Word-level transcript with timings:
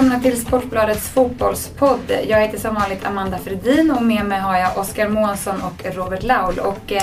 Välkomna 0.00 0.22
till 0.22 0.40
Sportbladets 0.40 1.08
fotbollspodd. 1.08 2.12
Jag 2.28 2.40
heter 2.40 2.58
som 2.58 2.74
vanligt 2.74 3.06
Amanda 3.06 3.38
Fredin 3.38 3.90
och 3.90 4.02
med 4.02 4.24
mig 4.24 4.40
har 4.40 4.58
jag 4.58 4.78
Oskar 4.78 5.08
Månsson 5.08 5.54
och 5.62 5.94
Robert 5.94 6.22
Laul. 6.22 6.58
Och, 6.58 6.92
eh, 6.92 7.02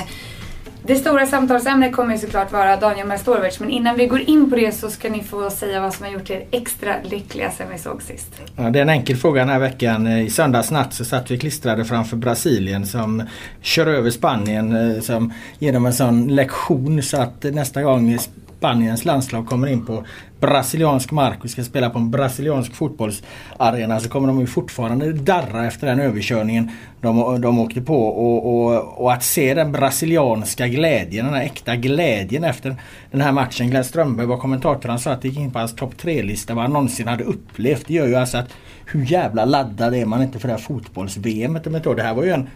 det 0.84 0.96
stora 0.96 1.26
samtalsämnet 1.26 1.96
kommer 1.96 2.14
ju 2.14 2.20
såklart 2.20 2.52
vara 2.52 2.78
Daniel 2.78 3.08
Majstorovic 3.08 3.60
men 3.60 3.70
innan 3.70 3.96
vi 3.96 4.08
går 4.08 4.22
in 4.22 4.50
på 4.50 4.56
det 4.56 4.72
så 4.72 4.90
ska 4.90 5.10
ni 5.10 5.24
få 5.24 5.50
säga 5.50 5.82
vad 5.82 5.94
som 5.94 6.06
har 6.06 6.14
gjort 6.14 6.30
er 6.30 6.46
extra 6.52 6.96
lyckliga 7.04 7.52
sen 7.52 7.68
vi 7.74 7.78
såg 7.78 8.02
sist. 8.02 8.42
Ja, 8.56 8.70
det 8.70 8.80
är 8.80 8.84
en 8.84 8.90
enkel 8.90 9.16
fråga 9.16 9.42
den 9.42 9.50
här 9.50 9.60
veckan. 9.60 10.08
Eh, 10.08 10.26
I 10.26 10.30
söndags 10.30 10.72
natt 10.72 10.94
så 10.94 11.06
satt 11.06 11.32
vi 11.32 11.38
klistrade 11.38 11.86
framför 11.86 12.18
Brasilien 12.18 12.86
som 12.86 13.24
kör 13.62 13.88
över 13.88 14.10
Spanien 14.10 14.96
eh, 14.96 15.02
som 15.02 15.34
genom 15.60 15.86
en 15.86 15.94
sån 15.94 16.28
lektion 16.28 17.04
så 17.04 17.18
att 17.18 17.44
nästa 17.44 17.84
gång 17.84 18.20
Spaniens 18.58 19.06
landslag 19.06 19.48
kommer 19.48 19.68
in 19.68 19.86
på 19.86 20.04
brasiliansk 20.40 21.12
mark 21.12 21.44
och 21.44 21.50
ska 21.50 21.64
spela 21.64 21.90
på 21.90 22.00
en 22.00 22.12
brasiliansk 22.12 22.76
fotbollsarena 22.76 24.00
så 24.00 24.10
kommer 24.10 24.28
de 24.28 24.40
ju 24.40 24.48
fortfarande 24.48 25.14
darra 25.14 25.68
efter 25.68 25.88
den 25.88 26.00
överkörningen 26.00 26.72
de, 27.02 27.42
de 27.42 27.60
åkte 27.60 27.82
på. 27.82 28.08
Och, 28.08 28.56
och, 28.56 29.04
och, 29.04 29.14
att 29.14 29.24
se 29.24 29.54
den 29.54 29.72
brasilianska 29.72 30.68
glädjen, 30.68 31.26
den 31.26 31.34
här 31.34 31.44
äkta 31.44 31.76
glädjen 31.76 32.44
efter 32.44 32.76
den 33.12 33.22
här 33.22 33.32
matchen. 33.32 33.70
Glenn 33.70 33.84
Strömberg 33.84 34.28
var 34.28 34.38
kommentator, 34.38 34.90
han 34.90 35.00
sa 35.00 35.12
att 35.12 35.22
det 35.22 35.28
gick 35.28 35.40
in 35.40 35.52
på 35.52 35.60
hans 35.60 35.76
topp 35.76 35.94
3-lista 36.02 36.54
vad 36.54 36.64
han 36.64 36.74
någonsin 36.74 37.08
hade 37.08 37.24
upplevt. 37.24 37.88
Det 37.88 37.94
gör 37.94 38.08
ju 38.08 38.16
alltså 38.16 38.38
att 38.38 38.50
hur 38.86 39.12
jävla 39.12 39.46
laddad 39.46 39.96
är 39.96 40.06
man 40.06 40.24
inte 40.24 40.40
för 40.40 40.48
det 40.48 40.54
här 40.54 40.62
fotbolls-VM? 40.62 41.60
Det 41.64 42.02
här 42.02 42.14
var 42.14 42.24
ju 42.24 42.32
en 42.32 42.50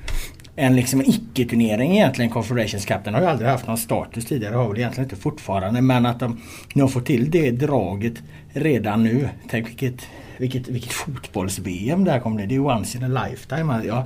en 0.56 0.76
liksom 0.76 1.02
icke-turnering 1.02 1.92
egentligen, 1.92 2.32
Confederations 2.32 2.86
Cup. 2.86 3.04
Den 3.04 3.14
har 3.14 3.22
ju 3.22 3.28
aldrig 3.28 3.50
haft 3.50 3.68
någon 3.68 3.78
status 3.78 4.26
tidigare, 4.26 4.56
har 4.56 4.68
väl 4.68 4.78
egentligen 4.78 5.06
inte 5.06 5.16
fortfarande. 5.16 5.82
Men 5.82 6.06
att 6.06 6.20
de 6.20 6.42
nu 6.74 6.82
har 6.82 6.90
fått 6.90 7.06
till 7.06 7.32
det 7.32 7.52
draget 7.52 8.14
redan 8.50 9.04
nu. 9.04 9.30
Tänk 9.50 9.68
vilket, 9.68 10.02
vilket, 10.38 10.68
vilket 10.68 10.92
fotbolls-VM 10.92 12.04
det 12.04 12.12
här 12.12 12.20
kommer 12.20 12.36
bli. 12.36 12.46
Det 12.46 12.56
är 12.56 12.60
once 12.60 12.98
in 12.98 13.04
a 13.04 13.26
lifetime. 13.26 13.74
Alltså, 13.74 13.88
jag, 13.88 14.04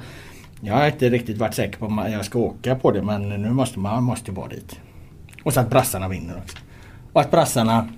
jag 0.62 0.74
har 0.74 0.88
inte 0.88 1.10
riktigt 1.10 1.38
varit 1.38 1.54
säker 1.54 1.80
på 1.80 1.86
om 1.86 2.06
jag 2.12 2.26
ska 2.26 2.40
åka 2.40 2.76
på 2.76 2.92
det 2.92 3.02
men 3.02 3.30
nu 3.30 3.50
måste 3.50 3.80
man 3.80 4.04
måste 4.04 4.32
vara 4.32 4.48
dit. 4.48 4.80
Och 5.44 5.54
så 5.54 5.60
att 5.60 5.70
brassarna 5.70 6.08
vinner 6.08 6.38
också. 6.44 6.58
Och 7.14 7.22
att 7.22 7.32
brassarna 7.32 7.90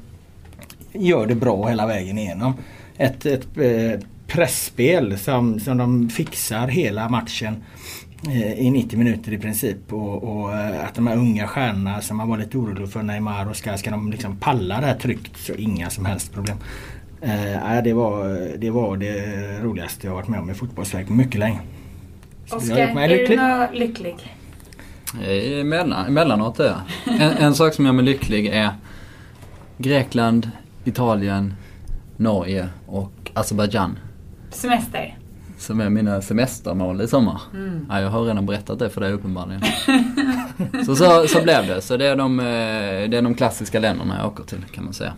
gör 0.94 1.26
det 1.26 1.36
bra 1.36 1.67
hela 1.67 1.88
vägen 1.88 2.17
igenom. 2.17 2.54
Ett, 2.98 3.26
ett 3.26 3.58
eh, 3.58 4.00
pressspel 4.28 5.20
som, 5.20 5.59
som 5.59 5.78
de 5.78 6.09
fixar 6.09 6.67
hela 6.67 7.09
matchen 7.09 7.64
i 8.58 8.72
90 8.72 8.98
minuter 8.98 9.34
i 9.34 9.38
princip. 9.38 9.94
Och, 9.94 10.23
och, 10.23 10.54
eh, 10.54 10.86
att 10.86 10.96
de 10.96 11.08
här 11.08 11.18
unga 11.18 11.48
stjärnorna 11.48 12.02
som 12.02 12.18
man 12.18 12.30
var 12.30 12.38
lite 12.38 12.58
orolig 12.58 12.90
för 12.90 13.04
Neymar 13.04 13.50
och 13.50 13.56
ska, 13.56 13.78
ska 13.78 13.92
de 13.92 14.12
liksom 14.12 14.38
palla 14.38 14.82
det 14.82 14.86
här 14.86 14.96
trycket 14.96 15.38
så 15.38 15.54
inga 15.54 15.90
som 15.90 16.06
helst 16.06 16.34
problem. 16.34 16.58
Eh, 17.22 17.84
det, 17.84 17.94
var, 17.94 18.28
det 18.58 18.70
var 18.70 18.98
det 18.98 19.60
roligaste 19.62 20.08
jag 20.08 20.14
varit 20.14 20.28
med 20.28 20.40
om 20.40 20.50
i 20.50 20.54
fotbollsväg 20.54 21.08
på 21.08 21.14
mycket 21.14 21.40
länge. 21.40 21.60
Oskar, 22.52 22.78
är 22.78 23.08
lycklig. 23.08 23.40
du 23.40 23.80
lycklig? 23.80 24.16
Emellan, 25.62 26.06
emellanåt 26.06 26.60
är 26.60 26.66
jag. 26.66 27.22
En, 27.22 27.32
en 27.32 27.56
sak 27.56 27.73
som 27.73 27.86
gör 27.86 27.94
mig 27.94 28.06
lycklig 28.06 28.48
är 28.48 28.70
Grekland, 29.78 30.52
Italien, 30.86 31.54
Norge 32.18 32.70
och 32.86 33.32
Azerbajdzjan. 33.34 34.00
Semester? 34.50 35.18
Som 35.58 35.81
är 35.81 35.89
mina 35.89 36.22
semestermål 36.22 37.02
i 37.02 37.08
sommar. 37.08 37.41
Mm. 37.53 37.86
Ja, 37.89 38.02
jag 38.02 38.09
har 38.09 38.23
redan 38.23 38.45
berättat 38.45 38.80
det 38.80 38.89
för 38.89 39.02
dig 39.02 39.11
uppenbarligen. 39.11 39.61
så, 40.86 40.95
så, 40.95 41.27
så 41.27 41.42
blev 41.42 41.67
det. 41.67 41.82
Så 41.82 41.98
det 41.98 42.05
är, 42.05 42.15
de, 42.15 42.39
eh, 42.39 42.45
det 43.09 43.17
är 43.17 43.21
de 43.21 43.36
klassiska 43.36 43.80
länderna 43.80 44.17
jag 44.17 44.27
åker 44.27 44.43
till 44.43 44.64
kan 44.71 44.83
man 44.83 44.93
säga. 44.93 45.14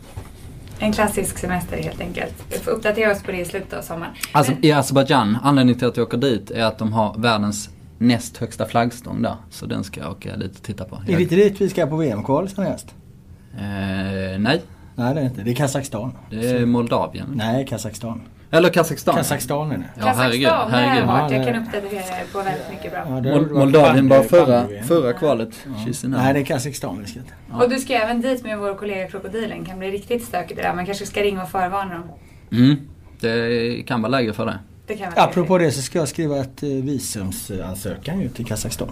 En 0.79 0.93
klassisk 0.93 1.37
semester 1.37 1.77
helt 1.77 2.01
enkelt. 2.01 2.33
Vi 2.49 2.57
får 2.57 2.71
uppdatera 2.71 3.11
oss 3.11 3.23
på 3.23 3.31
det 3.31 3.39
i 3.39 3.45
slutet 3.45 3.73
av 3.73 3.81
sommaren. 3.81 4.11
Alltså, 4.31 4.53
I 4.61 4.71
Azerbajdzjan, 4.71 5.37
anledningen 5.43 5.79
till 5.79 5.87
att 5.87 5.97
jag 5.97 6.07
åker 6.07 6.17
dit 6.17 6.51
är 6.51 6.63
att 6.63 6.77
de 6.77 6.93
har 6.93 7.15
världens 7.17 7.69
näst 7.97 8.37
högsta 8.37 8.65
flaggstång 8.65 9.21
där. 9.21 9.35
Så 9.49 9.65
den 9.65 9.83
ska 9.83 10.01
jag 10.01 10.11
åka 10.11 10.37
dit 10.37 10.55
och 10.57 10.63
titta 10.63 10.85
på. 10.85 10.95
Är 11.07 11.15
det 11.15 11.21
inte 11.21 11.35
dit 11.35 11.61
vi 11.61 11.69
ska 11.69 11.87
på 11.87 11.95
VM-kval 11.95 12.49
sen 12.49 12.65
Eh, 12.65 14.39
nej. 14.39 14.61
Nej 14.95 15.13
det 15.13 15.21
är 15.21 15.25
inte. 15.25 15.41
Det 15.41 15.51
är 15.51 15.55
Kazakstan. 15.55 16.11
Det 16.29 16.49
är 16.49 16.65
Moldavien. 16.65 17.27
Nej, 17.35 17.65
Kazakstan. 17.65 18.21
Eller 18.51 18.69
Kazakstan. 18.69 19.15
Kazakstan 19.15 19.71
är 19.71 19.77
det. 19.77 19.83
Ja, 19.99 20.05
herregud. 20.05 20.49
herregud. 20.49 21.09
Ja, 21.09 21.33
jag 21.33 21.45
kan 21.45 21.63
uppdatera 21.63 21.99
er 21.99 22.25
på 22.31 22.37
väldigt 22.37 22.69
mycket 22.69 22.91
bra. 22.91 23.29
Ja, 23.29 23.41
Moldavien 23.41 24.09
var 24.09 24.23
förra, 24.23 24.67
förra 24.87 25.13
kvalet. 25.13 25.49
Ja. 25.65 26.07
Nej, 26.07 26.33
det 26.33 26.39
är 26.39 26.45
Kazakstan 26.45 26.99
vi 27.01 27.07
ska 27.07 27.19
ja. 27.51 27.63
Och 27.63 27.69
du 27.69 27.79
ska 27.79 27.93
även 27.93 28.21
dit 28.21 28.43
med 28.43 28.59
vår 28.59 28.75
kollega 28.75 29.07
Krokodilen. 29.07 29.65
kan 29.65 29.79
bli 29.79 29.91
riktigt 29.91 30.23
stökigt 30.23 30.55
det 30.55 30.67
där. 30.67 30.73
Man 30.73 30.85
kanske 30.85 31.05
ska 31.05 31.21
ringa 31.21 31.43
och 31.43 31.49
förvarna 31.49 31.93
dem. 31.93 32.09
Mm. 32.51 32.75
Det 33.19 33.83
kan 33.87 34.01
vara 34.01 34.09
läge 34.09 34.33
för 34.33 34.45
det. 34.45 34.59
det 34.87 34.95
kan 34.95 35.13
Apropå 35.15 35.57
det 35.57 35.71
så 35.71 35.81
ska 35.81 35.99
jag 35.99 36.07
skriva 36.07 36.37
ett 36.37 36.63
eh, 36.63 36.69
visumsansökan 36.69 38.21
ut 38.21 38.35
till 38.35 38.45
Kazakstan. 38.45 38.89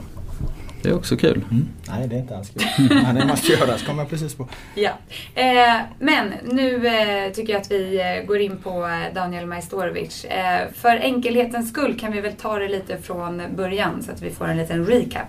Det 0.82 0.90
är 0.90 0.96
också 0.96 1.18
kul. 1.18 1.46
Mm. 1.52 1.68
Nej, 1.90 2.08
det 2.08 2.16
är 2.16 2.20
inte 2.20 2.38
alls 2.38 2.50
kul. 2.50 2.88
Nej, 3.04 3.14
det 3.14 3.26
måste 3.26 3.52
göras, 3.52 3.84
kommer 3.84 4.02
jag 4.02 4.10
precis 4.10 4.36
på. 4.36 4.48
Ja. 4.76 4.92
Eh, 5.36 5.82
men 6.00 6.34
nu 6.46 6.88
eh, 6.88 7.32
tycker 7.32 7.54
jag 7.54 7.62
att 7.62 7.72
vi 7.72 8.00
eh, 8.00 8.28
går 8.28 8.40
in 8.40 8.58
på 8.58 8.88
eh, 8.88 9.14
Daniel 9.16 9.46
Majstorovic. 9.46 10.26
Eh, 10.26 10.68
för 10.74 10.96
enkelhetens 10.96 11.70
skull 11.70 12.00
kan 12.00 12.12
vi 12.12 12.22
väl 12.22 12.34
ta 12.34 12.60
det 12.60 12.68
lite 12.68 12.98
från 12.98 13.42
början 13.56 14.04
så 14.04 14.12
att 14.12 14.22
vi 14.22 14.30
får 14.30 14.48
en 14.48 14.58
liten 14.58 14.86
recap. 14.86 15.28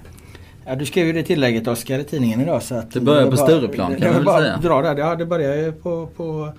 Ja, 0.67 0.75
du 0.75 0.87
skrev 0.87 1.07
ju 1.07 1.13
det 1.13 1.23
tillägget 1.23 1.69
Oskar 1.69 1.99
i 1.99 2.05
tidningen 2.05 2.41
idag 2.41 2.63
så 2.63 2.75
att... 2.75 2.91
Det 2.91 3.01
börjar 3.01 3.31
på 3.31 3.37
Stureplan 3.37 3.97
kan 3.97 4.13
man 4.13 4.25
väl 4.25 4.43
säga. 4.43 4.57
Dra 4.57 4.83
där. 4.83 4.97
Ja, 4.97 5.15
det 5.15 5.27
börjar 5.27 5.57
ju 5.57 5.73
på, 5.73 6.07
på, 6.07 6.53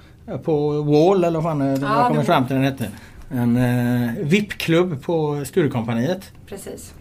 på 0.44 0.82
Wall 0.82 1.24
eller 1.24 1.42
vad 1.42 1.44
fan 1.44 1.82
ja, 1.82 2.00
jag 2.02 2.08
kommer 2.08 2.24
fram 2.24 2.48
till 2.48 2.56
den 2.56 2.66
hette. 2.66 2.90
En 3.32 3.58
eh, 3.58 4.14
VIP-klubb 4.22 5.04
på 5.04 5.46
Sturecompagniet. 5.46 6.32
Precis. 6.48 6.94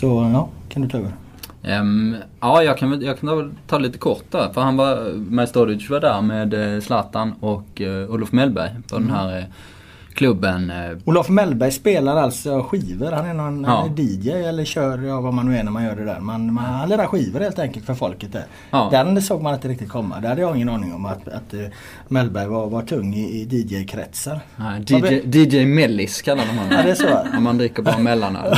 Så 0.00 0.30
ja, 0.32 0.48
kan 0.68 0.82
du 0.82 0.88
ta 0.88 0.98
över. 0.98 1.12
Um, 1.80 2.16
ja, 2.40 2.62
jag 2.62 2.78
kan, 2.78 3.02
jag 3.02 3.20
kan 3.20 3.56
ta 3.66 3.78
lite 3.78 3.98
kort 3.98 4.24
där. 4.30 4.52
För 4.52 4.60
han 4.60 4.76
var, 4.76 5.12
Majstorovic 5.14 5.90
var 5.90 6.00
där 6.00 6.22
med 6.22 6.74
eh, 6.74 6.80
Zlatan 6.80 7.34
och 7.40 7.80
uh, 7.80 8.10
Olof 8.10 8.32
Mellberg 8.32 8.70
på 8.88 8.96
mm. 8.96 9.08
den 9.08 9.16
här 9.16 9.38
uh, 9.38 9.44
klubben. 10.14 10.70
Eh, 10.70 10.98
Olof 11.04 11.28
Mellberg 11.28 11.70
spelar 11.70 12.16
alltså 12.16 12.62
skivor. 12.62 13.12
Han 13.12 13.26
är 13.26 13.34
någon 13.34 13.64
ja. 13.64 13.88
DJ 13.96 14.30
eller 14.30 14.64
kör, 14.64 14.98
ja 14.98 15.20
vad 15.20 15.34
man 15.34 15.46
nu 15.46 15.58
är 15.58 15.62
när 15.62 15.70
man 15.70 15.84
gör 15.84 15.96
det 15.96 16.04
där. 16.04 16.20
Man, 16.20 16.52
man, 16.52 16.64
han 16.64 16.88
lirar 16.88 17.06
skivor 17.06 17.40
helt 17.40 17.58
enkelt 17.58 17.86
för 17.86 17.94
folket 17.94 18.32
där. 18.32 18.44
Ja. 18.70 18.88
Den 18.92 19.22
såg 19.22 19.42
man 19.42 19.54
inte 19.54 19.68
riktigt 19.68 19.88
komma. 19.88 20.20
Det 20.20 20.28
hade 20.28 20.40
jag 20.40 20.56
ingen 20.56 20.68
aning 20.68 20.94
om 20.94 21.06
att, 21.06 21.28
att 21.28 21.54
uh, 21.54 21.66
Mellberg 22.08 22.46
var, 22.46 22.66
var 22.66 22.82
tung 22.82 23.14
i, 23.14 23.40
i 23.40 23.44
DJ-kretsar. 23.44 24.40
DJ, 24.86 25.38
DJ 25.38 25.66
Mellis 25.66 26.22
kallar 26.22 26.46
honom. 26.46 26.64
Ja, 26.70 26.82
det 26.82 26.90
är 26.90 26.94
så. 26.94 27.36
Om 27.36 27.44
man 27.44 27.58
dricker 27.58 27.82
bara 27.82 27.98
mellanöl 27.98 28.56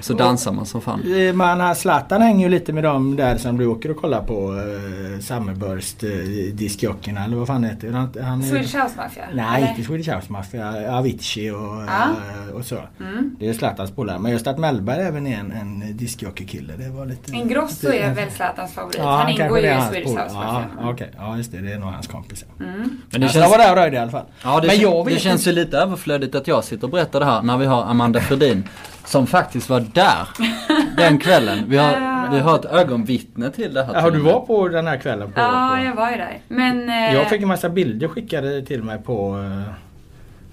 så 0.00 0.14
dansar 0.14 0.52
man 0.52 0.66
som 0.66 0.80
fan. 0.80 1.00
Eh, 1.16 1.34
man, 1.34 1.74
Zlatan 1.74 2.22
hänger 2.22 2.46
ju 2.46 2.50
lite 2.50 2.72
med 2.72 2.84
dem 2.84 3.16
där 3.16 3.36
som 3.36 3.58
du 3.58 3.66
åker 3.66 3.90
och 3.90 3.96
kollar 3.96 4.22
på. 4.22 4.52
Uh, 4.52 5.20
Summerburst, 5.20 6.04
uh, 6.04 6.10
diskjockeyrna 6.54 7.24
eller 7.24 7.36
vad 7.36 7.46
fan 7.46 7.64
heter 7.64 8.08
det? 8.12 8.22
Han, 8.22 8.42
Swedish 8.42 8.76
House 8.76 8.96
Mafia? 8.96 9.24
Nej, 9.34 9.62
eller? 9.62 9.70
inte 9.70 9.82
Swedish 9.82 10.14
House 10.14 10.32
Mafia. 10.32 10.83
Avicii 10.90 11.50
och, 11.50 11.56
ja. 11.86 12.10
Eh, 12.48 12.54
och 12.54 12.64
så. 12.64 12.78
Mm. 13.00 13.36
Det 13.38 13.48
är 13.48 13.52
Zlatans 13.52 13.90
polare. 13.90 14.18
Men 14.18 14.32
just 14.32 14.46
att 14.46 14.58
Mellberg 14.58 15.02
även 15.02 15.26
är 15.26 15.38
en, 15.38 15.52
en 15.52 15.96
discjockeykille. 15.96 16.72
Det 16.76 16.88
var 16.88 17.06
lite... 17.06 17.32
Ingrosso 17.32 17.86
lite, 17.86 17.98
är 17.98 18.14
väl 18.14 18.30
Zlatans 18.30 18.74
favorit? 18.74 18.96
Ja, 18.98 19.16
han 19.16 19.30
ingår 19.30 19.58
ju 19.58 19.66
i 19.66 19.80
Swedish 19.90 20.08
House 20.08 20.34
ja, 20.34 20.64
Okej, 20.78 20.92
okay. 20.92 21.08
ja 21.16 21.36
just 21.36 21.52
det. 21.52 21.60
Det 21.60 21.72
är 21.72 21.78
nog 21.78 21.88
hans 21.88 22.06
kompis. 22.06 22.44
Mm. 22.60 23.00
Men 23.10 23.20
det 23.20 23.28
känns... 23.28 23.34
Jag 23.34 23.50
var 23.50 23.58
där 23.58 23.70
och 23.70 23.76
röjde 23.76 23.96
i 23.96 24.00
alla 24.00 24.10
fall. 24.10 24.26
Ja, 24.42 24.60
det, 24.60 24.66
men 24.66 24.80
jag 24.80 25.06
det 25.06 25.18
känns 25.18 25.46
ju 25.46 25.52
lite 25.52 25.78
överflödigt 25.78 26.34
att 26.34 26.46
jag 26.46 26.64
sitter 26.64 26.84
och 26.84 26.90
berättar 26.90 27.20
det 27.20 27.26
här 27.26 27.42
när 27.42 27.58
vi 27.58 27.66
har 27.66 27.82
Amanda 27.82 28.20
Fredin 28.20 28.68
som 29.04 29.26
faktiskt 29.26 29.68
var 29.68 29.80
där 29.80 30.28
den 30.96 31.18
kvällen. 31.18 31.64
Vi 31.68 31.76
har, 31.76 32.30
vi 32.30 32.38
har 32.38 32.58
ett 32.58 32.64
ögonvittne 32.64 33.50
till 33.50 33.74
det 33.74 33.84
här. 33.84 33.94
Ja, 33.94 34.10
du 34.10 34.18
var 34.18 34.40
på 34.40 34.68
den 34.68 34.86
här 34.86 34.96
kvällen? 34.96 35.32
På, 35.32 35.40
ja, 35.40 35.76
på... 35.76 35.84
jag 35.84 35.94
var 35.94 36.10
ju 36.10 36.16
där. 36.16 36.38
Men, 36.48 36.88
eh... 36.88 37.14
Jag 37.14 37.30
fick 37.30 37.42
en 37.42 37.48
massa 37.48 37.68
bilder 37.68 38.08
skickade 38.08 38.62
till 38.62 38.82
mig 38.82 38.98
på 38.98 39.38
eh, 39.38 39.74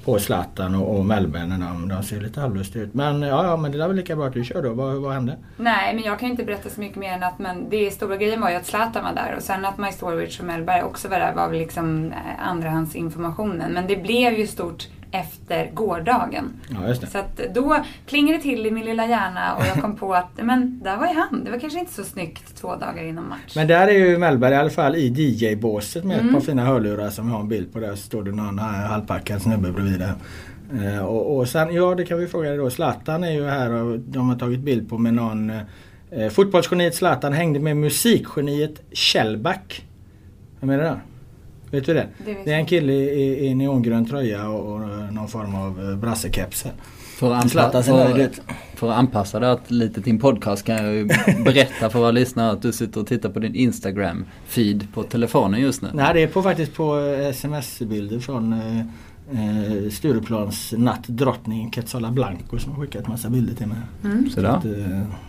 på 0.06 0.20
Zlatan 0.20 0.76
och, 0.76 0.98
och 0.98 1.06
Mellberg 1.06 1.50
de, 1.90 2.04
ser 2.04 2.22
lite 2.22 2.40
halvlustiga 2.40 2.84
ut. 2.84 2.94
Men 2.94 3.22
ja, 3.22 3.46
ja, 3.46 3.58
men 3.58 3.72
det 3.72 3.84
är 3.84 3.88
väl 3.88 3.98
lika 3.98 4.16
bra 4.16 4.28
att 4.28 4.34
du 4.34 4.44
kör 4.44 4.62
då. 4.62 4.74
Vad, 4.74 4.96
vad 4.96 5.14
hände? 5.14 5.38
Nej, 5.58 5.96
men 5.96 6.04
jag 6.04 6.20
kan 6.20 6.30
inte 6.30 6.44
berätta 6.44 6.70
så 6.70 6.80
mycket 6.80 6.98
mer 6.98 7.14
än 7.14 7.24
att 7.24 7.40
men 7.40 7.70
det 7.70 7.92
stora 7.92 8.18
grejen 8.18 8.42
var 8.42 8.50
ju 8.50 8.56
att 8.56 8.66
Zlatan 8.66 9.04
var 9.04 9.14
där 9.14 9.36
och 9.38 9.44
sen 9.44 9.66
att 9.66 9.78
Majstorovic 9.78 10.40
och 10.40 10.46
Mellberg 10.46 10.84
också 10.84 11.08
var 11.08 11.20
där 11.20 11.34
var 11.34 11.50
väl 11.50 11.58
liksom 11.58 12.12
eh, 12.12 12.48
andrahandsinformationen. 12.48 13.74
Men 13.74 13.88
det 13.88 13.96
blev 13.96 14.34
ju 14.34 14.48
stort 14.48 14.88
efter 15.12 15.72
gårdagen. 15.74 16.54
Ja, 16.70 16.96
så 16.96 17.24
då 17.54 17.78
plingade 18.06 18.38
det 18.38 18.44
till 18.44 18.66
i 18.66 18.72
min 18.72 18.86
lilla 18.86 19.08
hjärna 19.08 19.56
och 19.56 19.66
jag 19.66 19.82
kom 19.82 19.96
på 19.96 20.14
att 20.14 20.30
men 20.42 20.80
där 20.84 20.98
var 20.98 21.08
ju 21.08 21.14
han. 21.14 21.44
Det 21.44 21.52
var 21.52 21.60
kanske 21.60 21.80
inte 21.80 21.94
så 21.94 22.04
snyggt 22.04 22.56
två 22.56 22.76
dagar 22.76 23.04
innan 23.04 23.30
match. 23.30 23.56
Men 23.56 23.68
där 23.68 23.88
är 23.88 23.92
ju 23.92 24.18
Mellberg 24.18 24.54
i 24.54 24.58
alla 24.58 24.70
fall 24.70 24.96
i 24.96 25.08
DJ-båset 25.08 26.04
med 26.04 26.20
mm. 26.20 26.28
ett 26.28 26.34
par 26.34 26.42
fina 26.42 26.66
hörlurar 26.66 27.10
som 27.10 27.32
har 27.32 27.40
en 27.40 27.48
bild 27.48 27.74
på 27.74 27.80
där. 27.80 27.96
Står 27.96 28.24
det 28.24 28.32
någon 28.32 28.60
halvpackad 28.60 29.42
snubbe 29.42 29.72
bredvid 29.72 30.00
där. 30.00 30.14
Uh, 30.74 31.06
och, 31.06 31.38
och 31.38 31.48
sen, 31.48 31.74
ja 31.74 31.96
det 31.96 32.06
kan 32.06 32.18
vi 32.18 32.28
fråga 32.28 32.50
dig 32.50 32.58
då. 32.58 32.70
Zlatan 32.70 33.24
är 33.24 33.32
ju 33.32 33.46
här 33.46 33.72
och 33.72 34.00
de 34.00 34.30
har 34.30 34.36
tagit 34.36 34.60
bild 34.60 34.90
på 34.90 34.98
med 34.98 35.14
någon 35.14 35.50
uh, 35.50 36.30
Fotbollsgeniet 36.30 36.96
Zlatan 36.96 37.34
hängde 37.34 37.60
med 37.60 37.78
musikgeniet 37.78 38.82
Kjellback. 38.92 39.86
Vem 40.60 40.70
är 40.70 40.78
det 40.78 40.84
där? 40.84 41.00
Vet 41.72 41.86
du 41.86 41.94
det? 41.94 42.08
Det 42.26 42.38
Det 42.46 42.52
är 42.54 42.58
en 42.58 42.66
kille 42.66 42.94
i, 42.94 43.46
i 43.48 43.54
neongrön 43.56 44.06
tröja 44.06 44.50
och, 44.50 44.74
och 44.74 44.80
någon 45.14 45.28
form 45.28 45.56
av 45.56 45.90
eh, 45.92 45.98
brassekeps. 45.98 46.66
För 47.18 47.34
att, 47.34 47.50
Zlatan 47.50 47.82
anpa- 47.82 47.86
ser 47.86 47.94
nöjd 48.16 48.30
för, 48.36 48.44
för 48.78 48.90
att 48.92 48.98
anpassa 48.98 49.40
det 49.40 49.52
att 49.52 49.72
lite 49.72 50.02
till 50.02 50.12
en 50.14 50.20
podcast 50.20 50.66
kan 50.66 50.76
jag 50.86 50.94
ju 50.96 51.06
berätta 51.46 51.90
för 51.90 52.00
våra 52.00 52.12
lyssnare 52.12 52.52
att 52.52 52.62
du 52.62 52.72
sitter 52.74 53.02
och 53.02 53.08
tittar 53.08 53.30
på 53.30 53.40
din 53.40 53.56
Instagram-feed 53.56 54.84
på 54.94 55.04
telefonen 55.04 55.62
just 55.62 55.82
nu. 55.82 55.90
Nej 55.94 56.14
det 56.14 56.24
är 56.24 56.28
på, 56.28 56.42
faktiskt 56.44 56.74
på 56.74 57.00
eh, 57.00 57.28
sms-bilder 57.28 58.20
från 58.20 58.54
eh, 59.34 59.74
eh, 59.74 59.90
Stureplans 59.90 60.74
nattdrottning 60.78 61.72
Quetzala 61.72 62.12
Blanco 62.12 62.60
som 62.60 62.72
har 62.72 62.82
skickat 62.82 63.08
massa 63.08 63.30
bilder 63.30 63.56
till 63.56 63.68
mig. 63.68 63.78
Mm. 64.04 64.30
Så. 64.30 64.46
Att, 64.46 64.66
eh, 64.66 64.72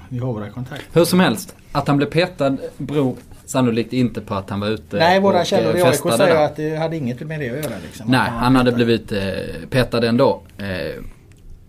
vi 0.08 0.18
har 0.18 0.32
våra 0.32 0.50
kontakter. 0.50 0.86
Hur 0.92 1.04
som 1.04 1.20
helst, 1.20 1.56
att 1.72 1.88
han 1.88 1.96
blev 1.96 2.06
petad 2.06 2.56
beror 2.78 3.16
sannolikt 3.44 3.92
inte 3.92 4.20
på 4.20 4.34
att 4.34 4.50
han 4.50 4.60
var 4.60 4.68
ute 4.68 4.96
Nej 4.96 5.20
våra 5.20 5.40
och, 5.40 5.46
källor 5.46 5.76
i 5.76 5.80
eh, 5.80 5.86
AIK 5.86 6.00
säger 6.00 6.18
där. 6.18 6.44
att 6.44 6.56
det 6.56 6.76
hade 6.76 6.96
inget 6.96 7.20
med 7.20 7.40
det 7.40 7.50
att 7.50 7.56
göra. 7.56 7.74
Liksom. 7.82 8.10
Nej, 8.10 8.20
Att 8.20 8.28
han 8.28 8.56
hade 8.56 8.70
petad. 8.72 8.84
blivit 8.84 9.12
eh, 9.12 9.68
petad 9.70 10.06
ändå. 10.08 10.42
Eh, 10.58 11.04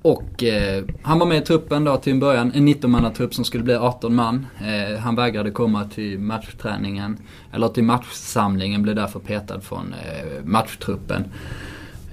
och 0.02 0.44
eh, 0.44 0.84
han 1.02 1.20
var 1.20 1.26
med 1.26 1.38
i 1.38 1.42
truppen 1.42 1.84
då 1.84 1.98
till 1.98 2.14
en 2.14 2.20
början, 2.20 2.52
en 2.56 2.68
19-mannatrupp 2.68 3.34
som 3.34 3.46
skulle 3.46 3.64
bli 3.64 3.76
18 3.76 4.16
man. 4.16 4.48
Eh, 4.62 5.00
han 5.00 5.16
vägrade 5.16 5.52
komma 5.52 5.84
till 5.84 6.20
matchträningen, 6.20 7.18
eller 7.54 7.68
till 7.68 7.84
matchsamlingen, 7.84 8.82
blev 8.82 8.96
därför 8.96 9.20
petad 9.20 9.62
från 9.62 9.94
eh, 9.94 10.44
matchtruppen. 10.44 11.24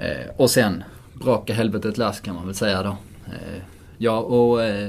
Eh, 0.01 0.31
och 0.37 0.51
sen 0.51 0.85
brakade 1.15 1.57
helvetet 1.57 1.99
lös 1.99 2.21
kan 2.21 2.35
man 2.35 2.47
väl 2.47 2.55
säga 2.55 2.83
då. 2.83 2.97
Eh, 3.27 3.63
ja, 3.99 4.19
och 4.19 4.65
eh, 4.65 4.89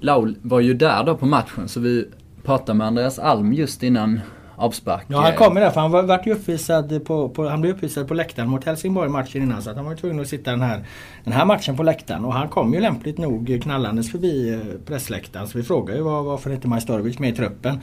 Laul 0.00 0.36
var 0.42 0.60
ju 0.60 0.74
där 0.74 1.04
då 1.04 1.16
på 1.16 1.26
matchen 1.26 1.68
så 1.68 1.80
vi 1.80 2.08
pratade 2.42 2.78
med 2.78 2.86
Andreas 2.86 3.18
Alm 3.18 3.52
just 3.52 3.82
innan 3.82 4.20
avspark. 4.56 5.04
Ja 5.08 5.20
han 5.20 5.32
Eh, 5.32 5.38
kommer 5.38 5.60
där 5.60 5.70
för 5.70 5.80
han 5.80 5.90
var, 5.90 6.22
ju 6.24 6.32
uppvisad 6.32 7.04
på, 7.04 7.28
på, 7.28 7.48
han 7.48 7.60
blev 7.60 7.74
uppvisad 7.74 8.08
på 8.08 8.14
läktaren 8.14 8.48
mot 8.48 8.64
Helsingborg 8.64 9.08
matchen 9.08 9.42
innan 9.42 9.62
så 9.62 9.70
att 9.70 9.76
han 9.76 9.84
var 9.84 9.92
ju 9.92 9.98
tvungen 9.98 10.20
att 10.20 10.28
sitta 10.28 10.50
den 10.50 10.60
här, 10.60 10.84
den 11.24 11.32
här 11.32 11.44
matchen 11.44 11.76
på 11.76 11.82
läktaren 11.82 12.24
och 12.24 12.32
han 12.32 12.48
kom 12.48 12.74
ju 12.74 12.80
lämpligt 12.80 13.18
nog 13.18 13.60
knallandes 13.62 14.10
förbi 14.10 14.52
eh, 14.52 14.58
pressläktaren 14.86 15.48
så 15.48 15.58
vi 15.58 15.64
frågade 15.64 15.98
ju 15.98 16.04
var, 16.04 16.22
varför 16.22 16.50
inte 16.50 16.68
Majstorovic 16.68 17.18
med 17.18 17.30
i 17.30 17.36
truppen. 17.36 17.80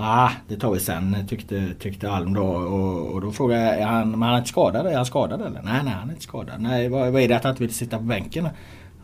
Ah, 0.00 0.30
det 0.48 0.56
tar 0.56 0.70
vi 0.72 0.80
sen 0.80 1.16
tyckte, 1.28 1.74
tyckte 1.80 2.10
Alm 2.10 2.34
då 2.34 2.42
och, 2.46 3.12
och 3.14 3.20
då 3.20 3.32
frågade 3.32 3.62
jag, 3.64 3.78
är 3.78 3.86
han, 3.86 4.10
men 4.10 4.22
han 4.22 4.32
är 4.34 4.38
inte 4.38 4.48
skadad? 4.48 4.86
Är 4.86 4.96
han 4.96 5.06
skadad 5.06 5.40
eller? 5.40 5.62
Nej, 5.64 5.80
nej 5.84 5.92
han 6.00 6.08
är 6.08 6.12
inte 6.12 6.24
skadad. 6.24 6.54
Nej, 6.58 6.88
vad, 6.88 7.12
vad 7.12 7.22
är 7.22 7.28
det 7.28 7.36
att 7.36 7.44
han 7.44 7.50
inte 7.52 7.62
vill 7.62 7.74
sitta 7.74 7.96
på 7.98 8.02
bänken? 8.04 8.48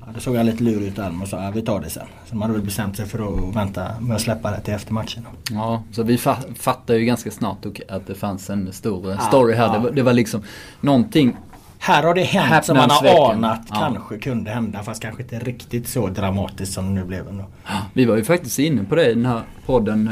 Ja, 0.01 0.07
då 0.15 0.21
såg 0.21 0.37
han 0.37 0.47
lite 0.47 0.63
lurig 0.65 0.89
ut 0.89 0.99
Alm 0.99 1.23
och 1.23 1.29
sa 1.29 1.43
ja, 1.45 1.51
vi 1.51 1.63
tar 1.63 1.81
det 1.81 1.91
sen. 1.91 2.07
Så 2.27 2.31
de 2.31 2.43
hade 2.43 2.55
väl 2.55 2.63
bestämt 2.63 2.97
sig 2.97 3.07
för 3.07 3.49
att 3.49 3.57
vänta 3.57 3.87
med 4.01 4.15
att 4.17 4.23
släppa 4.23 4.51
det 4.51 4.61
till 4.61 4.75
efter 4.75 4.93
matchen. 4.93 5.27
Ja, 5.51 5.83
så 5.93 6.03
vi 6.03 6.17
fa- 6.17 6.55
fattade 6.55 6.99
ju 6.99 7.05
ganska 7.05 7.31
snart 7.31 7.67
att 7.89 8.07
det 8.07 8.15
fanns 8.15 8.51
en 8.51 8.73
stor 8.73 9.11
eh, 9.11 9.19
story 9.29 9.55
här. 9.55 9.67
ja. 9.67 9.73
Det, 9.73 9.79
var, 9.79 9.91
det 9.91 10.03
var 10.03 10.13
liksom 10.13 10.43
någonting. 10.81 11.37
Här 11.81 12.03
har 12.03 12.15
det 12.15 12.23
hänt 12.23 12.65
som 12.65 12.77
man 12.77 12.91
har 12.91 13.33
anat 13.33 13.61
Ja. 13.71 13.77
kanske 13.77 14.19
kunde 14.19 14.51
hända 14.51 14.83
fast 14.83 15.03
kanske 15.03 15.23
inte 15.23 15.39
riktigt 15.39 15.89
så 15.89 16.07
dramatiskt 16.07 16.73
som 16.73 16.85
det 16.95 17.01
nu 17.01 17.07
blev 17.07 17.29
ändå. 17.29 17.45
Vi 17.93 18.05
var 18.05 18.17
ju 18.17 18.25
faktiskt 18.25 18.59
inne 18.59 18.85
på 18.85 18.95
det 18.95 19.11
i 19.11 19.15
den 19.15 19.27
här 19.27 19.43
podden. 19.67 20.11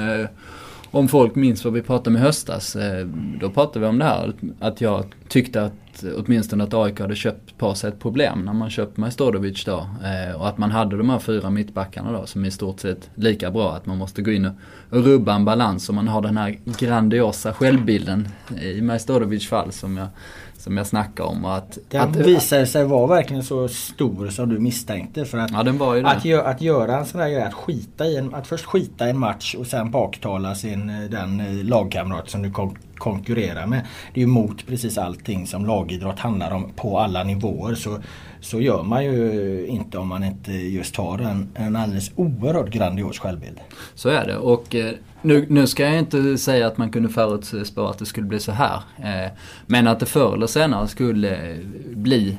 Om 0.97 1.09
folk 1.09 1.35
minns 1.35 1.65
vad 1.65 1.73
vi 1.73 1.83
pratade 1.83 2.11
om 2.11 2.17
i 2.17 2.21
höstas. 2.21 2.77
Eh, 2.77 3.07
då 3.41 3.51
pratade 3.51 3.81
vi 3.81 3.87
om 3.87 3.99
det 3.99 4.05
här. 4.05 4.33
Att 4.61 4.81
jag 4.81 5.05
tyckte 5.29 5.65
att 5.65 6.05
åtminstone 6.17 6.65
att 6.65 6.75
AIK 6.75 7.01
hade 7.01 7.17
köpt 7.17 7.59
på 7.59 7.75
sig 7.75 7.89
ett 7.89 8.01
problem 8.01 8.45
när 8.45 8.53
man 8.53 8.71
köpte 8.71 9.01
Majstorovic 9.01 9.65
då. 9.65 9.89
Eh, 10.05 10.41
och 10.41 10.49
att 10.49 10.59
man 10.59 10.71
hade 10.71 10.97
de 10.97 11.11
här 11.11 11.19
fyra 11.19 11.51
mittbackarna 11.51 12.13
då 12.13 12.27
som 12.27 12.45
är 12.45 12.49
i 12.49 12.51
stort 12.51 12.81
sett 12.81 13.11
lika 13.15 13.51
bra. 13.51 13.73
Att 13.73 13.87
man 13.87 13.99
måste 13.99 14.23
gå 14.23 14.31
in 14.31 14.45
och, 14.45 14.53
och 14.91 15.05
rubba 15.05 15.35
en 15.35 15.45
balans. 15.45 15.89
Och 15.89 15.95
man 15.95 16.09
har 16.09 16.23
den 16.23 16.37
här 16.37 16.59
grandiosa 16.79 17.53
självbilden 17.53 18.29
i 18.63 18.81
Majstorovic 18.81 19.49
fall 19.49 19.73
som 19.73 19.97
jag, 19.97 20.09
som 20.67 20.77
jag 20.77 20.87
snackar 20.87 21.25
om. 21.25 21.45
Att, 21.45 21.79
Den 21.89 22.01
att, 22.01 22.17
visade 22.17 22.67
sig 22.67 22.85
vara 22.85 23.07
verkligen 23.07 23.43
så 23.43 23.69
stor 23.69 24.29
som 24.29 24.49
du 24.49 24.59
misstänkte. 24.59 25.25
För 25.25 25.39
att, 25.39 25.51
Ja 25.51 25.63
den 25.63 25.79
var 25.79 25.95
ju 25.95 26.03
det. 26.03 26.09
att, 26.09 26.25
gö- 26.25 26.43
att 26.45 26.61
göra 26.61 26.99
en 26.99 27.07
sån 27.07 27.21
här 27.21 27.29
grej, 27.29 27.43
att 27.43 27.55
skita 27.55 28.07
i 28.07 28.17
en, 28.17 28.35
att 28.35 28.47
först 28.47 28.65
skita 28.65 29.07
i 29.07 29.11
en 29.11 29.19
match 29.19 29.55
och 29.55 29.67
sen 29.67 29.91
baktala 29.91 30.55
sin, 30.55 30.91
eh, 30.91 31.11
den 31.11 31.41
eh, 31.41 31.65
lagkamrat 31.65 32.31
som 32.31 32.43
du 32.43 32.51
kon- 32.51 32.79
konkurrerar 32.99 33.67
med. 33.67 33.87
Det 34.15 34.21
är 34.21 34.25
ju 34.25 34.31
emot 34.31 34.67
precis 34.67 34.99
allting 34.99 35.47
som 35.47 35.67
lagidrott 35.67 36.19
handlar 36.19 36.51
om 36.51 36.73
på 36.77 36.99
alla 36.99 37.25
nivåer. 37.25 37.75
Så, 37.75 37.99
så 38.41 38.61
gör 38.61 38.83
man 38.83 39.05
ju 39.05 39.67
inte 39.67 39.99
om 39.99 40.09
man 40.09 40.25
inte 40.25 40.53
just 40.53 40.97
har 40.97 41.19
en, 41.19 41.49
en 41.55 41.77
alldeles 41.77 42.11
oerhört 42.17 42.71
grandios 42.71 43.19
självbild. 43.19 43.61
Så 43.95 44.09
är 44.09 44.27
det 44.27 44.37
och 44.37 44.75
eh, 44.75 44.93
nu, 45.23 45.47
nu 45.49 45.67
ska 45.67 45.85
jag 45.85 45.99
inte 45.99 46.39
säga 46.39 46.67
att 46.67 46.79
man 46.79 46.91
kunde 46.91 47.09
förutspå 47.09 47.87
att 47.87 47.99
det 47.99 48.07
skulle 48.07 48.27
bli 48.27 48.41
så 48.41 48.53
här. 48.53 48.81
Eh, 48.99 49.33
men 49.67 49.87
att 49.87 50.01
det 50.01 50.07
förr 50.07 50.35
eller 50.35 50.47
senare 50.47 50.89
skulle 50.89 51.51
eh, 51.51 51.59
bli 51.95 52.39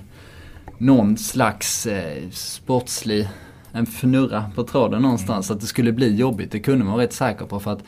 någon 0.78 1.18
slags 1.18 1.88
sportslig, 2.32 3.28
en 3.72 3.86
fnurra 3.86 4.52
på 4.56 4.64
tråden 4.64 5.02
någonstans. 5.02 5.52
Att 5.52 5.60
det 5.60 5.66
skulle 5.66 5.92
bli 5.92 6.16
jobbigt, 6.16 6.52
det 6.52 6.60
kunde 6.60 6.86
man 6.86 6.94
vara 6.94 7.04
rätt 7.04 7.14
säker 7.14 7.46
på 7.46 7.60
för 7.60 7.72
att 7.72 7.84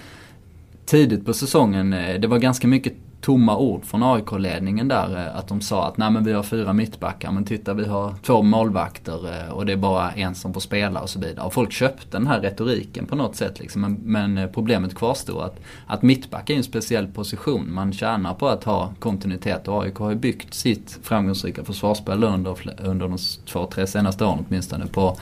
tidigt 0.90 1.26
på 1.26 1.34
säsongen, 1.34 1.94
eh, 1.94 2.20
det 2.20 2.28
var 2.28 2.38
ganska 2.38 2.68
mycket 2.68 2.94
tomma 3.22 3.58
ord 3.58 3.86
från 3.86 4.04
AIK-ledningen 4.04 4.88
där. 4.88 5.18
Eh, 5.18 5.38
att 5.38 5.48
de 5.48 5.62
sa 5.62 5.88
att 5.88 5.98
nej 5.98 6.12
men 6.12 6.24
vi 6.24 6.32
har 6.32 6.44
fyra 6.44 6.74
mittbackar 6.74 7.32
men 7.32 7.46
titta 7.46 7.74
vi 7.74 7.86
har 7.86 8.16
två 8.24 8.42
målvakter 8.42 9.34
eh, 9.34 9.52
och 9.52 9.66
det 9.66 9.74
är 9.74 9.78
bara 9.78 10.12
en 10.12 10.36
som 10.36 10.54
får 10.54 10.62
spela 10.62 11.02
och 11.02 11.10
så 11.10 11.20
vidare. 11.20 11.46
Och 11.46 11.54
folk 11.54 11.72
köpte 11.72 12.18
den 12.18 12.28
här 12.28 12.42
retoriken 12.42 13.06
på 13.06 13.16
något 13.16 13.36
sätt 13.36 13.60
liksom. 13.60 13.82
Men, 13.82 13.94
men 14.04 14.50
problemet 14.54 14.96
kvarstod 14.96 15.42
att, 15.42 15.60
att 15.88 16.02
mittback 16.02 16.50
är 16.50 16.56
en 16.56 16.64
speciell 16.64 17.08
position. 17.08 17.74
Man 17.74 17.94
tjänar 17.94 18.34
på 18.34 18.48
att 18.48 18.64
ha 18.64 18.94
kontinuitet 19.00 19.68
och 19.68 19.84
AIK 19.84 19.96
har 19.96 20.10
ju 20.10 20.16
byggt 20.16 20.54
sitt 20.54 21.00
framgångsrika 21.04 21.64
försvarsspel 21.64 22.24
under, 22.24 22.58
under 22.84 23.08
de 23.08 23.18
två, 23.46 23.66
tre 23.66 23.88
senaste 23.88 24.26
åren 24.26 24.46
åtminstone 24.50 24.88
på 24.88 25.18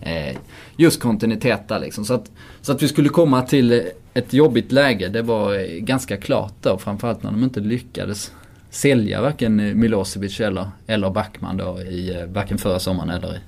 eh, 0.00 0.36
just 0.76 1.00
kontinuitet 1.00 1.68
där 1.68 1.78
liksom. 1.78 2.04
Så 2.04 2.14
att, 2.14 2.30
så 2.60 2.72
att 2.72 2.82
vi 2.82 2.88
skulle 2.88 3.08
komma 3.08 3.42
till 3.42 3.90
ett 4.14 4.32
jobbigt 4.32 4.72
läge, 4.72 5.08
det 5.08 5.22
var 5.22 5.54
eh, 5.54 5.78
ganska 5.78 6.16
klart 6.16 6.54
då. 6.60 6.78
Framförallt 6.78 7.22
när 7.22 7.30
de 7.30 7.42
inte 7.44 7.60
lyckades 7.60 8.32
sälja 8.70 9.22
varken 9.22 9.60
eh, 9.60 9.74
Milosevic 9.74 10.40
eller, 10.40 10.70
eller 10.86 11.10
Backman 11.10 11.56
då 11.56 11.80
i 11.80 12.20
eh, 12.20 12.26
varken 12.26 12.58
förra 12.58 12.78
sommaren 12.78 13.10
eller 13.10 13.34
i, 13.34 13.40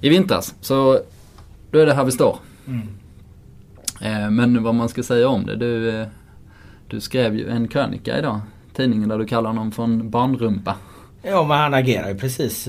i 0.00 0.08
vintras. 0.08 0.54
Så 0.60 1.00
då 1.70 1.78
är 1.78 1.86
det 1.86 1.94
här 1.94 2.04
vi 2.04 2.12
står. 2.12 2.38
Mm. 2.66 2.88
Eh, 4.00 4.30
men 4.30 4.62
vad 4.62 4.74
man 4.74 4.88
ska 4.88 5.02
säga 5.02 5.28
om 5.28 5.46
det, 5.46 5.56
du, 5.56 6.00
eh, 6.00 6.06
du 6.88 7.00
skrev 7.00 7.34
ju 7.34 7.48
en 7.48 7.68
krönika 7.68 8.18
idag. 8.18 8.40
Tidningen 8.74 9.08
där 9.08 9.18
du 9.18 9.26
kallar 9.26 9.50
honom 9.50 9.72
för 9.72 9.84
en 9.84 10.10
barnrumpa. 10.10 10.76
Ja 11.22 11.44
men 11.44 11.58
han 11.58 11.74
agerar 11.74 12.08
ju 12.08 12.18
precis, 12.18 12.68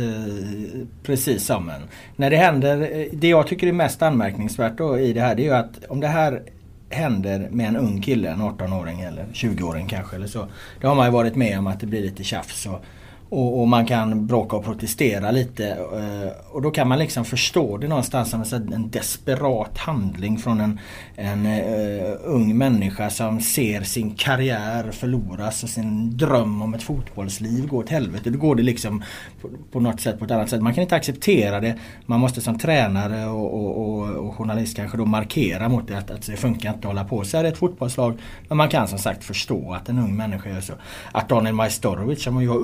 precis 1.04 1.46
som 1.46 1.70
en. 1.70 1.82
När 2.16 2.30
det 2.30 2.38
händer, 2.38 3.08
det 3.12 3.28
jag 3.28 3.48
tycker 3.48 3.68
är 3.68 3.72
mest 3.72 4.02
anmärkningsvärt 4.02 4.78
då 4.78 5.00
i 5.00 5.14
det 5.14 5.22
här 5.22 5.36
det 5.36 5.42
är 5.42 5.46
ju 5.46 5.54
att 5.54 5.86
om 5.90 6.00
det 6.00 6.08
här 6.08 6.44
händer 6.90 7.48
med 7.52 7.68
en 7.68 7.78
ung 7.78 8.02
kille, 8.02 8.30
en 8.30 8.42
18-åring 8.42 9.02
eller 9.02 9.26
20-åring 9.34 9.88
kanske 9.88 10.16
eller 10.16 10.28
så. 10.28 10.48
Det 10.82 10.88
har 10.88 10.96
man 10.96 11.06
ju 11.06 11.12
varit 11.12 11.36
med 11.36 11.60
om 11.60 11.68
att 11.68 11.80
det 11.80 11.88
blir 11.88 12.02
lite 12.02 12.24
tjafs 12.24 12.66
och, 12.66 12.86
och, 13.30 13.62
och 13.62 13.68
man 13.68 13.86
kan 13.86 14.28
bråka 14.28 14.56
och 14.56 14.64
protestera 14.64 15.32
lite. 15.32 15.68
Eh, 15.70 16.56
och 16.56 16.62
då 16.62 16.72
kan 16.72 16.88
man 16.88 17.00
liksom 17.00 17.26
förstå 17.26 17.78
det 17.78 17.88
någonstans 17.88 18.30
som 18.30 18.44
en 18.74 18.90
desperat 18.90 19.78
handling 19.78 20.38
från 20.38 20.62
en, 20.62 20.80
en 21.16 21.46
uh, 21.46 22.16
ung 22.24 22.58
människa 22.58 23.10
som 23.10 23.42
ser 23.42 23.82
sin 23.82 24.16
karriär 24.16 24.92
förloras 24.92 25.64
och 25.64 25.70
sin 25.70 26.18
dröm 26.18 26.62
om 26.62 26.74
ett 26.74 26.84
fotbollsliv 26.84 27.68
gå 27.68 27.78
åt 27.78 27.90
helvete. 27.90 28.30
Då 28.30 28.40
går 28.40 28.56
det 28.56 28.64
liksom 28.64 29.04
på, 29.42 29.50
på 29.72 29.80
något 29.80 30.02
sätt 30.02 30.20
på 30.20 30.26
ett 30.26 30.32
annat 30.32 30.50
sätt. 30.50 30.62
Man 30.62 30.74
kan 30.74 30.82
inte 30.82 30.96
acceptera 30.96 31.60
det. 31.60 31.76
Man 32.06 32.20
måste 32.20 32.42
som 32.42 32.60
tränare 32.60 33.26
och, 33.26 33.54
och, 33.54 33.78
och, 33.78 34.10
och 34.10 34.36
journalist 34.36 34.76
kanske 34.76 34.98
då 34.98 35.06
markera 35.06 35.70
mot 35.70 35.88
det 35.88 35.98
att, 35.98 36.12
att 36.12 36.26
det 36.26 36.38
funkar 36.38 36.70
inte 36.70 36.80
att 36.80 36.86
hålla 36.86 37.06
på 37.06 37.24
så 37.24 37.38
här 37.38 37.44
i 37.44 37.48
ett 37.48 37.58
fotbollslag. 37.58 38.18
Men 38.48 38.58
man 38.58 38.70
kan 38.70 38.88
som 38.88 39.00
sagt 39.00 39.24
förstå 39.24 39.74
att 39.74 39.90
en 39.90 40.00
ung 40.00 40.16
människa 40.16 40.50
gör 40.50 40.62
så. 40.62 40.74
Att 41.12 41.30
Daniel 41.30 41.56
Majstorovic 41.56 42.24
som 42.24 42.42
ju 42.42 42.50
har 42.50 42.58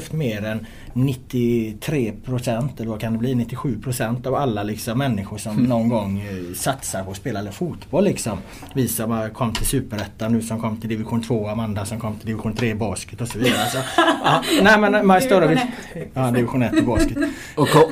upplevt 0.00 0.12
mer 0.12 0.44
än 0.44 0.66
93% 0.94 2.68
eller 2.80 2.90
vad 2.90 3.00
kan 3.00 3.12
det 3.12 3.18
bli 3.18 3.34
97% 3.34 4.26
av 4.26 4.34
alla 4.34 4.62
liksom 4.62 4.98
människor 4.98 5.38
som 5.38 5.56
någon 5.56 5.88
gång 5.88 6.20
eh, 6.20 6.54
satsar 6.54 7.04
på 7.04 7.10
att 7.10 7.16
spela 7.16 7.52
fotboll 7.52 8.04
liksom. 8.04 8.38
Vi 8.74 8.88
som 8.88 9.10
har 9.10 9.28
kom 9.28 9.52
till 9.52 9.66
Superettan 9.66 10.32
nu 10.32 10.42
som 10.42 10.60
kom 10.60 10.76
till 10.80 10.88
division 10.88 11.22
2, 11.22 11.48
Amanda 11.48 11.84
som 11.84 12.00
kom 12.00 12.16
till 12.16 12.26
division 12.26 12.52
3 12.54 12.74
basket 12.74 13.20
och 13.20 13.28
så 13.28 13.38
vidare. 13.38 13.62
Alltså, 13.62 13.78
ja, 14.24 14.42
nej 14.62 14.78
men 14.80 15.06
Majstorovic 15.06 15.60
Ja, 16.14 16.30
division 16.30 16.62
1 16.62 16.74
i 16.74 16.82
basket. 16.82 17.18
Och, 17.56 17.68
ko- 17.68 17.78
och, 17.78 17.88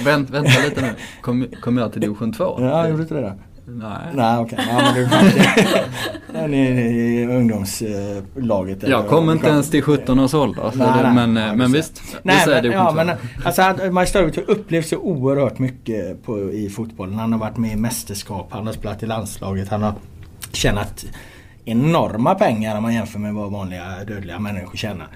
och 0.00 0.06
vänt, 0.06 0.30
vänta 0.30 0.60
lite 0.64 0.80
nu. 0.82 0.94
Kom, 1.20 1.46
kom 1.62 1.78
jag 1.78 1.92
till 1.92 2.00
division 2.00 2.32
2? 2.32 2.56
Ja, 2.60 2.84
gjorde 2.88 2.96
du 2.98 3.02
inte 3.02 3.14
det 3.14 3.20
då? 3.20 3.32
Nej. 3.70 3.98
Nej 4.14 4.38
okej, 4.38 4.58
ja, 4.68 4.82
men 4.82 4.94
du 4.94 6.48
ni, 6.48 6.70
ni 6.70 6.82
i 6.82 7.26
ungdomslaget. 7.26 8.82
eller- 8.84 8.96
Jag 8.96 9.06
kom 9.08 9.30
inte 9.30 9.48
ens 9.48 9.70
till 9.70 9.82
17 9.82 10.20
års 10.20 10.34
ålder. 10.34 10.72
Nej, 10.74 10.88
det, 10.96 11.02
nej. 11.12 11.26
men, 11.26 11.36
Ja, 11.36 11.54
men 11.54 11.70
du 11.72 11.76
visst, 11.78 12.02
vi 12.12 12.18
Nej, 12.22 12.40
säger 12.44 12.56
men, 12.56 12.62
division 12.62 12.84
ja, 12.84 12.90
2. 12.90 12.96
men 12.96 13.10
alltså 13.44 13.90
Majstorovic 13.92 14.36
har 14.36 14.50
upplevt 14.50 14.86
så 14.86 14.96
oerhört 14.96 15.58
mycket 15.58 16.22
på, 16.24 16.38
i 16.52 16.68
fotbollen. 16.70 17.14
Han 17.18 17.32
har 17.32 17.38
varit 17.40 17.56
med 17.56 17.72
i 17.72 17.76
mästerskap, 17.76 18.48
han 18.50 18.66
har 18.66 18.72
spelat 18.72 19.02
i 19.02 19.06
landslaget, 19.06 19.68
han 19.68 19.82
har 19.82 19.94
tjänat 20.52 21.04
enorma 21.64 22.34
pengar 22.34 22.76
om 22.76 22.82
man 22.82 22.94
jämför 22.94 23.18
med 23.18 23.34
vad 23.34 23.50
vanliga 23.52 23.84
dödliga 24.08 24.38
människor 24.38 24.76
tjänar. 24.76 25.08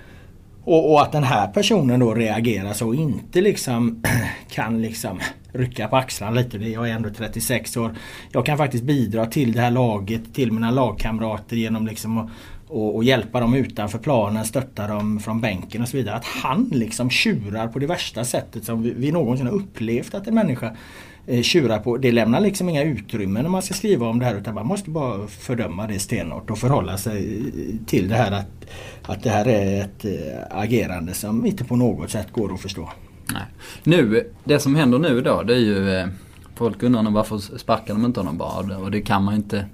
Och, 0.65 0.93
och, 0.93 1.03
att 1.03 1.13
den 1.13 1.25
här 1.25 1.49
personen 1.49 2.01
då 2.01 2.15
reagerar 2.15 2.73
så 2.73 2.89
och 2.89 2.95
inte 2.95 3.41
liksom 3.41 4.03
kan 4.51 4.83
liksom 4.83 5.21
rycka 5.53 5.89
på 5.89 5.97
axlarna 5.97 6.33
lite. 6.33 6.59
Jag 6.59 6.89
är 6.89 6.93
ändå 6.95 7.11
36 7.11 7.77
år. 7.77 7.95
Jag 8.33 8.47
kan 8.47 8.59
faktiskt 8.59 8.85
bidra 8.85 9.27
till 9.27 9.53
det 9.53 9.61
här 9.61 9.71
laget, 9.71 10.35
till 10.35 10.53
mina 10.53 10.71
lagkamrater 10.71 11.57
genom 11.57 11.87
liksom 11.87 12.19
att 12.19 12.31
och, 12.73 12.97
och, 12.97 13.05
hjälpa 13.05 13.41
dem 13.41 13.55
utanför 13.55 13.99
planen, 13.99 14.45
stötta 14.45 14.87
dem 14.87 15.21
från 15.21 15.41
bänken 15.41 15.83
och 15.83 15.89
så 15.89 15.97
vidare. 15.97 16.17
Att 16.17 16.25
han 16.25 16.69
liksom 16.73 17.11
tjurar 17.11 17.69
på 17.69 17.79
det 17.79 17.87
värsta 17.87 18.25
sättet 18.25 18.65
som 18.65 18.83
vi, 18.83 18.95
vi 18.97 19.13
någonsin 19.13 19.47
har 19.47 19.55
upplevt 19.55 20.15
att 20.15 20.27
en 20.27 20.35
människa 20.35 20.77
eh, 21.27 21.43
tjurar 21.43 21.79
på. 21.79 21.97
Det 21.97 22.13
lämnar 22.13 22.41
liksom 22.41 22.69
inga 22.69 22.83
utrymmen 22.83 23.43
när 23.43 23.51
man 23.51 23.63
ska 23.63 23.75
skriva 23.75 24.07
om 24.07 24.19
det 24.19 24.25
här 24.25 24.35
utan 24.35 24.55
man 24.55 24.67
måste 24.67 24.91
bara 24.91 25.27
fördöma 25.27 25.87
det 25.87 25.99
stenhårt 25.99 26.51
och 26.51 26.59
förhålla 26.59 26.99
sig 26.99 27.39
eh, 27.47 27.87
till 27.87 28.09
det 28.09 28.15
här 28.15 28.33
att, 28.33 28.67
att 29.03 29.23
det 29.23 29.31
här 29.31 29.49
är 29.49 29.81
ett 29.81 30.05
eh, 30.05 30.59
agerande 30.59 31.15
som 31.15 31.47
inte 31.47 31.65
på 31.65 31.77
något 31.77 32.11
sätt 32.11 32.33
går 32.33 32.55
att 32.55 32.61
förstå. 32.61 32.91
Nej. 33.33 33.43
Nu, 33.85 34.31
det 34.45 34.59
som 34.59 34.75
händer 34.75 34.99
nu 34.99 35.21
då 35.21 35.43
det 35.43 35.55
är 35.55 35.59
ju 35.59 35.97
eh, 35.97 36.07
Folk 36.55 36.83
undrar 36.83 37.11
varför 37.11 37.39
sparkar 37.39 37.95
de 37.95 38.05
inte 38.05 38.21
honom 38.21 38.39
bara 38.39 38.79
och 38.79 38.91
det 38.91 39.01
kan 39.01 39.25
man 39.25 39.35
inte 39.35 39.67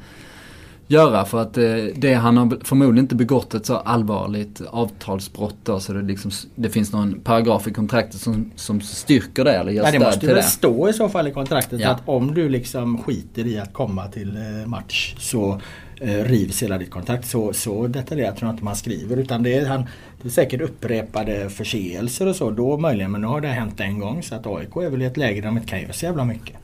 göra 0.90 1.24
för 1.24 1.42
att 1.42 1.58
eh, 1.58 1.64
det, 1.96 2.14
han 2.14 2.36
har 2.36 2.58
förmodligen 2.64 3.04
inte 3.04 3.14
begått 3.14 3.54
ett 3.54 3.66
så 3.66 3.76
allvarligt 3.76 4.60
avtalsbrott 4.70 5.56
då, 5.64 5.80
så 5.80 5.92
det, 5.92 6.02
liksom, 6.02 6.30
det 6.54 6.70
finns 6.70 6.92
någon 6.92 7.20
paragraf 7.20 7.68
i 7.68 7.72
kontraktet 7.72 8.20
som, 8.20 8.50
som 8.56 8.80
styrker 8.80 9.44
det 9.44 9.52
eller 9.52 9.72
ja, 9.72 9.82
stöd 9.86 10.00
Det 10.00 10.04
måste 10.04 10.20
till 10.20 10.28
väl 10.28 10.36
det. 10.36 10.42
stå 10.42 10.88
i 10.88 10.92
så 10.92 11.08
fall 11.08 11.28
i 11.28 11.30
kontraktet 11.32 11.80
Ja. 11.80 11.90
att 11.90 12.02
om 12.04 12.34
du 12.34 12.48
liksom 12.48 13.02
skiter 13.02 13.46
i 13.46 13.58
att 13.58 13.72
komma 13.72 14.06
till 14.06 14.36
eh, 14.36 14.66
match 14.66 15.14
så 15.18 15.60
eh, 16.00 16.08
rivs 16.24 16.62
hela 16.62 16.78
ditt 16.78 16.90
kontrakt. 16.90 17.26
Så, 17.28 17.52
så 17.52 17.86
detaljerat 17.86 18.36
tror 18.36 18.48
jag 18.48 18.54
inte 18.54 18.64
man 18.64 18.76
skriver 18.76 19.16
utan 19.16 19.42
det 19.42 19.54
är, 19.54 19.66
han, 19.66 19.84
det 20.22 20.28
är 20.28 20.32
säkert 20.32 20.60
upprepade 20.60 21.50
förseelser 21.50 22.26
och 22.28 22.36
så 22.36 22.50
då 22.50 22.76
möjligen 22.76 23.10
men 23.12 23.20
nu 23.20 23.26
har 23.26 23.40
det 23.40 23.48
hänt 23.48 23.80
en 23.80 23.98
gång 23.98 24.22
så 24.22 24.34
att 24.34 24.46
AIK 24.46 24.76
är 24.76 24.90
väl 24.90 25.02
i 25.02 25.04
ett 25.04 25.16
läge 25.16 25.40
där 25.40 25.46
de 25.48 25.56
inte 25.56 25.68
kan 25.68 25.80
göra 25.80 25.92
så 25.92 26.04
jävla 26.04 26.24
mycket. 26.24 26.56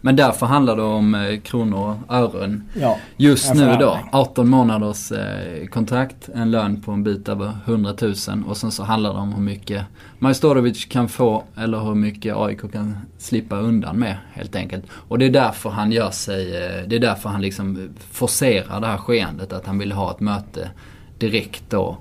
Men 0.00 0.16
därför 0.16 0.46
handlar 0.46 0.76
det 0.76 0.82
om 0.82 1.14
eh, 1.14 1.40
kronor 1.40 1.98
och 2.06 2.14
ören. 2.14 2.64
Ja, 2.74 2.98
Just 3.16 3.54
nu 3.54 3.66
då, 3.66 3.76
förhandling. 3.78 4.10
18 4.12 4.48
månaders 4.48 5.12
eh, 5.12 5.66
kontrakt, 5.66 6.28
en 6.34 6.50
lön 6.50 6.82
på 6.82 6.92
en 6.92 7.04
bit 7.04 7.28
över 7.28 7.52
100 7.64 7.94
000 8.00 8.14
och 8.46 8.56
sen 8.56 8.70
så 8.70 8.82
handlar 8.82 9.12
det 9.12 9.18
om 9.18 9.32
hur 9.32 9.42
mycket 9.42 9.84
Majstorovic 10.18 10.84
kan 10.84 11.08
få 11.08 11.44
eller 11.56 11.80
hur 11.80 11.94
mycket 11.94 12.36
AIK 12.36 12.72
kan 12.72 12.96
slippa 13.18 13.56
undan 13.56 13.96
med 13.96 14.16
helt 14.32 14.56
enkelt. 14.56 14.84
Och 14.90 15.18
det 15.18 15.26
är 15.26 15.30
därför 15.30 15.70
han 15.70 15.92
gör 15.92 16.10
sig, 16.10 16.56
eh, 16.56 16.88
det 16.88 16.96
är 16.96 17.00
därför 17.00 17.28
han 17.28 17.40
liksom 17.40 17.88
forcerar 18.10 18.80
det 18.80 18.86
här 18.86 18.98
skeendet 18.98 19.52
att 19.52 19.66
han 19.66 19.78
vill 19.78 19.92
ha 19.92 20.10
ett 20.10 20.20
möte 20.20 20.70
direkt 21.18 21.62
då. 21.70 21.96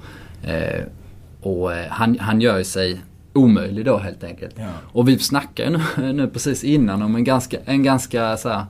Och 1.42 1.72
han, 1.90 2.20
han 2.20 2.42
gör 2.42 2.64
sig 2.64 3.02
omöjlig 3.38 3.86
då 3.86 3.98
helt 3.98 4.24
enkelt. 4.24 4.56
Ja. 4.58 4.66
Och 4.92 5.08
vi 5.08 5.20
snackade 5.20 5.70
nu, 5.98 6.14
nu 6.14 6.28
precis 6.28 6.64
innan 6.64 7.02
om 7.02 7.16
en 7.16 7.24
ganska, 7.24 7.58
en 7.66 7.84
ganska 7.84 8.38
så 8.38 8.50
här, 8.50 8.66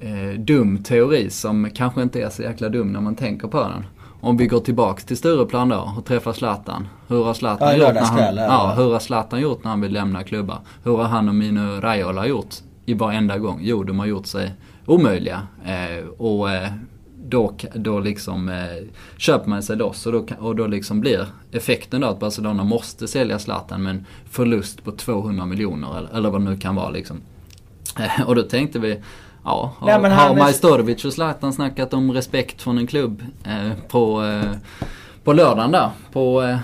eh, 0.00 0.38
dum 0.38 0.82
teori 0.82 1.30
som 1.30 1.70
kanske 1.74 2.02
inte 2.02 2.22
är 2.22 2.30
så 2.30 2.42
jäkla 2.42 2.68
dum 2.68 2.92
när 2.92 3.00
man 3.00 3.14
tänker 3.16 3.48
på 3.48 3.60
den. 3.60 3.84
Om 4.20 4.36
vi 4.36 4.46
går 4.46 4.60
tillbaks 4.60 5.04
till 5.04 5.16
Stureplan 5.16 5.68
då 5.68 5.92
och 5.98 6.04
träffar 6.04 6.32
Zlatan. 6.32 6.88
Hur 7.08 7.24
har 7.24 7.34
Zlatan, 7.34 7.68
Ja, 7.68 7.76
gjort, 7.76 7.94
när 7.94 8.02
han, 8.02 8.18
ja. 8.36 8.44
ja, 8.44 8.74
hur 8.76 8.92
har 8.92 8.98
Zlatan 8.98 9.40
gjort 9.40 9.64
när 9.64 9.70
han 9.70 9.80
vill 9.80 9.92
lämna 9.92 10.22
klubbar? 10.22 10.58
Hur 10.84 10.96
har 10.96 11.04
han 11.04 11.28
och 11.28 11.34
Mino 11.34 11.80
Raiola 11.80 12.26
gjort 12.26 12.54
i 12.86 12.94
varenda 12.94 13.38
gång? 13.38 13.58
Jo, 13.62 13.84
de 13.84 13.98
har 13.98 14.06
gjort 14.06 14.26
sig 14.26 14.52
omöjliga. 14.86 15.42
Eh, 15.64 16.06
och 16.08 16.50
eh, 16.50 16.68
då, 17.32 17.52
då 17.74 18.00
liksom 18.00 18.48
eh, 18.48 18.56
köper 19.16 19.48
man 19.50 19.62
sig 19.62 19.76
loss 19.76 20.06
och 20.06 20.12
då, 20.12 20.26
och 20.38 20.56
då 20.56 20.66
liksom 20.66 21.00
blir 21.00 21.26
effekten 21.52 22.00
då 22.00 22.06
att 22.06 22.18
Barcelona 22.20 22.64
måste 22.64 23.08
sälja 23.08 23.38
Zlatan 23.38 23.82
med 23.82 23.90
en 23.90 24.06
förlust 24.30 24.84
på 24.84 24.92
200 24.92 25.46
miljoner 25.46 25.98
eller, 25.98 26.08
eller 26.16 26.30
vad 26.30 26.40
det 26.40 26.50
nu 26.50 26.56
kan 26.56 26.74
vara 26.74 26.90
liksom. 26.90 27.20
Eh, 27.98 28.22
och 28.28 28.34
då 28.34 28.42
tänkte 28.42 28.78
vi, 28.78 29.00
ja, 29.44 29.72
har, 29.78 29.86
Nej, 29.86 30.10
har 30.10 30.16
han 30.16 30.36
är- 30.36 30.42
Majstorovic 30.42 31.04
och 31.04 31.12
Zlatan 31.12 31.52
snackat 31.52 31.94
om 31.94 32.12
respekt 32.12 32.62
från 32.62 32.78
en 32.78 32.86
klubb 32.86 33.22
eh, 33.44 33.72
på, 33.88 34.24
eh, 34.24 34.50
på 35.24 35.32
lördagen 35.32 35.70
där 35.72 35.90
på 36.12 36.42
eh, 36.42 36.58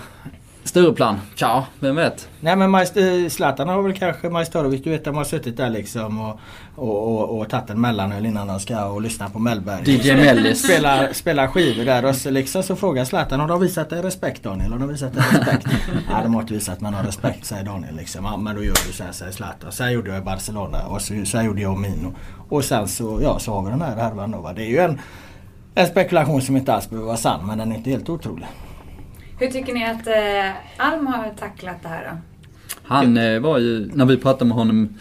Stureplan? 0.69 1.19
Tja, 1.35 1.65
vem 1.79 1.95
vet? 1.95 2.29
Nej 2.39 2.55
men 2.55 2.69
Majst- 2.75 3.29
Zlatan 3.29 3.69
har 3.69 3.81
väl 3.81 3.93
kanske 3.93 4.29
Majstorovic, 4.29 4.83
du 4.83 4.89
vet 4.89 5.05
de 5.05 5.15
har 5.15 5.23
suttit 5.23 5.57
där 5.57 5.69
liksom 5.69 6.19
och, 6.21 6.39
och, 6.75 7.07
och, 7.07 7.39
och 7.39 7.49
tagit 7.49 7.69
en 7.69 7.81
mellanöl 7.81 8.25
innan 8.25 8.47
de 8.47 8.59
ska 8.59 8.85
och 8.85 9.01
lyssna 9.01 9.29
på 9.29 9.39
Mellberg. 9.39 9.91
DJ 9.91 10.13
Mellis. 10.15 10.63
Spelar, 10.63 11.13
spelar 11.13 11.47
skivor 11.47 11.85
där 11.85 12.05
och 12.05 12.15
så 12.15 12.29
liksom 12.29 12.63
så 12.63 12.75
frågar 12.75 13.05
Zlatan 13.05 13.39
har 13.39 13.47
de 13.47 13.59
visat 13.61 13.89
dig 13.89 14.01
respekt 14.01 14.43
Daniel? 14.43 14.71
Har 14.71 14.79
de 14.79 14.87
visat 14.89 15.13
dig 15.13 15.23
respekt? 15.31 15.67
Nej 16.11 16.23
de 16.23 16.33
har 16.33 16.41
inte 16.41 16.53
visat 16.53 16.81
mig 16.81 16.91
någon 16.91 17.05
respekt 17.05 17.45
säger 17.45 17.63
Daniel 17.63 17.95
liksom. 17.95 18.25
Ja, 18.25 18.37
men 18.37 18.55
då 18.55 18.63
gör 18.63 18.75
du 18.87 18.93
så 18.93 19.03
här 19.03 19.11
säger 19.11 19.31
Zlatan. 19.31 19.71
Så 19.71 19.83
här 19.83 19.91
gjorde 19.91 20.09
jag 20.09 20.17
i 20.19 20.25
Barcelona 20.25 20.85
och 20.87 21.01
så, 21.01 21.13
så 21.25 21.37
här 21.37 21.45
gjorde 21.45 21.61
jag 21.61 21.71
och 21.71 21.79
Mino. 21.79 22.13
Och 22.49 22.63
sen 22.63 22.87
så, 22.87 23.19
ja, 23.23 23.39
så 23.39 23.53
har 23.53 23.61
vi 23.63 23.69
den 23.69 23.81
här 23.81 23.95
härvan 23.95 24.31
då 24.31 24.37
va. 24.41 24.53
Det 24.53 24.61
är 24.63 24.69
ju 24.69 24.77
en, 24.79 24.99
en 25.75 25.87
spekulation 25.87 26.41
som 26.41 26.57
inte 26.57 26.73
alls 26.73 26.89
behöver 26.89 27.07
vara 27.07 27.17
sann 27.17 27.47
men 27.47 27.57
den 27.57 27.71
är 27.71 27.75
inte 27.75 27.89
helt 27.89 28.09
otrolig. 28.09 28.47
Hur 29.39 29.47
tycker 29.47 29.73
ni 29.73 29.85
att 29.85 30.07
eh, 30.07 30.85
Alm 30.85 31.07
har 31.07 31.33
tacklat 31.39 31.83
det 31.83 31.87
här 31.87 32.03
då? 32.11 32.17
Han 32.83 33.17
eh, 33.17 33.39
var 33.39 33.57
ju, 33.57 33.91
när 33.93 34.05
vi 34.05 34.17
pratade 34.17 34.45
med 34.45 34.57
honom 34.57 34.97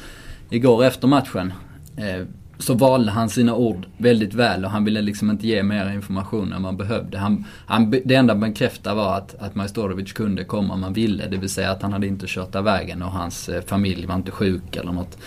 igår 0.50 0.84
efter 0.84 1.08
matchen, 1.08 1.52
eh, 1.96 2.26
så 2.58 2.74
valde 2.74 3.10
han 3.10 3.28
sina 3.28 3.54
ord 3.54 3.86
väldigt 3.96 4.34
väl 4.34 4.64
och 4.64 4.70
han 4.70 4.84
ville 4.84 5.02
liksom 5.02 5.30
inte 5.30 5.46
ge 5.46 5.62
mer 5.62 5.90
information 5.90 6.52
än 6.52 6.62
man 6.62 6.76
behövde. 6.76 7.18
Han, 7.18 7.44
han, 7.66 7.90
det 7.90 8.14
enda 8.14 8.34
han 8.34 8.40
bekräftade 8.40 8.96
var 8.96 9.16
att, 9.16 9.34
att 9.38 9.54
Majstorovic 9.54 10.12
kunde 10.12 10.44
komma 10.44 10.74
om 10.74 10.82
han 10.82 10.92
ville, 10.92 11.26
det 11.28 11.36
vill 11.36 11.48
säga 11.48 11.70
att 11.70 11.82
han 11.82 11.92
hade 11.92 12.06
inte 12.06 12.26
kört 12.28 12.54
av 12.54 12.64
vägen 12.64 13.02
och 13.02 13.10
hans 13.10 13.48
eh, 13.48 13.62
familj 13.62 14.06
var 14.06 14.14
inte 14.14 14.30
sjuk 14.30 14.76
eller 14.76 14.92
något 14.92 15.18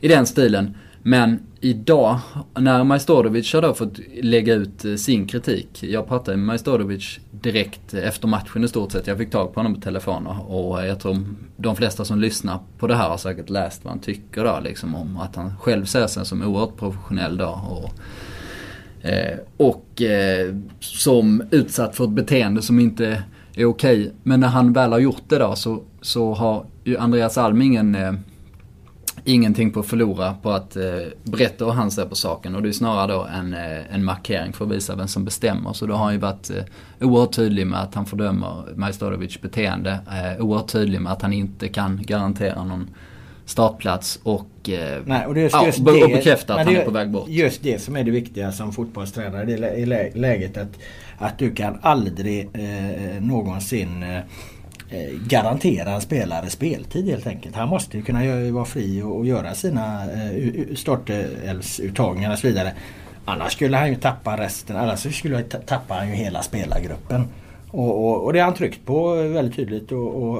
i 0.00 0.08
den 0.08 0.26
stilen. 0.26 0.76
Men 1.02 1.40
idag, 1.60 2.18
när 2.54 2.84
Majstorovic 2.84 3.54
har 3.54 3.62
då 3.62 3.74
fått 3.74 3.98
lägga 4.22 4.54
ut 4.54 4.84
eh, 4.84 4.94
sin 4.94 5.26
kritik. 5.26 5.82
Jag 5.82 6.08
pratade 6.08 6.36
med 6.36 6.46
Majstorovic 6.46 7.18
direkt 7.30 7.94
efter 7.94 8.28
matchen 8.28 8.64
i 8.64 8.68
stort 8.68 8.92
sett. 8.92 9.06
Jag 9.06 9.18
fick 9.18 9.30
tag 9.30 9.54
på 9.54 9.60
honom 9.60 9.74
på 9.74 9.80
telefon 9.80 10.26
och 10.26 10.86
jag 10.86 11.00
tror 11.00 11.24
de 11.56 11.76
flesta 11.76 12.04
som 12.04 12.20
lyssnar 12.20 12.58
på 12.78 12.86
det 12.86 12.94
här 12.94 13.08
har 13.08 13.16
säkert 13.16 13.50
läst 13.50 13.84
vad 13.84 13.92
han 13.92 14.00
tycker 14.00 14.44
då 14.44 14.60
liksom 14.64 14.94
om 14.94 15.16
att 15.16 15.36
han 15.36 15.56
själv 15.58 15.84
ser 15.84 16.06
sig 16.06 16.26
som 16.26 16.42
oerhört 16.42 16.76
professionell 16.76 17.36
då. 17.36 17.60
Och, 17.70 17.90
eh, 19.08 19.38
och 19.56 20.02
eh, 20.02 20.56
som 20.80 21.42
utsatt 21.50 21.96
för 21.96 22.04
ett 22.04 22.10
beteende 22.10 22.62
som 22.62 22.80
inte 22.80 23.22
är 23.54 23.64
okej. 23.64 24.12
Men 24.22 24.40
när 24.40 24.48
han 24.48 24.72
väl 24.72 24.92
har 24.92 24.98
gjort 24.98 25.22
det 25.28 25.38
då 25.38 25.54
så, 25.54 25.82
så 26.00 26.34
har 26.34 26.66
ju 26.84 26.98
Andreas 26.98 27.38
Alm 27.38 27.62
ingen 27.62 27.94
eh, 27.94 28.12
ingenting 29.24 29.70
på 29.70 29.80
att 29.80 29.86
förlora 29.86 30.34
på 30.42 30.50
att 30.50 30.76
eh, 30.76 30.82
berätta 31.22 31.64
hur 31.64 31.72
han 31.72 31.90
ser 31.90 32.04
på 32.06 32.14
saken 32.14 32.54
och 32.54 32.62
det 32.62 32.68
är 32.68 32.72
snarare 32.72 33.12
då 33.12 33.24
en, 33.38 33.54
eh, 33.54 33.94
en 33.94 34.04
markering 34.04 34.52
för 34.52 34.64
att 34.64 34.70
visa 34.70 34.94
vem 34.96 35.08
som 35.08 35.24
bestämmer. 35.24 35.72
Så 35.72 35.86
då 35.86 35.94
har 35.94 36.04
han 36.04 36.12
ju 36.12 36.18
varit 36.18 36.50
eh, 36.50 36.64
oerhört 37.08 37.32
tydlig 37.32 37.66
med 37.66 37.80
att 37.82 37.94
han 37.94 38.06
fördömer 38.06 38.62
Majstorovics 38.76 39.40
beteende. 39.40 39.98
Eh, 40.08 40.44
oerhört 40.44 40.68
tydlig 40.72 41.00
med 41.00 41.12
att 41.12 41.22
han 41.22 41.32
inte 41.32 41.68
kan 41.68 42.00
garantera 42.02 42.64
någon 42.64 42.90
startplats 43.44 44.20
och, 44.22 44.68
eh, 44.68 45.02
Nej, 45.04 45.26
och 45.26 45.34
det 45.34 45.40
är 45.40 45.50
ja, 45.52 45.66
just 45.66 45.78
be- 45.78 45.92
det, 45.92 46.04
och 46.04 46.10
bekräfta 46.10 46.54
att 46.54 46.66
han 46.66 46.76
är 46.76 46.84
på 46.84 46.90
väg 46.90 47.10
bort. 47.10 47.28
Just 47.28 47.62
det 47.62 47.82
som 47.82 47.96
är 47.96 48.04
det 48.04 48.10
viktiga 48.10 48.52
som 48.52 48.72
fotbollstränare 48.72 49.50
i 49.76 49.86
lä- 49.86 50.10
läget 50.14 50.56
att, 50.56 50.78
att 51.18 51.38
du 51.38 51.54
kan 51.54 51.78
aldrig 51.82 52.48
eh, 52.52 53.20
någonsin 53.22 54.02
eh, 54.02 54.20
Eh, 54.92 55.18
garantera 55.26 55.90
en 55.90 56.00
spelare 56.00 56.50
speltid 56.50 57.08
helt 57.08 57.26
enkelt. 57.26 57.56
Han 57.56 57.68
måste 57.68 57.96
ju 57.96 58.02
kunna 58.02 58.50
vara 58.50 58.64
fri 58.64 59.02
och, 59.02 59.26
göra 59.26 59.54
sina 59.54 60.12
eh, 60.12 60.74
startelvsuttagningar 60.74 62.32
och 62.32 62.38
så 62.38 62.46
vidare. 62.46 62.72
Annars 63.24 63.52
skulle 63.52 63.76
han 63.76 63.88
ju 63.88 63.96
tappa 63.96 64.36
resten, 64.36 64.76
annars 64.76 65.18
skulle 65.18 65.34
han 65.34 65.44
tappa 65.66 65.94
han 65.94 66.08
ju 66.08 66.14
hela 66.14 66.42
spelargruppen. 66.42 67.24
Och, 67.70 68.04
och, 68.04 68.24
och 68.24 68.32
det 68.32 68.38
har 68.38 68.44
han 68.44 68.54
tryckt 68.54 68.86
på 68.86 69.14
väldigt 69.14 69.56
tydligt 69.56 69.92
och, 69.92 70.22
och, 70.22 70.38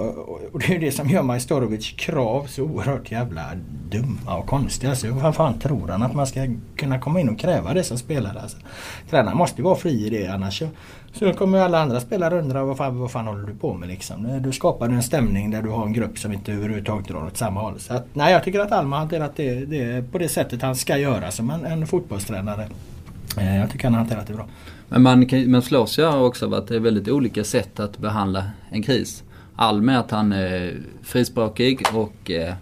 och, 0.52 0.60
det 0.60 0.66
är 0.66 0.72
ju 0.72 0.78
det 0.78 0.92
som 0.92 1.08
gör 1.08 1.22
Majstorovic 1.22 1.90
krav 1.96 2.46
så 2.46 2.62
oerhört 2.62 3.10
jävla 3.10 3.42
dumma 3.90 4.36
och 4.36 4.46
konstiga. 4.46 4.90
Alltså, 4.90 5.10
vad 5.10 5.34
fan 5.34 5.58
tror 5.58 5.88
han 5.88 6.02
att 6.02 6.14
man 6.14 6.26
ska 6.26 6.46
kunna 6.76 6.98
komma 6.98 7.20
in 7.20 7.28
och 7.28 7.38
kräva 7.38 7.74
det 7.74 7.84
som 7.84 7.98
spelare? 7.98 8.40
Alltså, 8.40 8.56
tränaren 9.10 9.38
måste 9.38 9.56
ju 9.60 9.64
vara 9.64 9.76
fri 9.76 10.06
i 10.06 10.10
det 10.10 10.26
annars 10.26 10.62
så, 11.12 11.24
då 11.24 11.32
kommer 11.32 11.58
ju 11.58 11.64
alla 11.64 11.82
andra 11.82 12.00
spelare 12.00 12.38
undra 12.38 12.64
vad 12.64 12.76
fan, 12.76 12.98
vad 12.98 13.10
fan 13.10 13.26
håller 13.26 13.46
du 13.46 13.54
på 13.54 13.74
med 13.74 13.88
liksom? 13.88 14.42
Du 14.42 14.52
skapar 14.52 14.88
en 14.88 15.02
stämning 15.02 15.50
där 15.50 15.62
du 15.62 15.68
har 15.68 15.86
en 15.86 15.92
grupp 15.92 16.18
som 16.18 16.32
inte 16.32 16.52
överhuvudtaget 16.52 17.08
drar 17.08 17.26
åt 17.26 17.36
samma 17.36 17.60
håll. 17.60 17.80
Så 17.80 17.94
att, 17.94 18.06
nej, 18.12 18.32
jag 18.32 18.44
tycker 18.44 18.60
att 18.60 18.72
Alma 18.72 18.96
har 18.96 19.00
hanterat 19.00 19.36
det, 19.36 19.64
det 19.64 20.12
på 20.12 20.18
det 20.18 20.28
sättet 20.28 20.62
han 20.62 20.76
ska 20.76 20.98
göra 20.98 21.30
som 21.30 21.50
en, 21.50 21.64
en 21.64 21.86
fotbollstränare. 21.86 22.68
Eh, 23.38 23.56
jag 23.56 23.70
tycker 23.70 23.84
han 23.84 23.94
har 23.94 24.00
hanterat 24.00 24.26
det 24.26 24.34
bra. 24.34 24.46
Men 24.88 25.02
man, 25.02 25.26
kan, 25.26 25.50
man 25.50 25.62
slås 25.62 25.98
ju 25.98 26.06
också 26.06 26.46
av 26.46 26.54
att 26.54 26.68
det 26.68 26.76
är 26.76 26.80
väldigt 26.80 27.08
olika 27.08 27.44
sätt 27.44 27.80
att 27.80 27.98
behandla 27.98 28.44
en 28.70 28.82
kris. 28.82 29.22
Alm 29.56 29.88
är 29.88 29.98
att 29.98 30.10
han 30.10 30.32
är 30.32 30.76
frispråkig 31.02 31.82
och 31.94 32.30
eh, 32.30 32.54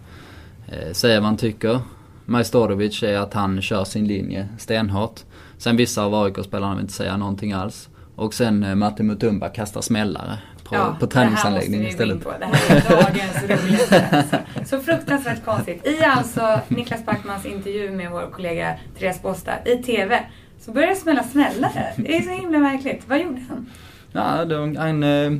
eh 0.68 0.92
säger 0.92 1.20
vad 1.20 1.26
han 1.26 1.36
tycker. 1.36 1.80
Majstorovic 2.24 3.02
är 3.02 3.18
att 3.18 3.34
han 3.34 3.62
kör 3.62 3.84
sin 3.84 4.06
linje 4.06 4.48
stenhårt. 4.58 5.20
Sen 5.58 5.76
vissa 5.76 6.02
av 6.02 6.14
AIK-spelarna 6.14 6.74
vill 6.74 6.82
inte 6.82 6.94
säga 6.94 7.16
någonting 7.16 7.52
alls. 7.52 7.89
Och 8.20 8.34
sen 8.34 8.64
eh, 8.64 8.74
Martin 8.74 9.06
Mutumba 9.06 9.48
kastar 9.48 9.80
smällare 9.80 10.38
på, 10.64 10.74
Ja, 10.74 10.96
på 11.00 11.06
träningsanläggningen 11.06 11.86
istället. 11.86 12.24
Det 12.24 12.46
här 12.46 12.76
är 12.76 12.90
dagens 12.90 13.62
roligaste. 13.64 14.38
Så 14.66 14.80
fruktansvärt 14.80 15.44
konstigt. 15.44 15.86
I 15.86 16.04
alltså 16.04 16.60
Niklas 16.68 17.06
Backmans 17.06 17.46
intervju 17.46 17.90
med 17.90 18.10
vår 18.10 18.30
kollega 18.32 18.74
Therese 18.98 19.22
Båstad 19.22 19.66
i 19.66 19.82
TV 19.82 20.20
så 20.60 20.72
börjar 20.72 20.88
det 20.88 20.96
smälla 20.96 21.22
smällare. 21.22 21.92
Det 21.96 22.16
är 22.16 22.22
så 22.22 22.30
himla 22.30 22.58
märkligt. 22.58 23.02
Vad 23.06 23.20
gjorde 23.20 23.40
han? 23.48 23.66
Ja, 24.12 24.44
det, 24.44 24.78
han, 24.78 25.02
eh, 25.02 25.32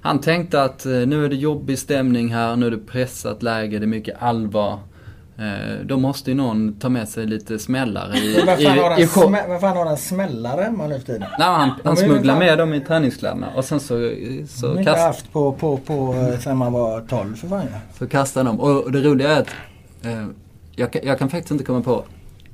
han 0.00 0.20
tänkte 0.20 0.62
att 0.62 0.86
eh, 0.86 0.92
nu 0.92 1.24
är 1.24 1.28
det 1.28 1.36
jobbig 1.36 1.78
stämning 1.78 2.34
här, 2.34 2.56
nu 2.56 2.66
är 2.66 2.70
det 2.70 2.86
pressat 2.86 3.42
läge, 3.42 3.78
det 3.78 3.84
är 3.84 3.86
mycket 3.86 4.22
allvar. 4.22 4.78
Eh, 5.38 5.84
då 5.84 5.96
måste 5.96 6.30
ju 6.30 6.36
någon 6.36 6.72
ta 6.74 6.88
med 6.88 7.08
sig 7.08 7.26
lite 7.26 7.58
smällare 7.58 8.16
i, 8.18 8.42
Vad 8.46 8.62
fan 8.62 8.78
har 8.78 8.86
i, 8.86 8.90
han, 8.90 9.00
i 9.00 9.06
show. 9.06 9.36
vad 9.48 9.60
fan 9.60 9.76
har 9.76 9.86
han 9.86 9.96
smällare 9.96 10.62
hemma 10.62 10.86
nu 10.86 10.98
för 10.98 11.06
tiden? 11.06 11.20
Nej, 11.38 11.48
han, 11.48 11.68
De 11.82 11.88
han 11.88 11.96
smugglar 11.96 12.38
med 12.38 12.58
dem 12.58 12.74
i 12.74 12.80
träningskläderna 12.80 13.46
och 13.56 13.64
sen 13.64 13.80
så, 13.80 13.94
De 13.98 14.46
så, 14.48 14.66
har 14.68 14.78
inte 14.78 14.84
kast, 14.92 15.02
haft 15.06 15.32
på, 15.32 15.52
på, 15.52 15.76
på 15.76 16.14
eh, 16.14 16.38
sen 16.38 16.56
man 16.56 16.72
var 16.72 17.00
12 17.00 17.34
för 17.36 17.48
fan 17.48 17.66
så 17.98 18.06
kastar 18.08 18.44
de. 18.44 18.60
Och, 18.60 18.92
det 18.92 19.00
roliga 19.00 19.36
är 19.36 19.40
att 19.40 19.48
eh, 20.02 20.26
jag, 20.76 20.92
kan- 20.92 21.02
jag 21.04 21.18
kan 21.18 21.28
faktiskt 21.30 21.50
inte 21.50 21.64
komma 21.64 21.80
på 21.80 22.04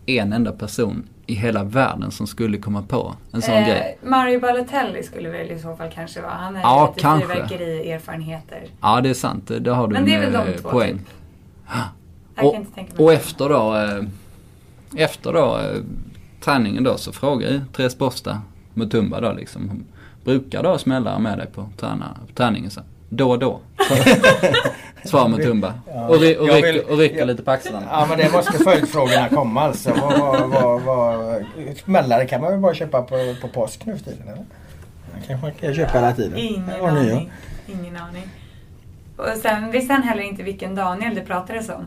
en 0.06 0.32
enda 0.32 0.52
person 0.52 1.08
i 1.26 1.34
hela 1.34 1.64
världen 1.64 2.10
som 2.10 2.26
skulle 2.26 2.58
komma 2.58 2.82
på 2.82 3.14
en 3.32 3.42
sån 3.42 3.54
Eh, 3.54 3.68
grej. 3.68 3.98
Mario 4.02 4.40
Balotelli 4.40 5.02
skulle 5.02 5.28
väl 5.28 5.50
i 5.50 5.58
så 5.58 5.76
fall 5.76 5.90
kanske 5.94 6.20
vara. 6.20 6.32
Han 6.32 6.56
har 6.56 6.62
Ja, 6.62 6.88
lite 6.88 7.00
kanske. 7.00 7.28
fyrverkerierfarenheter. 7.28 8.64
Ja, 8.80 9.00
det 9.00 9.10
är 9.10 9.14
sant. 9.14 9.50
Det 9.60 9.70
har 9.70 9.88
du 9.88 9.92
Men 9.92 10.04
det 10.04 10.14
är 10.14 10.20
väl 10.20 10.32
de 10.32 10.38
eh, 10.38 10.56
två, 10.56 10.68
poäng. 10.70 10.98
typ. 10.98 11.08
Och, 12.42 12.56
och 12.98 13.12
efter 13.12 13.48
då, 13.48 13.76
eh, 13.76 14.04
efter 15.04 15.32
då 15.32 15.58
eh, 15.58 15.82
träningen 16.40 16.84
då 16.84 16.96
så 16.96 17.12
frågar 17.12 17.48
ju 17.50 17.60
Therese 17.76 17.98
Borsta 17.98 18.40
Mutumba 18.74 19.20
då 19.20 19.32
liksom. 19.32 19.84
Brukar 20.24 20.62
du 20.62 20.68
ha 20.68 20.78
smällare 20.78 21.18
med 21.18 21.38
dig 21.38 21.46
på, 21.46 21.68
träna, 21.76 22.16
på 22.28 22.32
träningen 22.34 22.70
så? 22.70 22.80
Då 23.08 23.30
och 23.30 23.38
då. 23.38 23.60
Svarar 25.04 25.28
Mutumba. 25.28 25.74
Ja. 25.94 26.08
Och, 26.08 26.20
ry, 26.20 26.36
och, 26.36 26.48
vill- 26.48 26.80
och 26.90 26.98
rycker 26.98 27.18
jag- 27.18 27.26
lite 27.26 27.42
på 27.42 27.50
axlarna. 27.50 27.86
Ja 27.90 28.06
men 28.08 28.18
det 28.18 28.32
måste 28.32 28.52
följdfrågorna 28.52 29.28
komma 29.28 29.60
alltså. 29.60 29.90
Vad, 30.00 30.18
vad, 30.20 30.50
vad, 30.50 30.82
vad, 30.82 31.44
smällare 31.84 32.26
kan 32.26 32.40
man 32.40 32.50
väl 32.50 32.60
bara 32.60 32.74
köpa 32.74 33.02
på, 33.02 33.34
på 33.40 33.48
påsk 33.48 33.86
nu 33.86 33.96
för 33.98 34.04
tiden 34.04 34.22
eller? 34.28 34.36
Man 34.36 35.22
kanske 35.26 35.46
man 35.46 35.54
kan 35.54 35.74
köpa 35.74 35.98
hela 35.98 36.12
tiden. 36.12 36.38
Ingen 36.38 36.70
aning. 36.70 37.30
Ingen 37.66 37.96
aning. 37.96 38.28
Och 39.16 39.28
sen 39.42 39.70
visste 39.70 39.92
han 39.92 40.02
heller 40.02 40.22
inte 40.22 40.42
vilken 40.42 40.74
Daniel 40.74 41.14
det 41.14 41.20
pratades 41.20 41.68
om. 41.68 41.84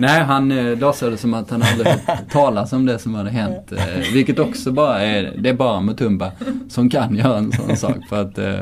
Nej, 0.00 0.22
han 0.22 0.52
eh, 0.52 0.78
låtsades 0.78 1.20
som 1.20 1.34
att 1.34 1.50
han 1.50 1.62
aldrig 1.62 1.86
hört 1.86 2.30
talas 2.30 2.72
om 2.72 2.86
det 2.86 2.98
som 2.98 3.14
hade 3.14 3.30
hänt. 3.30 3.72
Eh, 3.72 4.12
vilket 4.12 4.38
också 4.38 4.72
bara 4.72 5.00
är, 5.02 5.34
det 5.38 5.48
är 5.48 5.54
bara 5.54 5.80
Mutumba 5.80 6.32
som 6.68 6.90
kan 6.90 7.16
göra 7.16 7.38
en 7.38 7.52
sån 7.52 7.76
sak. 7.76 7.96
För 8.08 8.22
att, 8.22 8.38
eh, 8.38 8.60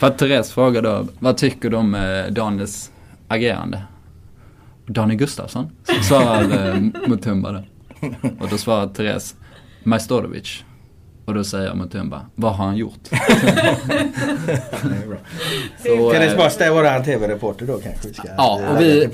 för 0.00 0.06
att 0.06 0.18
Therese 0.18 0.52
frågar 0.52 0.82
då, 0.82 1.06
vad 1.18 1.36
tycker 1.36 1.70
du 1.70 1.76
om 1.76 1.94
eh, 1.94 2.32
Daniels 2.32 2.90
agerande? 3.28 3.82
Daniel 4.86 5.18
Gustafsson, 5.18 5.70
svarar 6.02 6.42
eh, 6.42 6.80
Mutumba 7.08 7.52
då. 7.52 7.62
Och 8.40 8.48
då 8.50 8.58
svarar 8.58 8.86
Therese, 8.86 9.34
Majstorovic. 9.82 10.64
Och 11.30 11.34
då 11.36 11.44
säger 11.44 11.74
Mutumba, 11.74 12.20
vad 12.34 12.52
har 12.54 12.64
han 12.64 12.76
gjort? 12.76 13.10
Det. 13.10 13.16
Så, 15.78 16.10
Therese 16.10 16.32
eh, 16.32 16.36
Basta 16.38 16.64
är 16.64 16.70
våran 16.70 17.04
TV-reporter 17.04 17.66
då 17.66 17.78
kanske 17.78 18.08
vi 18.08 18.14
ska 18.14 18.28
Ja, 18.36 18.60
och 18.70 18.80
vi-. 18.80 19.08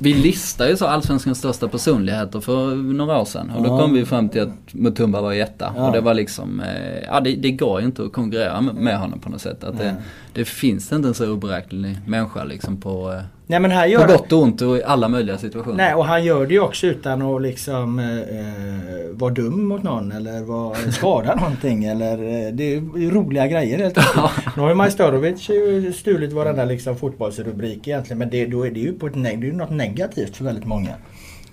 Vi 0.00 0.14
listade 0.14 0.70
ju 0.70 0.76
så 0.76 0.86
Allsvenskans 0.86 1.38
största 1.38 1.68
personligheter 1.68 2.40
för 2.40 2.74
några 2.74 3.18
år 3.20 3.24
sedan. 3.24 3.50
Och 3.50 3.62
då 3.62 3.68
Ja. 3.70 3.78
kom 3.78 3.94
vi 3.94 4.04
fram 4.04 4.28
till 4.28 4.42
att 4.42 4.74
Mutumba 4.74 5.20
var 5.20 5.32
etta. 5.32 5.72
Ja. 5.76 5.86
Och 5.86 5.92
det 5.92 6.00
var 6.00 6.14
liksom, 6.14 6.60
eh, 6.60 7.02
ja 7.06 7.20
det, 7.20 7.34
det 7.34 7.50
går 7.50 7.80
ju 7.80 7.86
inte 7.86 8.02
att 8.02 8.12
konkurrera 8.12 8.60
med, 8.60 8.74
med 8.74 8.98
honom 8.98 9.18
på 9.20 9.30
något 9.30 9.40
sätt. 9.40 9.64
Att 9.64 9.78
det, 9.78 9.94
det 10.32 10.44
finns 10.44 10.92
inte 10.92 11.08
en 11.08 11.14
så 11.14 11.32
oberäknelig 11.32 11.98
människa 12.06 12.44
liksom 12.44 12.80
på, 12.80 13.12
eh, 13.12 13.20
Nej 13.52 13.60
men 13.60 13.70
här 13.70 13.84
på 13.84 13.90
gör 13.90 14.06
gott 14.06 14.32
och 14.32 14.42
ont 14.42 14.62
och 14.62 14.76
i 14.76 14.82
alla 14.82 15.08
möjliga 15.08 15.38
situationer. 15.38 15.76
Nej 15.76 15.94
och 15.94 16.04
han 16.04 16.24
gör 16.24 16.46
det 16.46 16.54
ju 16.54 16.60
också 16.60 16.86
utan 16.86 17.22
att 17.22 17.42
liksom 17.42 17.98
eh, 17.98 18.18
eh, 18.18 19.10
vara 19.10 19.34
dum 19.34 19.68
mot 19.68 19.82
någon 19.82 20.12
eller 20.12 20.42
vara, 20.42 20.74
skada 20.92 21.34
någonting 21.40 21.84
eller 21.84 22.12
eh, 22.12 22.52
det 22.52 22.64
är 22.64 22.98
ju 22.98 23.10
roliga 23.10 23.46
grejer 23.46 23.78
helt 23.78 23.98
enkelt. 23.98 24.56
Nu 24.56 24.62
har 24.62 24.68
ju 24.68 24.74
Majstorovic 24.74 25.50
stulit 25.96 26.32
varenda 26.32 26.64
liksom 26.64 26.96
fotbollsrubrik 26.96 27.88
egentligen 27.88 28.18
men 28.18 28.30
det, 28.30 28.46
då 28.46 28.66
är 28.66 28.70
det 28.70 28.80
ju 28.80 28.92
på 28.92 29.06
ett 29.06 29.14
det 29.14 29.28
är 29.28 29.36
ju 29.36 29.52
något 29.52 29.70
negativt 29.70 30.36
för 30.36 30.44
väldigt 30.44 30.66
många. 30.66 30.94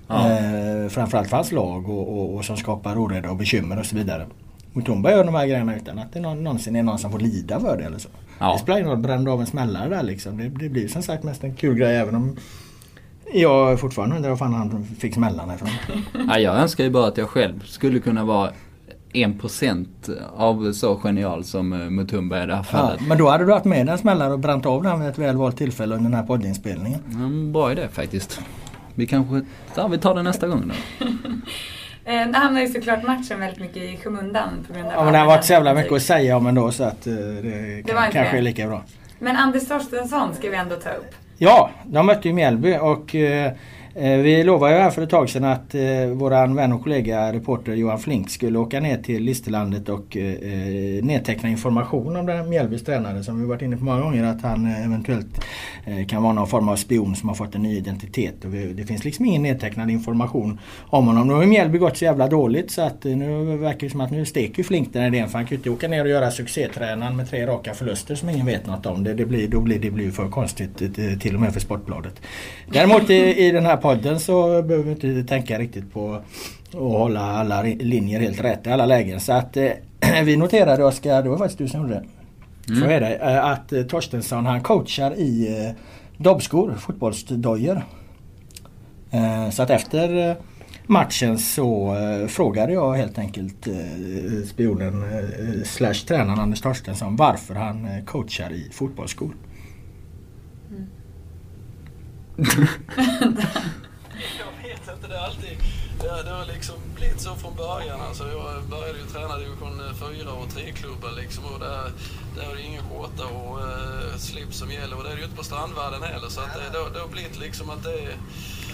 Ja. 0.08 0.30
Eh, 0.30 0.90
framförallt 0.90 1.30
för 1.30 1.36
hans 1.36 1.52
lag 1.52 1.90
och, 1.90 2.20
och, 2.20 2.36
och 2.36 2.46
som 2.46 2.58
skapar 2.58 2.98
oreda 2.98 3.30
och 3.30 3.38
bekymmer 3.38 3.80
och 3.80 3.86
så 3.86 3.96
vidare. 3.96 4.26
Mutumba 4.74 5.12
gör 5.12 5.24
de 5.24 5.36
här 5.36 5.48
grejerna 5.48 5.76
utan 5.76 6.00
att 6.00 6.14
det 6.14 6.20
någon, 6.20 6.44
någonsin 6.44 6.76
är 6.76 6.84
någon 6.84 7.00
som 7.00 7.12
får 7.12 7.20
lida 7.20 7.60
för 7.60 7.78
det 7.78 7.84
eller 7.84 7.98
så. 7.98 8.10
Ja. 8.40 8.54
Det 8.54 8.60
spelar 8.60 8.80
ingen 8.80 8.92
roll, 8.92 9.00
brände 9.00 9.32
av 9.32 9.40
en 9.42 9.48
smällare 9.48 9.90
där 9.90 10.04
liksom. 10.04 10.38
Det, 10.38 10.50
det 10.50 10.70
blir 10.70 10.88
som 10.88 11.02
sagt 11.02 11.24
mest 11.24 11.44
en 11.44 11.56
kul 11.56 11.76
grej 11.78 11.96
även 11.98 12.16
om 12.16 12.36
jag 13.34 13.80
fortfarande 13.80 14.16
undrar 14.16 14.30
var 14.30 14.38
fan 14.38 14.54
han 14.54 14.86
fick 15.00 15.14
smällarna 15.14 15.56
ifrån. 15.56 15.70
Ja, 16.28 16.40
jag 16.40 16.56
önskar 16.56 16.84
ju 16.84 16.90
bara 16.90 17.08
att 17.08 17.18
jag 17.18 17.30
själv 17.30 17.64
skulle 17.66 18.00
kunna 18.00 18.26
vara 18.26 18.52
en 19.14 19.40
procent 19.40 20.10
av 20.36 20.72
så 20.74 20.96
genial 21.04 21.44
som 21.44 21.74
eh, 21.74 21.90
Mutumba 21.90 22.38
är 22.38 22.44
i 22.44 22.48
det 22.48 22.56
här 22.56 22.66
Ja, 22.72 22.78
fallet. 22.78 23.02
men 23.08 23.18
då 23.18 23.30
hade 23.30 23.46
du 23.46 23.54
haft 23.54 23.66
med 23.66 23.90
en 23.90 23.98
smällare 23.98 24.34
och 24.34 24.40
bränt 24.40 24.66
av 24.66 24.84
den 24.84 25.00
vid 25.00 25.10
ett 25.10 25.18
väl 25.18 25.38
valt 25.38 25.58
tillfälle 25.58 25.96
under 25.96 26.10
den 26.10 26.20
här 26.20 26.26
poddinspelningen. 26.28 27.00
Ja, 27.12 27.18
en 27.20 27.52
bra 27.54 27.72
idé 27.72 27.88
faktiskt. 27.92 28.42
Vi 28.96 29.08
kanske, 29.08 29.42
ja, 29.76 29.88
vi 29.88 29.98
tar 29.98 30.16
det 30.16 30.24
nästa 30.24 30.48
gång 30.48 30.72
då. 31.00 31.06
Eh, 32.10 32.28
Det 32.28 32.38
hamnar 32.38 32.62
ju 32.62 32.68
såklart 32.68 33.04
matchen 33.04 33.40
väldigt 33.40 33.60
mycket 33.60 33.78
i 33.78 33.98
skymundan 34.04 34.50
på 34.68 34.74
grund 34.74 34.86
av 34.88 34.94
Ja 34.94 35.04
men 35.04 35.14
det 35.14 35.20
har 35.20 35.26
varit 35.26 35.46
så 35.46 35.54
jävla 35.54 35.74
mycket 35.74 35.92
att 35.94 36.02
säga 36.02 36.38
om 36.38 36.48
ändå 36.48 36.72
så 36.72 36.84
att 36.84 37.08
eh, 37.08 37.14
det, 37.14 37.82
Det 37.86 37.94
kanske 37.94 38.20
det. 38.32 38.38
är 38.38 38.42
lika 38.42 38.68
bra. 38.68 38.84
Men 39.20 39.36
Anders 39.36 39.68
Torstensson 39.68 40.34
ska 40.36 40.50
vi 40.50 40.56
ändå 40.56 40.76
ta 40.76 40.90
upp. 40.90 41.16
Ja, 41.38 41.70
de 41.84 42.06
mötte 42.06 42.28
ju 42.28 42.34
Mjällby 42.34 42.78
och 42.78 43.16
eh, 43.16 43.52
Eh, 43.96 44.18
vi 44.18 44.44
lovade 44.44 44.74
ju 44.74 44.80
här 44.80 44.90
för 44.90 45.02
ett 45.02 45.10
tag 45.10 45.30
sedan 45.30 45.44
att 45.44 45.76
eh, 45.76 46.06
våran 46.14 46.56
vän 46.56 46.74
och 46.74 46.84
kollega 46.84 47.34
reporter 47.34 47.74
Johan 47.74 48.00
Flink 48.00 48.30
skulle 48.30 48.60
åka 48.60 48.80
ner 48.80 48.98
till 48.98 49.24
Listerlandet 49.24 49.90
och 49.90 50.18
eh, 50.18 50.34
eh 50.34 51.04
nedteckna 51.04 51.50
information 51.50 52.16
om 52.16 52.26
den 52.26 52.50
Mjällbys 52.50 52.84
tränare 52.84 53.24
som 53.24 53.42
vi 53.42 53.48
varit 53.48 53.62
inne 53.62 53.78
på 53.78 53.84
många 53.84 54.02
gånger 54.02 54.24
att 54.24 54.42
han 54.42 54.66
eh, 54.66 54.86
eventuellt 54.86 55.46
eh, 55.86 56.08
kan 56.08 56.24
vara 56.24 56.34
någon 56.34 56.48
form 56.48 56.70
av 56.70 56.76
spion 56.76 57.16
som 57.16 57.30
har 57.30 57.36
fått 57.36 57.56
en 57.56 57.62
ny 57.62 57.78
identitet. 57.78 58.46
Och 58.46 58.54
vi, 58.54 58.74
det 58.74 58.84
finns 58.84 59.04
liksom 59.04 59.26
ingen 59.26 59.44
nedtecknad 59.44 59.90
information 59.90 60.60
om 60.90 61.08
honom. 61.08 61.28
Nu 61.28 61.34
har 61.34 61.42
ju 61.42 61.48
Mjällby 61.48 61.78
gått 61.78 61.98
så 61.98 62.06
jävla 62.06 62.28
dåligt 62.28 62.72
så 62.72 62.82
att 62.82 63.04
nu 63.04 63.58
verkar 63.58 63.80
det 63.80 63.90
som 63.90 64.02
att 64.02 64.12
nu 64.12 64.26
steker 64.26 64.64
Flink 64.64 64.94
den 64.94 65.04
idén 65.04 65.30
för 65.30 65.38
han 65.38 65.46
kan 65.46 65.50
ju 65.50 65.56
inte 65.56 65.70
åka 65.70 65.88
ner 65.88 66.04
och 66.04 66.10
göra 66.10 66.32
succétränaren 66.32 67.16
med 67.16 67.30
tre 67.30 67.48
raka 67.48 67.74
förluster 67.74 68.16
som 68.16 68.30
ingen 68.30 68.46
vet 68.46 68.68
något 68.68 68.86
om. 68.86 69.04
Det, 69.04 69.14
det, 69.14 69.26
blir, 69.26 69.48
då 69.48 69.62
blir, 69.62 69.80
det 69.80 69.92
blir 69.92 70.12
för 70.12 70.30
konstigt 70.30 70.78
till 71.22 71.36
och 71.36 71.42
med 71.42 71.54
för 71.54 71.60
Sportbladet. 71.60 72.22
Däremot 72.72 73.10
i, 73.10 73.48
i 73.48 73.52
den 73.52 73.66
här 73.66 73.79
podden 73.82 74.20
så 74.20 74.62
behöver 74.62 74.84
vi 74.84 74.92
inte 74.92 75.24
tänka 75.24 75.60
riktigt 75.60 75.94
på 75.94 76.14
att 76.14 76.24
hålla 76.74 77.22
alla 77.22 77.62
linjer 77.64 78.20
helt 78.20 78.44
rätt 78.44 78.68
i 78.68 78.70
alla 78.72 78.86
lägen. 78.86 79.20
Så 79.20 79.34
att 79.34 79.58
eh, 79.58 79.70
vi 80.24 80.38
noterade 80.38 80.84
Oskar, 80.84 81.24
det 81.24 81.30
var 81.30 81.38
faktiskt 81.38 81.58
du 81.58 81.68
som 81.68 81.82
gjorde 81.82 81.94
det. 81.94 82.06
Så 82.76 82.86
är 82.86 83.00
det. 83.00 83.16
eh, 83.16 83.46
Att 83.46 83.74
eh, 83.74 83.84
Torstensson 83.84 84.46
han 84.46 84.62
coachar 84.62 85.14
i 85.14 85.64
eh, 85.66 85.72
dobbskor, 86.18 86.74
fotbollsdojor. 86.80 87.82
Så 89.52 89.64
att 89.64 89.70
efter 89.70 90.36
matchen 90.86 91.38
så 91.40 91.96
frågade 92.28 92.74
jag 92.74 92.94
helt 92.94 93.18
enkelt 93.20 93.68
spionen 94.50 95.04
slash 95.66 95.94
tränaren 95.94 96.40
Anders 96.40 96.62
Torstensson 96.62 97.16
varför 97.16 97.56
han 97.56 97.88
coachar 98.06 98.52
i 98.52 98.70
fotbollsskor. 98.74 99.32
Jag 104.40 104.70
vet 104.70 104.88
inte, 104.96 105.08
det 105.08 105.16
är 105.16 105.26
alltid... 105.26 105.58
Ja, 106.04 106.24
det 106.24 106.32
har 106.32 106.46
liksom 106.46 106.76
blivit 106.96 107.22
så 107.22 107.36
från 107.36 107.56
början. 107.56 108.02
Alltså, 108.02 108.24
jag 108.32 108.64
började 108.70 109.00
ju 109.00 109.06
träna 109.06 109.38
division 109.38 109.82
4 110.00 110.32
och 110.32 110.48
3-klubbar 110.48 111.12
liksom 111.12 111.46
och 111.46 111.60
där, 111.60 111.92
där 112.36 112.52
är 112.52 112.56
det 112.56 112.62
ingen 112.62 112.84
skjorta 112.90 113.26
och 113.26 113.60
uh, 113.60 114.18
slips 114.18 114.58
som 114.58 114.72
gäller 114.72 114.98
och 114.98 115.04
det 115.04 115.10
är 115.10 115.14
det 115.14 115.20
ju 115.20 115.24
inte 115.26 115.38
på 115.38 115.44
strandvärlden 115.44 116.04
heller. 116.04 116.30
Så 116.30 116.42
att 116.42 116.54
det, 116.54 116.78
det, 116.80 116.90
det 116.94 117.00
har 117.00 117.08
blivit 117.08 117.40
liksom 117.40 117.70
att 117.70 117.84
det. 117.84 118.08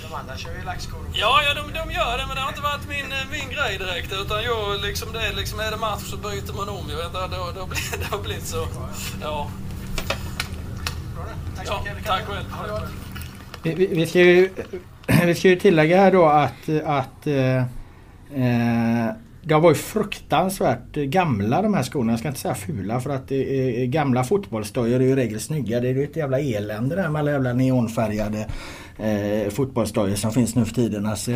De 0.10 0.14
andra 0.16 0.38
kör 0.38 0.54
ju 0.54 0.64
lackskor. 0.64 1.00
Ja, 1.14 1.42
ja 1.44 1.54
de, 1.54 1.74
de 1.74 1.92
gör 1.94 2.18
det, 2.18 2.26
men 2.28 2.36
det 2.36 2.42
har 2.42 2.50
inte 2.50 2.62
varit 2.62 2.88
min, 2.88 3.14
min 3.32 3.50
grej 3.50 3.78
direkt. 3.78 4.14
Utan 4.14 4.44
jag, 4.44 4.82
liksom, 4.82 5.14
det 5.14 5.34
liksom, 5.36 5.60
är 5.60 5.72
det 5.72 5.78
match 5.78 6.04
så 6.04 6.18
byter 6.18 6.54
man 6.58 6.70
om. 6.70 6.90
Jag 6.90 6.98
vet 6.98 7.06
inte, 7.06 7.28
det, 7.28 7.36
har- 7.38 7.54
det, 7.54 7.60
har 7.60 7.68
blivit, 7.68 8.00
det 8.00 8.06
har 8.16 8.24
blivit 8.24 8.48
så. 8.48 8.68
Ja. 9.22 9.50
Ja, 11.66 11.84
tack 12.06 12.26
själv. 12.26 12.46
Vi, 13.66 13.88
vi, 13.88 14.06
ska 14.06 14.20
ju, 14.20 14.50
vi 15.26 15.36
ska 15.36 15.50
ju 15.50 15.56
tillägga 15.56 15.98
här 15.98 16.12
då 16.12 16.26
att, 16.26 16.70
att 16.86 17.28
eh, 17.28 17.58
eh, 17.58 19.16
de 19.42 19.62
var 19.62 19.70
ju 19.70 19.76
fruktansvärt 19.76 20.96
gamla 20.96 21.62
de 21.62 21.74
här 21.74 21.84
skorna. 21.84 22.12
Jag 22.12 22.20
ska 22.20 22.28
inte 22.28 22.40
säga 22.40 22.56
fula 22.56 23.00
för 23.00 23.10
att 23.10 23.32
eh, 23.32 23.38
gamla 23.86 24.24
fotbollsdojor 24.24 25.00
är 25.00 25.06
ju 25.06 25.10
i 25.10 25.16
regel 25.16 25.40
snygga. 25.40 25.80
Det 25.80 25.88
är 25.88 25.94
ju 25.94 26.04
ett 26.04 26.16
jävla 26.16 26.40
elände 26.40 26.96
där 26.96 27.10
med 27.10 27.20
alla 27.20 27.32
jävla 27.32 27.54
neonfärgade 27.54 28.48
eh, 28.98 29.50
fotbollsdojor 29.50 30.16
som 30.16 30.32
finns 30.32 30.56
nu 30.56 30.66
för 30.66 30.76
tiden. 30.76 31.06
Alltså, 31.06 31.32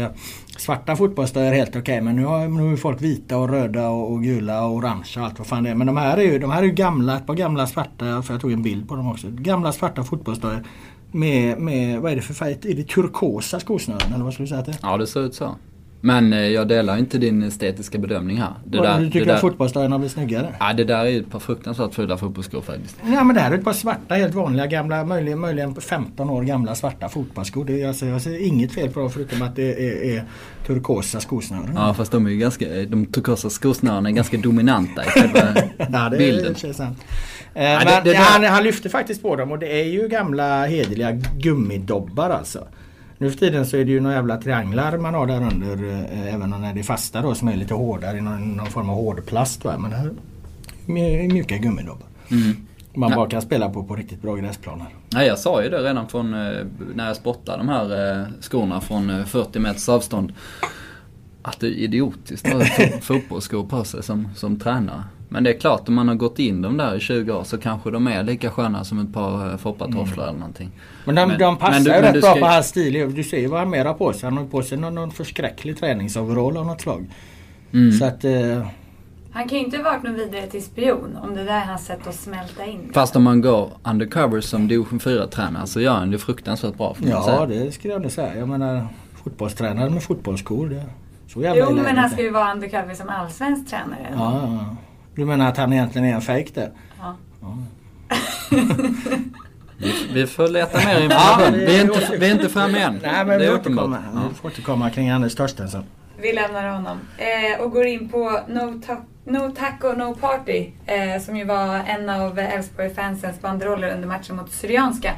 svarta 0.58 0.96
fotbollsdojor 0.96 1.48
är 1.48 1.56
helt 1.56 1.70
okej 1.70 1.82
okay, 1.82 2.02
men 2.02 2.16
nu 2.16 2.26
har, 2.26 2.48
nu 2.48 2.74
är 2.74 2.78
folk 2.78 3.02
vita 3.02 3.38
och 3.38 3.50
röda 3.50 3.90
och, 3.90 4.12
och, 4.12 4.24
gula 4.24 4.66
och 4.66 4.76
orange 4.76 5.14
och 5.18 5.24
allt 5.24 5.40
vad 5.40 5.48
fan 5.48 5.64
det 5.64 5.70
är. 5.70 5.76
Men 5.76 5.88
de 5.88 5.98
här 5.98 6.18
är 6.18 6.22
ju, 6.22 6.40
de 6.40 6.52
här 6.52 6.62
är 6.62 6.66
ju 6.66 6.72
gamla, 6.72 7.18
ett 7.18 7.28
par 7.28 7.34
gamla 7.34 7.68
svarta, 7.68 8.22
för 8.22 8.34
jag 8.34 8.42
tog 8.42 8.52
en 8.52 8.64
bild 8.64 8.90
på 8.90 8.96
dem 8.96 9.12
också. 9.12 9.28
Gamla 9.32 9.72
svarta 9.72 10.04
fotbollsdojor. 10.04 10.64
Med, 11.12 11.60
med, 11.60 12.02
vad 12.02 12.12
är 12.12 12.16
det 12.16 12.22
för 12.22 12.34
färg? 12.34 12.52
Är 12.52 12.76
det 12.76 12.84
turkosa 12.84 13.60
skosnören 13.60 14.14
eller 14.14 14.24
vad 14.24 14.34
skulle 14.34 14.46
du 14.46 14.50
säga 14.50 14.60
att 14.60 14.66
det 14.66 14.72
är? 14.72 14.80
Ja 14.82 14.98
det 14.98 15.08
ser 15.08 15.20
ut 15.20 15.36
så. 15.36 15.56
Men 16.02 16.34
eh, 16.34 16.40
jag 16.40 16.68
delar 16.68 16.98
inte 16.98 17.18
din 17.18 17.44
estetiska 17.44 17.98
bedömning 17.98 18.38
här. 18.38 18.54
Det 18.66 18.78
där, 18.78 19.00
du 19.00 19.06
tycker 19.06 19.26
det 19.26 19.34
att 19.34 19.42
fotbollsdojorna 19.42 20.00
blir 20.00 20.10
snyggare? 20.10 20.56
Ja 20.60 20.74
det 20.74 20.84
där 20.84 21.00
är 21.00 21.10
ju 21.10 21.20
ett 21.20 21.32
par 21.32 21.40
fruktansvärt 21.40 21.94
fula 21.94 22.18
fotbollsskor 22.18 22.62
faktiskt. 22.62 22.98
Ja 23.04 23.24
men 23.24 23.36
det 23.36 23.42
här 23.42 23.52
är 23.52 23.58
ett 23.58 23.64
par 23.64 23.74
svarta 23.74 24.16
helt 24.16 24.36
vanliga 24.36 24.68
gamla, 24.68 25.04
möjligen, 25.04 25.40
möjligen 25.40 25.76
15 25.76 26.30
år 26.30 26.44
gamla 26.44 26.76
svarta 26.76 27.10
fotbollsskor. 27.10 27.66
Det 27.66 27.82
är, 27.82 27.88
alltså, 27.88 28.06
jag 28.06 28.22
ser 28.22 28.48
inget 28.48 28.72
fel 28.72 28.90
på 28.90 29.00
dem 29.00 29.10
förutom 29.10 29.42
att 29.42 29.56
det 29.56 29.88
är, 29.88 30.18
är 30.18 30.24
turkosa 30.68 31.20
skosnören. 31.20 31.72
Ja 31.76 31.94
fast 31.94 32.12
de 32.12 32.26
är 32.26 32.30
ju 32.30 32.38
ganska, 32.38 32.66
de 32.88 33.06
turkosa 33.06 33.50
skosnörena 33.50 34.10
är 34.10 34.14
ganska 34.14 34.38
dominanta 34.38 35.04
i 35.04 35.08
själva 35.08 35.40
ja, 35.78 36.10
det 36.10 36.18
bilden. 36.18 36.56
Är 36.64 36.74
sant. 36.74 36.98
Eh, 37.54 37.64
ja, 37.64 37.82
men 37.86 38.04
det, 38.04 38.12
det 38.12 38.18
han, 38.18 38.44
han 38.44 38.64
lyfter 38.64 38.90
faktiskt 38.90 39.22
på 39.22 39.36
dem 39.36 39.52
och 39.52 39.60
det 39.60 39.82
är 39.82 39.86
ju 39.86 40.08
gamla 40.08 40.66
hederliga 40.66 41.12
gummidobbar 41.38 42.30
alltså. 42.30 42.68
Nu 43.22 43.32
för 43.32 43.40
tiden 43.40 43.66
så 43.66 43.78
är 43.78 43.86
det 43.86 43.92
ju 43.92 44.00
några 44.00 44.16
jävla 44.16 44.38
trianglar 44.38 44.98
man 44.98 45.14
har 45.14 45.28
där 45.28 45.42
under 45.42 45.90
eh, 45.90 46.34
även 46.34 46.50
när 46.50 46.74
det 46.74 46.80
är 46.80 46.84
fasta 46.84 47.22
då 47.22 47.36
som 47.36 47.48
är 47.48 47.56
lite 47.56 47.74
hårdare 47.74 48.18
i 48.18 48.22
någon, 48.22 48.58
någon 48.58 48.68
form 48.68 48.90
av 48.90 48.96
hårdplast. 48.96 49.66
Va? 49.66 49.78
Men 49.78 49.92
här 49.92 50.12
är 50.86 51.34
mjuka 51.34 51.58
gummidobbar. 51.58 52.08
Mm. 52.32 52.56
Man 52.96 53.12
bara 53.12 53.30
kan 53.30 53.42
spela 53.42 53.70
på 53.70 53.84
på 53.84 53.96
riktigt 53.96 54.22
bra 54.22 54.36
gräsplaner. 54.36 54.88
Nej, 55.10 55.28
jag 55.28 55.40
sa 55.40 55.64
ju 55.64 55.70
det 55.70 55.78
redan 55.78 56.08
från 56.08 56.34
eh, 56.34 56.66
när 56.96 57.08
jag 57.08 57.16
spottade 57.16 57.58
de 57.58 57.70
här 57.70 58.20
eh, 58.20 58.28
skorna 58.42 58.82
från 58.82 59.26
40 59.26 59.60
meters 59.60 59.90
avstånd. 59.90 60.34
Att 61.42 61.60
det 61.60 61.68
är 61.68 61.72
idiotiskt 61.72 62.46
att 62.46 62.68
ha 62.68 62.86
fotbollsskor 63.02 63.68
på 63.68 63.84
sig 63.84 64.04
som, 64.04 64.30
som 64.36 64.60
tränare. 64.60 65.04
Men 65.32 65.44
det 65.44 65.50
är 65.50 65.60
klart, 65.60 65.88
om 65.88 65.96
man 65.96 66.08
har 66.08 66.16
gått 66.16 66.40
in 66.40 66.62
dem 66.62 66.78
där 66.78 66.96
i 66.96 67.00
20 67.00 67.32
år 67.32 67.44
så 67.44 67.58
kanske 67.58 67.92
de 67.92 68.08
är 68.08 68.24
lika 68.24 68.52
sköna 68.52 68.84
som 68.84 69.00
ett 69.00 69.14
par 69.14 69.52
eh, 69.52 69.58
foppatofflor 69.58 70.24
mm. 70.24 70.30
eller 70.30 70.40
någonting. 70.40 70.72
Men 71.06 71.16
de, 71.16 71.28
men, 71.28 71.40
de 71.40 71.58
passar 71.58 71.80
ju 71.80 72.02
rätt 72.02 72.22
bra 72.22 72.32
ska... 72.32 72.40
på 72.40 72.46
hans 72.46 72.68
stil. 72.68 73.14
Du 73.16 73.24
ser 73.24 73.40
ju 73.40 73.48
vad 73.48 73.60
han 73.60 73.70
mer 73.70 73.86
har 73.86 73.94
på 73.94 74.14
sig. 74.14 74.30
Han 74.30 74.38
har 74.38 74.46
på 74.46 74.64
sig 74.64 74.78
någon, 74.78 74.96
någon 74.96 75.12
förskräcklig 75.12 75.80
träningsoverall 75.80 76.58
av 76.58 76.66
något 76.66 76.82
slag. 76.82 77.06
Mm. 77.74 77.92
Så 77.92 78.06
att... 78.06 78.24
Eh... 78.24 78.68
Han 79.32 79.48
kan 79.48 79.58
ju 79.58 79.64
inte 79.66 79.78
ha 79.78 79.84
varit 79.84 80.04
någon 80.04 80.16
vidare 80.16 80.48
till 80.48 80.64
spion 80.64 81.18
om 81.24 81.36
det 81.36 81.44
där 81.44 81.54
är 81.54 81.66
hans 81.66 81.86
sätt 81.86 82.08
att 82.08 82.16
smälta 82.16 82.66
in. 82.66 82.92
Fast 82.94 83.16
om 83.16 83.24
man 83.24 83.42
går 83.42 83.72
undercover 83.84 84.42
som 84.42 84.68
division 84.68 85.00
4-tränare 85.00 85.68
så 85.68 85.82
gör 85.82 85.94
han 85.94 86.12
det 86.12 86.18
fruktansvärt 86.18 86.78
bra. 86.78 86.96
Ja, 87.00 87.24
säga. 87.24 87.46
det 87.46 87.72
skulle 87.72 87.94
jag 87.94 88.02
nog 88.02 88.12
säga. 88.12 88.38
Jag 88.38 88.50
menar 88.50 88.88
fotbollstränare 89.24 89.90
med 89.90 90.04
fotbollsskor. 90.04 90.70
Det, 90.70 90.84
så 91.28 91.42
jävla 91.42 91.66
Jo, 91.70 91.76
men 91.76 91.98
han 91.98 92.10
ska 92.10 92.22
ju 92.22 92.30
vara 92.30 92.54
undercover 92.54 92.94
som 92.94 93.10
allsvensk 93.10 93.70
tränare. 93.70 94.14
Ja, 94.14 94.42
ja. 94.44 94.76
Du 95.16 95.26
menar 95.26 95.50
att 95.50 95.58
han 95.58 95.74
egentligen 95.74 96.08
är 96.08 96.14
en 96.14 96.22
fejk 96.22 96.56
där? 96.56 96.72
Ja. 97.00 97.16
ja. 97.42 97.58
vi, 99.78 99.94
vi 100.14 100.28
får 100.28 100.48
leta 100.48 100.78
mer 100.78 101.02
information. 101.04 101.54
vi, 101.54 101.78
är 101.78 101.82
inte, 101.82 102.18
vi 102.20 102.28
är 102.28 102.32
inte 102.32 102.50
framme 102.50 102.80
än. 102.80 103.00
Nej, 103.04 103.26
men 103.26 103.40
vi 103.40 103.50
återkommer. 103.50 104.00
Ja. 104.14 104.22
Vi 104.30 104.36
får 104.36 104.50
återkomma 104.50 104.90
kring 104.90 105.10
Anders 105.10 105.36
Torstensson. 105.36 105.84
Vi 106.22 106.34
lämnar 106.34 106.70
honom 106.70 107.00
eh, 107.18 107.62
och 107.62 107.72
går 107.72 107.86
in 107.86 108.10
på 108.10 108.40
No, 108.48 108.82
ta 108.88 108.98
no 109.24 109.52
Taco 109.52 109.94
No 109.94 110.16
Party 110.16 110.72
eh, 110.86 111.22
som 111.22 111.38
ju 111.38 111.46
var 111.46 111.76
en 111.76 112.10
av 112.10 112.40
Elfsborg-fansens 112.40 113.42
banderoller 113.42 113.94
under 113.94 114.08
matchen 114.08 114.36
mot 114.36 114.52
Syrianska. 114.52 115.14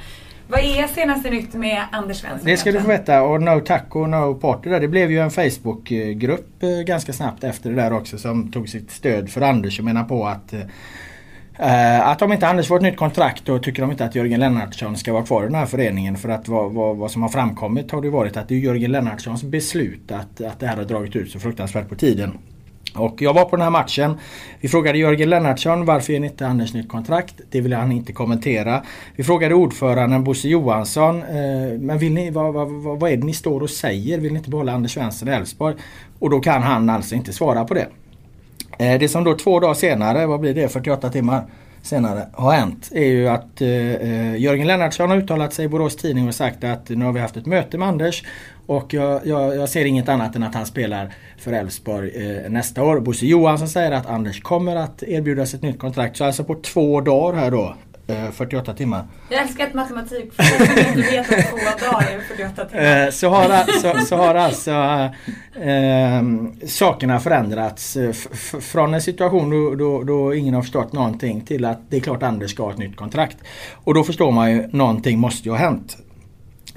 Vad 0.51 0.59
är 0.59 0.87
senaste 0.87 1.29
nytt 1.29 1.53
med 1.53 1.83
Anders 1.91 2.17
Svensson? 2.17 2.45
Det 2.45 2.57
ska 2.57 2.71
du 2.71 2.81
få 2.81 2.87
veta. 2.87 3.23
Och 3.23 3.41
No 3.41 3.59
Taco 3.59 4.05
No 4.05 4.35
Party 4.35 4.69
där. 4.69 4.79
Det 4.79 4.87
blev 4.87 5.11
ju 5.11 5.19
en 5.19 5.31
Facebookgrupp 5.31 6.63
eh, 6.63 6.69
ganska 6.69 7.13
snabbt 7.13 7.43
efter 7.43 7.69
det 7.69 7.75
där 7.75 7.93
också 7.93 8.17
som 8.17 8.51
tog 8.51 8.69
sitt 8.69 8.91
stöd 8.91 9.29
för 9.29 9.41
Anders 9.41 9.79
och 9.79 9.85
menar 9.85 10.03
på 10.03 10.25
att 10.25 10.53
Uh, 11.59 12.07
att 12.07 12.21
om 12.21 12.33
inte 12.33 12.47
Anders 12.47 12.67
får 12.67 12.75
ett 12.75 12.81
nytt 12.81 12.97
kontrakt 12.97 13.45
då 13.45 13.59
tycker 13.59 13.81
de 13.81 13.91
inte 13.91 14.05
att 14.05 14.15
Jörgen 14.15 14.39
Lennartsson 14.39 14.97
ska 14.97 15.13
vara 15.13 15.23
kvar 15.23 15.43
i 15.43 15.45
den 15.45 15.55
här 15.55 15.65
föreningen. 15.65 16.17
För 16.17 16.29
att 16.29 16.47
vad, 16.47 16.71
vad, 16.71 16.97
vad 16.97 17.11
som 17.11 17.21
har 17.21 17.29
framkommit 17.29 17.91
har 17.91 18.01
det 18.01 18.09
varit 18.09 18.37
att 18.37 18.47
det 18.47 18.55
är 18.55 18.59
Jörgen 18.59 18.91
Lennartssons 18.91 19.43
beslut 19.43 20.11
att, 20.11 20.41
att 20.41 20.59
det 20.59 20.67
här 20.67 20.77
har 20.77 20.83
dragit 20.83 21.15
ut 21.15 21.31
så 21.31 21.39
fruktansvärt 21.39 21.89
på 21.89 21.95
tiden. 21.95 22.37
Och 22.95 23.21
jag 23.21 23.33
var 23.33 23.45
på 23.45 23.55
den 23.55 23.63
här 23.63 23.69
matchen. 23.69 24.17
Vi 24.59 24.67
frågade 24.67 24.97
Jörgen 24.97 25.29
Lennartsson 25.29 25.85
varför 25.85 26.13
ger 26.13 26.23
inte 26.23 26.47
Anders 26.47 26.73
nytt 26.73 26.89
kontrakt? 26.89 27.35
Det 27.51 27.61
vill 27.61 27.73
han 27.73 27.91
inte 27.91 28.13
kommentera. 28.13 28.83
Vi 29.15 29.23
frågade 29.23 29.55
ordföranden 29.55 30.23
Bosse 30.23 30.47
Johansson. 30.47 31.23
Eh, 31.23 31.79
men 31.79 31.97
vill 31.97 32.13
ni, 32.13 32.29
vad, 32.29 32.53
vad, 32.53 32.69
vad 32.99 33.11
är 33.11 33.17
det 33.17 33.25
ni 33.25 33.33
står 33.33 33.61
och 33.61 33.69
säger? 33.69 34.17
Vill 34.17 34.31
ni 34.31 34.37
inte 34.37 34.49
behålla 34.49 34.71
Anders 34.71 34.93
Svensson 34.93 35.27
i 35.27 35.31
Elfsborg? 35.31 35.75
Och 36.19 36.29
då 36.29 36.39
kan 36.39 36.61
han 36.61 36.89
alltså 36.89 37.15
inte 37.15 37.33
svara 37.33 37.65
på 37.65 37.73
det. 37.73 37.87
Eh, 38.77 38.99
det 38.99 39.09
som 39.09 39.23
då 39.23 39.33
två 39.33 39.59
dagar 39.59 39.73
senare, 39.73 40.25
vad 40.25 40.39
blir 40.39 40.53
det, 40.53 40.69
48 40.69 41.09
timmar 41.09 41.43
senare 41.81 42.27
har 42.33 42.51
hänt 42.51 42.89
är 42.91 43.05
ju 43.05 43.27
att 43.27 43.61
eh, 43.61 43.69
eh, 43.69 44.35
Jörgen 44.35 44.67
Lennartsson 44.67 45.09
har 45.09 45.17
uttalat 45.17 45.53
sig 45.53 45.65
i 45.65 45.67
Borås 45.67 45.95
Tidning 45.95 46.27
och 46.27 46.35
sagt 46.35 46.63
att 46.63 46.89
nu 46.89 47.05
har 47.05 47.11
vi 47.11 47.19
haft 47.19 47.37
ett 47.37 47.45
möte 47.45 47.77
med 47.77 47.87
Anders 47.87 48.23
och 48.71 48.93
jag, 48.93 49.27
jag, 49.27 49.55
jag 49.55 49.69
ser 49.69 49.85
inget 49.85 50.09
annat 50.09 50.35
än 50.35 50.43
att 50.43 50.55
han 50.55 50.65
spelar 50.65 51.13
för 51.37 51.53
Elfsborg 51.53 52.11
eh, 52.15 52.49
nästa 52.49 52.83
år. 52.83 52.99
Bosse 52.99 53.25
Johansson 53.25 53.67
säger 53.67 53.91
att 53.91 54.05
Anders 54.05 54.41
kommer 54.41 54.75
att 54.75 55.03
erbjudas 55.03 55.53
ett 55.53 55.61
nytt 55.61 55.79
kontrakt. 55.79 56.17
Så 56.17 56.25
alltså 56.25 56.43
på 56.43 56.55
två 56.55 57.01
dagar 57.01 57.39
här 57.39 57.51
då 57.51 57.75
48 58.33 58.71
eh, 58.71 58.77
timmar. 58.77 59.07
Jag 59.29 59.41
älskar 59.41 59.67
att 59.67 59.73
matematik 59.73 60.25
inte 60.25 61.11
vet 61.11 61.33
att 61.33 61.49
två 61.49 61.57
dagar 61.91 62.07
är 62.11 62.19
48 62.19 62.65
timmar. 62.65 63.05
Eh, 63.05 63.11
så 63.11 63.29
har, 63.29 63.79
så, 63.81 64.05
så 64.05 64.15
har 64.15 64.35
alltså 64.35 64.71
eh, 65.61 66.21
sakerna 66.67 67.19
förändrats 67.19 67.97
från 68.61 68.93
en 68.93 69.01
situation 69.01 69.49
då, 69.49 69.75
då, 69.75 70.03
då, 70.03 70.35
ingen 70.35 70.53
har 70.53 70.61
förstått 70.61 70.93
någonting 70.93 71.41
till 71.41 71.65
att 71.65 71.79
det 71.89 71.97
är 71.97 72.01
klart 72.01 72.23
Anders 72.23 72.51
ska 72.51 72.63
ha 72.63 72.71
ett 72.71 72.77
nytt 72.77 72.95
kontrakt. 72.95 73.37
Och 73.73 73.93
då 73.93 74.03
förstår 74.03 74.31
man 74.31 74.51
ju 74.51 74.67
någonting 74.67 75.19
måste 75.19 75.47
ju 75.47 75.51
ha 75.51 75.57
hänt. 75.57 75.97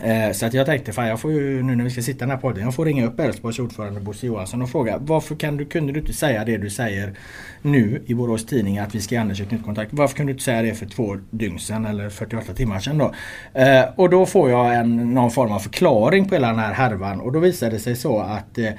Eh, 0.02 0.32
så 0.32 0.46
att 0.46 0.54
jag 0.54 0.66
tänkte, 0.66 0.92
fan 0.92 1.06
jag 1.06 1.20
får 1.20 1.32
ju 1.32 1.62
nu 1.62 1.76
när 1.76 1.84
vi 1.84 1.90
ska 1.90 2.02
sitta 2.02 2.18
i 2.18 2.20
den 2.20 2.30
här 2.30 2.36
podden, 2.36 2.64
jag 2.64 2.74
får 2.74 2.84
ringa 2.84 3.06
upp 3.06 3.20
Elfsborgs 3.20 3.58
ordförande 3.58 4.00
Bosse 4.00 4.26
Johansson 4.26 4.62
och 4.62 4.70
fråga 4.70 4.98
varför 4.98 5.34
kan 5.34 5.56
du, 5.56 5.64
kunde 5.64 5.92
du 5.92 6.00
inte 6.00 6.12
säga 6.12 6.44
det 6.44 6.56
du 6.56 6.70
säger 6.70 7.14
nu 7.62 8.02
i 8.06 8.14
Borås 8.14 8.46
Tidning 8.46 8.78
att 8.78 8.94
vi 8.94 9.00
ska 9.00 9.14
ge 9.14 9.20
Anders 9.20 9.40
ett 9.40 9.50
nytt 9.50 9.64
kontrakt. 9.64 9.92
Varför 9.92 10.16
kunde 10.16 10.32
du 10.32 10.34
inte 10.34 10.44
säga 10.44 10.62
det 10.62 10.74
för 10.74 10.86
två 10.86 11.16
dygn 11.30 11.58
sedan 11.58 11.86
eller 11.86 12.10
48 12.10 12.54
timmar 12.54 12.80
sedan 12.80 12.98
då? 12.98 13.14
Eh, 13.60 13.84
och 13.96 14.10
då 14.10 14.26
får 14.26 14.50
jag 14.50 14.74
en, 14.74 15.14
någon 15.14 15.30
form 15.30 15.52
av 15.52 15.58
förklaring 15.58 16.28
på 16.28 16.34
hela 16.34 16.48
den 16.48 16.58
här 16.58 16.72
härvan 16.72 17.20
och 17.20 17.32
då 17.32 17.38
visade 17.38 17.72
det 17.72 17.78
sig 17.78 17.96
så 17.96 18.20
att 18.20 18.58
Eh, 18.58 18.72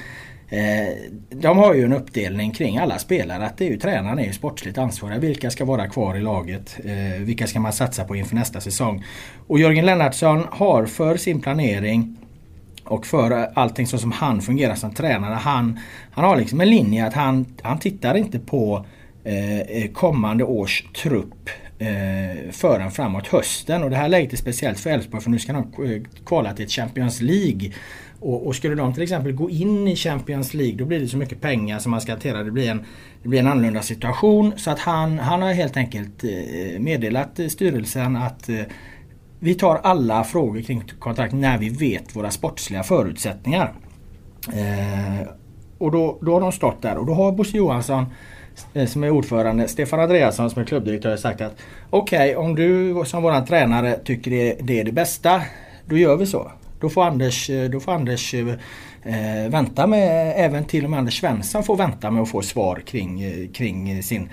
Eh, 0.50 0.94
de 1.30 1.58
har 1.58 1.74
ju 1.74 1.84
en 1.84 1.94
uppdelning 1.94 2.52
kring 2.52 2.78
alla 2.78 3.00
spelare 3.00 3.46
att 3.46 3.58
det 3.58 3.66
är 3.66 3.70
ju 3.70 3.78
tränaren 3.78 4.20
är 4.20 4.24
ju 4.24 4.34
sportsligt 4.34 4.78
ansvarig. 4.78 5.20
Vilka 5.20 5.50
ska 5.50 5.66
vara 5.66 5.88
kvar 5.88 6.16
i 6.16 6.22
laget? 6.22 6.80
Eh, 6.86 7.22
vilka 7.22 7.48
ska 7.48 7.60
man 7.60 7.74
satsa 7.74 8.04
på 8.04 8.16
inför 8.16 8.36
nästa 8.36 8.62
säsong? 8.62 9.06
Och 9.48 9.60
Jörgen 9.60 9.86
Lennartsson 9.86 10.46
har 10.52 10.86
för 10.86 11.18
sin 11.18 11.42
planering 11.42 12.18
och 12.84 13.06
för 13.06 13.32
allting 13.56 13.88
så 13.88 13.98
som 13.98 14.12
han 14.12 14.42
fungerar 14.42 14.76
som 14.76 14.94
tränare. 14.94 15.34
Han, 15.34 15.80
han 16.12 16.26
har 16.26 16.38
liksom 16.38 16.62
en 16.62 16.70
linje 16.70 17.08
att 17.08 17.14
han, 17.14 17.46
han 17.62 17.80
tittar 17.80 18.18
inte 18.18 18.40
på 18.40 18.86
eh, 19.24 19.60
eh 19.60 19.92
kommande 19.92 20.44
års 20.44 20.84
trupp 21.02 21.50
eh, 21.80 22.52
förrän 22.52 22.92
framåt 22.92 23.28
hösten. 23.28 23.84
Och 23.84 23.90
det 23.90 23.96
här 23.96 24.10
läget 24.10 24.34
är 24.34 24.38
speciellt 24.38 24.80
för 24.80 24.90
Elfsborg 24.90 25.24
för 25.24 25.30
nu 25.30 25.40
ska 25.40 25.54
de 25.54 25.72
kvala 26.26 26.54
till 26.54 26.68
Champions 26.68 27.22
League 27.22 27.72
och, 28.26 28.48
och, 28.48 28.56
skulle 28.56 28.76
de 28.76 28.94
till 28.94 29.04
exempel 29.04 29.32
gå 29.32 29.50
in 29.50 29.88
i 29.88 29.96
Champions 29.96 30.54
League 30.54 30.76
då 30.78 30.86
blir 30.86 31.00
det 31.00 31.08
så 31.08 31.18
mycket 31.18 31.42
pengar 31.42 31.80
som 31.80 31.92
man 31.92 32.02
ska 32.02 32.12
hantera. 32.12 32.44
Det 32.44 32.52
blir 32.52 32.70
en, 32.70 32.86
det 33.24 33.30
blir 33.30 33.40
en 33.40 33.48
annorlunda 33.48 33.82
situation. 33.82 34.54
Så 34.58 34.72
att 34.72 34.80
han, 34.80 35.20
han 35.20 35.42
har 35.42 35.54
helt 35.54 35.78
enkelt 35.78 36.24
eh, 36.24 36.80
meddelat 36.80 37.40
eh, 37.40 37.48
styrelsen 37.48 38.16
att 38.16 38.50
eh, 38.50 38.60
vi 39.40 39.56
tar 39.56 39.76
alla 39.84 40.24
frågor 40.24 40.62
kring 40.62 40.84
kontrakt 41.00 41.34
när 41.34 41.58
vi 41.58 41.70
vet 41.70 42.16
våra 42.16 42.32
sportsliga 42.32 42.84
förutsättningar. 42.84 43.74
Eh, 44.54 45.28
och 45.78 45.92
då, 45.92 46.18
då 46.22 46.34
har 46.34 46.42
de 46.42 46.52
stått 46.52 46.82
där 46.82 46.98
och 46.98 47.06
då 47.06 47.14
har 47.14 47.32
Bosse 47.32 47.58
Johansson 47.58 48.06
som 48.88 49.04
är 49.04 49.10
ordförande, 49.10 49.68
Stefan 49.68 50.00
Andreasson 50.00 50.50
som 50.50 50.62
är 50.62 50.66
klubbdirektör 50.66 51.18
sagt 51.18 51.42
att 51.42 51.56
okej 51.90 52.36
okay, 52.36 52.36
om 52.36 52.56
du 52.56 53.04
som 53.06 53.24
våran 53.24 53.46
tränare 53.46 54.00
tycker 54.04 54.32
det, 54.32 54.58
det 54.62 54.80
är 54.80 54.84
det 54.84 54.92
bästa, 54.92 55.42
då 55.86 55.98
gör 55.98 56.18
vi 56.18 56.26
så. 56.26 56.52
Då 56.86 56.90
får 56.90 57.04
Anders, 57.04 57.50
eh, 57.50 57.70
då 57.70 57.80
får 57.80 57.92
Anders 57.92 58.34
eh, 58.34 58.48
eh, 59.04 59.50
vänta 59.50 59.88
med, 59.88 60.34
även 60.38 60.66
till 60.66 60.84
och 60.84 60.90
med 60.90 61.00
Anders 61.00 61.20
Svensson 61.20 61.64
får 61.64 61.76
vänta 61.76 62.12
med 62.12 62.22
att 62.22 62.30
få 62.30 62.42
svar 62.42 62.84
kring, 62.86 63.22
eh, 63.22 63.52
kring 63.54 64.04
sin 64.04 64.30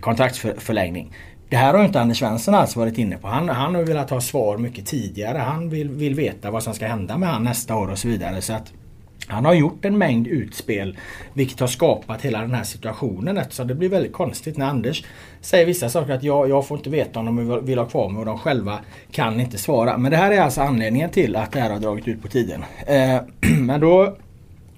kontraktsförlängning. 0.00 1.12
Det 1.48 1.56
här 1.56 1.74
har 1.74 1.84
inte 1.84 2.00
Anders 2.00 2.18
Svensson 2.18 2.54
alls 2.54 2.76
varit 2.76 2.98
inne 2.98 3.16
på. 3.16 3.28
Han, 3.28 3.48
han 3.48 3.74
har 3.74 3.82
velat 3.82 4.10
ha 4.10 4.20
svar 4.20 4.58
mycket 4.58 4.86
tidigare. 4.86 5.38
Han 5.38 5.70
vill, 5.70 5.88
vill 5.88 6.14
veta 6.14 6.50
vad 6.50 6.62
som 6.62 6.74
ska 6.74 6.86
hända 6.86 7.18
med 7.18 7.28
han 7.28 7.44
nästa 7.44 7.76
år 7.76 7.90
och 7.90 7.98
så 7.98 8.08
vidare. 8.08 8.42
Så 8.42 8.52
att 8.52 8.72
han 9.28 9.44
har 9.44 9.54
gjort 9.54 9.84
en 9.84 9.98
mängd 9.98 10.26
utspel 10.26 10.98
vilket 11.32 11.60
har 11.60 11.66
skapat 11.66 12.22
hela 12.22 12.40
den 12.40 12.54
här 12.54 12.64
situationen 12.64 13.38
eftersom 13.38 13.68
det 13.68 13.74
blir 13.74 13.88
väldigt 13.88 14.12
konstigt 14.12 14.56
när 14.56 14.66
Anders 14.66 15.04
säger 15.40 15.66
vissa 15.66 15.88
saker 15.88 16.12
att 16.12 16.22
jag, 16.22 16.48
jag 16.48 16.66
får 16.66 16.76
inte 16.76 16.90
veta 16.90 17.20
om 17.20 17.26
de 17.26 17.64
vill 17.66 17.78
ha 17.78 17.86
kvar 17.86 18.08
mig 18.08 18.18
och 18.18 18.26
de 18.26 18.38
själva 18.38 18.78
kan 19.10 19.40
inte 19.40 19.58
svara. 19.58 19.98
Men 19.98 20.10
det 20.10 20.16
här 20.16 20.30
är 20.30 20.40
alltså 20.40 20.60
anledningen 20.60 21.10
till 21.10 21.36
att 21.36 21.52
det 21.52 21.60
här 21.60 21.70
har 21.70 21.78
dragit 21.78 22.08
ut 22.08 22.22
på 22.22 22.28
tiden. 22.28 22.64
Eh, 22.86 23.20
men 23.58 23.80
då 23.80 24.16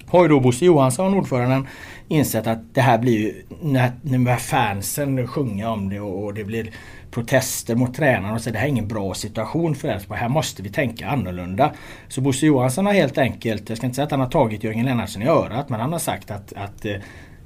har 0.07 0.23
ju 0.23 0.29
då 0.29 0.41
Bosse 0.41 0.65
Johansson, 0.65 1.15
ordföranden, 1.15 1.67
insett 2.09 2.47
att 2.47 2.75
det 2.75 2.81
här 2.81 2.99
blir 2.99 3.19
ju, 3.19 3.43
när, 3.63 3.93
när 4.03 4.37
fansen 4.37 5.27
sjunga 5.27 5.71
om 5.71 5.89
det 5.89 6.01
och, 6.01 6.25
och 6.25 6.35
det 6.35 6.45
blir 6.45 6.71
protester 7.17 7.75
mot 7.75 7.95
tränaren 7.95 8.35
och 8.35 8.41
säger 8.41 8.53
det 8.53 8.59
här 8.59 8.67
är 8.67 8.71
ingen 8.71 8.89
bra 8.89 9.15
situation 9.15 9.75
för 9.75 9.89
Elfsborg. 9.89 10.21
Här 10.21 10.29
måste 10.29 10.63
vi 10.63 10.69
tänka 10.69 11.09
annorlunda. 11.09 11.73
Så 12.09 12.21
Bosse 12.21 12.47
Johansson 12.47 12.87
har 12.87 12.93
helt 12.93 13.19
enkelt, 13.19 13.69
jag 13.69 13.79
ska 13.79 13.87
inte 13.87 13.95
säga 13.95 14.05
att 14.05 14.11
han 14.11 14.21
har 14.21 14.29
tagit 14.29 14.65
Jörgen 14.65 14.85
Lennartsson 14.85 15.23
i 15.23 15.27
örat 15.27 15.69
men 15.69 15.81
han 15.81 15.93
har 15.93 15.99
sagt 15.99 16.31
att, 16.31 16.53
att 16.53 16.85
eh, 16.85 16.95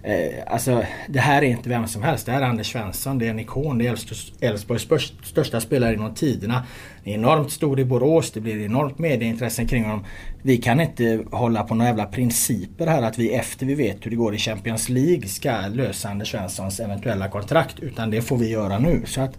eh, 0.03 0.53
alltså 0.53 0.83
det 1.09 1.21
här 1.21 1.43
är 1.43 1.47
inte 1.47 1.69
vem 1.69 1.87
som 1.87 2.03
helst. 2.03 2.27
Det 2.27 2.33
här 2.33 2.43
är 2.43 2.47
Anders 2.47 2.73
Svensson. 2.73 3.19
Det 3.19 3.27
är 3.27 3.31
en 3.31 3.39
ikon. 3.39 3.79
Det 3.79 3.87
är 3.87 3.99
Elfsborgs 4.41 5.13
största 5.23 5.61
spelare 5.61 5.91
genom 5.91 6.15
tiderna. 6.15 6.67
Det 7.05 7.11
är 7.11 7.15
enormt 7.15 7.53
stor 7.53 7.81
i 7.81 7.85
Borås. 7.85 8.33
Det 8.33 8.41
blir 8.41 8.65
enormt 8.65 8.99
medieintressen 8.99 9.69
kring 9.69 9.85
honom. 9.85 10.05
Vi 10.43 10.57
kan 10.57 10.81
inte 10.81 11.25
hålla 11.33 11.63
på 11.63 11.75
några 11.75 11.89
jävla 11.89 12.07
principer 12.07 12.87
här 12.87 13.03
att 13.03 13.19
vi 13.19 13.35
efter 13.35 13.67
vi 13.67 13.75
vet 13.75 14.07
hur 14.07 14.11
det 14.11 14.17
går 14.17 14.35
i 14.35 14.39
Champions 14.39 14.89
League 14.89 15.29
ska 15.29 15.67
lösa 15.73 16.09
Anders 16.09 16.31
Svenssons 16.31 16.81
eventuella 16.81 17.29
kontrakt. 17.29 17.81
Utan 17.81 18.11
det 18.11 18.23
får 18.23 18.37
vi 18.37 18.49
göra 18.51 18.79
nu. 18.79 19.03
Så 19.07 19.21
att 19.21 19.39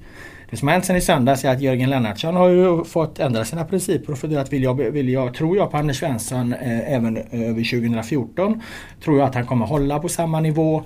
det 0.52 0.58
som 0.58 0.68
har 0.68 0.74
hänt 0.74 0.86
sen 0.86 0.96
i 0.96 1.02
söndags 1.02 1.46
är 1.46 1.52
att 1.52 1.62
Jörgen 1.62 1.90
Lennartsson 1.90 2.36
har 2.36 2.50
ju 2.50 2.84
fått 2.84 3.20
ändra 3.20 3.46
sina 3.46 3.66
principer 3.66 4.12
och 4.12 4.18
funderat, 4.18 4.54
vill 4.54 4.64
jag, 4.64 4.74
vill 4.76 5.10
jag, 5.10 5.34
tror 5.34 5.58
jag 5.58 5.72
på 5.72 5.78
Anders 5.78 6.00
Svensson 6.00 6.54
eh, 6.54 6.94
även 6.94 7.18
eh, 7.18 7.24
över 7.32 7.82
2014? 7.82 8.62
Tror 9.04 9.20
jag 9.20 9.28
att 9.28 9.36
han 9.36 9.46
kommer 9.46 9.66
hålla 9.66 10.00
på 10.00 10.10
samma 10.10 10.40
nivå? 10.40 10.84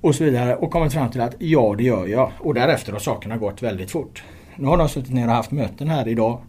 Och 0.00 0.14
så 0.14 0.24
vidare 0.24 0.56
och 0.56 0.70
kommit 0.70 0.92
fram 0.92 1.10
till 1.10 1.20
att 1.20 1.34
ja 1.38 1.74
det 1.78 1.84
gör 1.84 2.06
jag. 2.06 2.32
Och 2.38 2.54
därefter 2.54 2.92
har 2.92 3.00
sakerna 3.00 3.36
gått 3.36 3.62
väldigt 3.62 3.90
fort. 3.90 4.22
Nu 4.56 4.66
har 4.66 4.76
de 4.76 4.88
suttit 4.88 5.12
ner 5.12 5.26
och 5.26 5.34
haft 5.34 5.50
möten 5.50 5.88
här 5.88 6.08
idag 6.08 6.40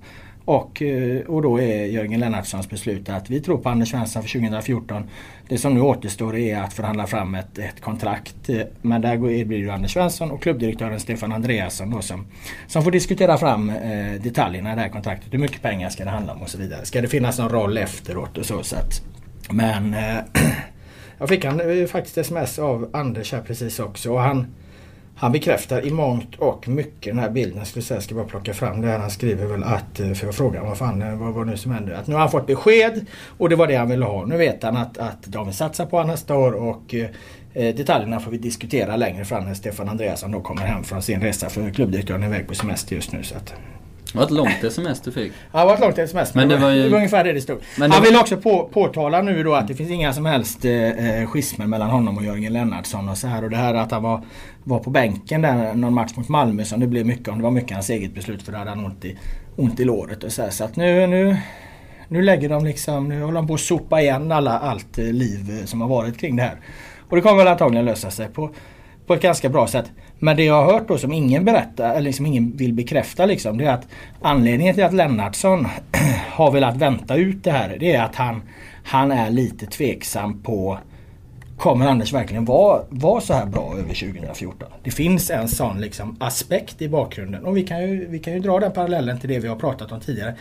och, 0.49 0.81
eh, 0.81 1.21
och 1.21 1.41
då 1.41 1.61
är 1.61 1.85
Jörgen 1.85 2.19
Lennartssons 2.19 2.69
beslut 2.69 3.09
att 3.09 3.29
vi 3.29 3.39
tror 3.39 3.57
på 3.57 3.69
Anders 3.69 3.89
Svensson 3.89 4.23
för 4.23 4.29
2014. 4.29 5.03
Det 5.47 5.57
som 5.57 5.73
nu 5.73 5.81
återstår 5.81 6.35
är 6.35 6.61
att 6.61 6.73
förhandla 6.73 7.07
fram 7.07 7.35
ett, 7.35 7.57
ett 7.57 7.81
kontrakt. 7.81 8.49
Eh, 8.49 8.61
men 8.81 9.01
där 9.01 9.17
blir 9.17 9.65
det 9.65 9.73
Anders 9.73 9.93
Svensson 9.93 10.31
och 10.31 10.41
klubbdirektören 10.41 10.99
Stefan 10.99 11.31
Andreasson 11.31 11.89
då 11.89 12.01
som, 12.01 12.25
som 12.67 12.83
får 12.83 12.91
diskutera 12.91 13.37
fram 13.37 13.69
eh, 13.69 14.21
detaljerna 14.21 14.71
i 14.71 14.75
det 14.75 14.81
här 14.81 14.89
kontraktet. 14.89 15.33
Hur 15.33 15.39
mycket 15.39 15.61
pengar 15.61 15.89
ska 15.89 16.03
det 16.03 16.09
handla 16.09 16.33
om 16.33 16.41
och 16.41 16.49
så 16.49 16.57
vidare. 16.57 16.85
Ska 16.85 17.01
det 17.01 17.07
finnas 17.07 17.39
någon 17.39 17.49
roll 17.49 17.77
efteråt 17.77 18.37
och 18.37 18.45
så. 18.45 18.63
så 18.63 18.75
att, 18.75 19.01
men 19.49 19.93
eh, 19.93 20.17
jag 21.17 21.29
fick 21.29 21.45
han, 21.45 21.79
eh, 21.81 21.85
faktiskt 21.85 22.17
sms 22.17 22.59
av 22.59 22.89
Anders 22.93 23.31
här 23.31 23.41
precis 23.41 23.79
också. 23.79 24.13
Och 24.13 24.21
han, 24.21 24.47
han 25.19 25.31
bekräftar 25.31 25.85
i 25.85 25.91
mångt 25.91 26.35
och 26.35 26.67
mycket 26.67 27.13
den 27.13 27.19
här 27.19 27.29
bilden. 27.29 27.57
Jag 27.57 27.67
skulle 27.67 27.83
säga, 27.83 27.95
jag 27.95 28.03
ska 28.03 28.15
bara 28.15 28.25
plocka 28.25 28.53
fram 28.53 28.81
det 28.81 28.87
här. 28.87 28.99
Han 28.99 29.11
skriver 29.11 29.45
väl 29.45 29.63
att, 29.63 29.99
eh, 29.99 30.11
för 30.11 30.25
jag 30.25 30.35
frågar 30.35 30.61
vad 30.61 30.77
fan 30.77 31.01
eh, 31.01 31.15
vad 31.15 31.33
var 31.33 31.45
det 31.45 31.51
nu 31.51 31.57
som 31.57 31.71
hände? 31.71 31.97
Att 31.97 32.07
nu 32.07 32.13
har 32.13 32.21
han 32.21 32.31
fått 32.31 32.47
besked 32.47 33.05
och 33.37 33.49
det 33.49 33.55
var 33.55 33.67
det 33.67 33.75
han 33.75 33.89
ville 33.89 34.05
ha. 34.05 34.25
Nu 34.25 34.37
vet 34.37 34.63
han 34.63 34.77
att, 34.77 34.97
att 34.97 35.23
de 35.23 35.45
vill 35.45 35.55
satsa 35.55 35.85
på 35.85 35.97
honom 35.97 36.11
nästa 36.11 36.35
år 36.35 36.51
och 36.51 36.93
eh, 36.93 37.09
eh 37.53 37.75
detaljerna 37.75 38.19
får 38.19 38.31
vi 38.31 38.37
diskutera 38.37 38.95
längre 38.95 39.25
fram 39.25 39.45
när 39.45 39.53
Stefan 39.53 39.89
Andreasson 39.89 40.31
då 40.31 40.41
kommer 40.41 40.61
hem 40.61 40.83
från 40.83 41.01
sin 41.01 41.21
resa 41.21 41.49
för 41.49 41.69
klubbdirektören 41.69 42.23
är 42.23 42.27
iväg 42.27 42.47
på 42.47 42.55
semester 42.55 42.95
just 42.95 43.11
nu. 43.11 43.23
Så 43.23 43.35
att, 43.35 43.53
det 44.11 44.17
var 44.17 44.25
ett 44.25 44.31
långt 44.31 44.63
sms 44.63 45.01
du 45.01 45.11
fick. 45.11 45.31
Ja, 45.51 45.59
det 45.59 45.65
var 45.65 45.73
ett 45.73 45.79
långt 45.79 45.97
sms. 45.97 46.33
Men 46.35 46.49
det 46.49 46.57
var, 46.57 46.69
ju... 46.69 46.83
det 46.83 46.89
var 46.89 46.97
ungefär 46.97 47.23
det 47.23 47.33
det 47.33 47.41
stod. 47.41 47.57
Men 47.77 47.91
Han 47.91 48.03
vill 48.03 48.15
också 48.15 48.37
på, 48.37 48.69
påtala 48.73 49.21
nu 49.21 49.43
då 49.43 49.53
att 49.53 49.67
det 49.67 49.75
finns 49.75 49.89
inga 49.89 50.13
som 50.13 50.25
helst 50.25 50.65
eh, 50.65 50.73
eh, 50.73 51.27
schismer 51.27 51.67
mellan 51.67 51.89
honom 51.89 52.17
och 52.17 52.23
Jörgen 52.23 52.53
Lennartsson 52.53 53.09
och 53.09 53.17
så 53.17 53.27
här. 53.27 53.43
Och 53.43 53.49
det 53.49 53.57
här 53.57 53.73
att 53.73 53.91
han 53.91 54.03
var, 54.03 54.23
var 54.63 54.79
på 54.79 54.89
bänken 54.89 55.41
där 55.41 55.73
någon 55.73 55.93
match 55.93 56.11
mot 56.15 56.29
Malmö 56.29 56.65
som 56.65 56.79
det 56.79 56.87
blev 56.87 57.05
mycket 57.05 57.27
om. 57.27 57.37
Det 57.37 57.43
var 57.43 57.51
mycket 57.51 57.71
hans 57.71 57.89
eget 57.89 58.13
beslut 58.13 58.43
för 58.43 58.51
då 58.51 58.57
hade 58.57 58.69
han 58.69 58.85
ont 58.85 59.05
i, 59.05 59.17
ont 59.55 59.79
i 59.79 59.85
låret 59.85 60.23
och 60.23 60.31
så 60.31 60.41
här. 60.41 60.49
Så 60.49 60.63
att 60.63 60.75
nu, 60.75 61.07
nu, 61.07 61.37
nu 62.07 62.21
lägger 62.21 62.49
de 62.49 62.65
liksom, 62.65 63.09
nu 63.09 63.21
håller 63.21 63.35
de 63.35 63.47
på 63.47 63.53
att 63.53 63.59
sopa 63.59 64.01
igen 64.01 64.31
alla, 64.31 64.59
allt 64.59 64.97
eh, 64.97 65.05
liv 65.05 65.65
som 65.65 65.81
har 65.81 65.87
varit 65.87 66.17
kring 66.19 66.35
det 66.35 66.43
här. 66.43 66.59
Och 67.09 67.15
det 67.15 67.21
kommer 67.21 67.37
väl 67.37 67.47
antagligen 67.47 67.85
lösa 67.85 68.11
sig 68.11 68.27
på, 68.27 68.49
på 69.07 69.13
ett 69.13 69.21
ganska 69.21 69.49
bra 69.49 69.67
sätt. 69.67 69.91
Men 70.19 70.37
det 70.37 70.43
jag 70.43 70.63
har 70.63 70.73
hört 70.73 70.87
då 70.87 70.97
som 70.97 71.13
ingen 71.13 71.45
berättar, 71.45 71.89
eller 71.89 72.01
liksom 72.01 72.25
ingen 72.25 72.57
vill 72.57 72.73
bekräfta 72.73 73.25
liksom, 73.25 73.57
det 73.57 73.65
är 73.65 73.73
att 73.73 73.87
anledningen 74.21 74.75
till 74.75 74.83
att 74.83 74.93
Lennartsson 74.93 75.67
har 76.31 76.51
velat 76.51 76.77
vänta 76.77 77.15
ut 77.15 77.43
det 77.43 77.51
här, 77.51 77.77
det 77.79 77.95
är 77.95 78.03
att 78.03 78.15
han, 78.15 78.41
han 78.83 79.11
är 79.11 79.29
lite 79.29 79.65
tveksam 79.65 80.41
på 80.41 80.77
Kommer 81.57 81.87
Anders 81.87 82.13
verkligen 82.13 82.45
vara, 82.45 82.81
vara 82.89 83.21
så 83.21 83.33
här 83.33 83.45
bra 83.45 83.73
över 83.77 83.93
2014? 83.93 84.69
Det 84.83 84.91
finns 84.91 85.29
en 85.29 85.47
sån 85.47 85.81
liksom 85.81 86.17
aspekt 86.19 86.81
i 86.81 86.89
bakgrunden 86.89 87.45
och 87.45 87.57
vi 87.57 87.63
kan, 87.63 87.81
ju, 87.81 88.07
vi 88.07 88.19
kan 88.19 88.33
ju 88.33 88.39
dra 88.39 88.59
den 88.59 88.71
parallellen 88.71 89.19
till 89.19 89.29
det 89.29 89.39
vi 89.39 89.47
har 89.47 89.55
pratat 89.55 89.91
om 89.91 89.99
tidigare. 89.99 90.35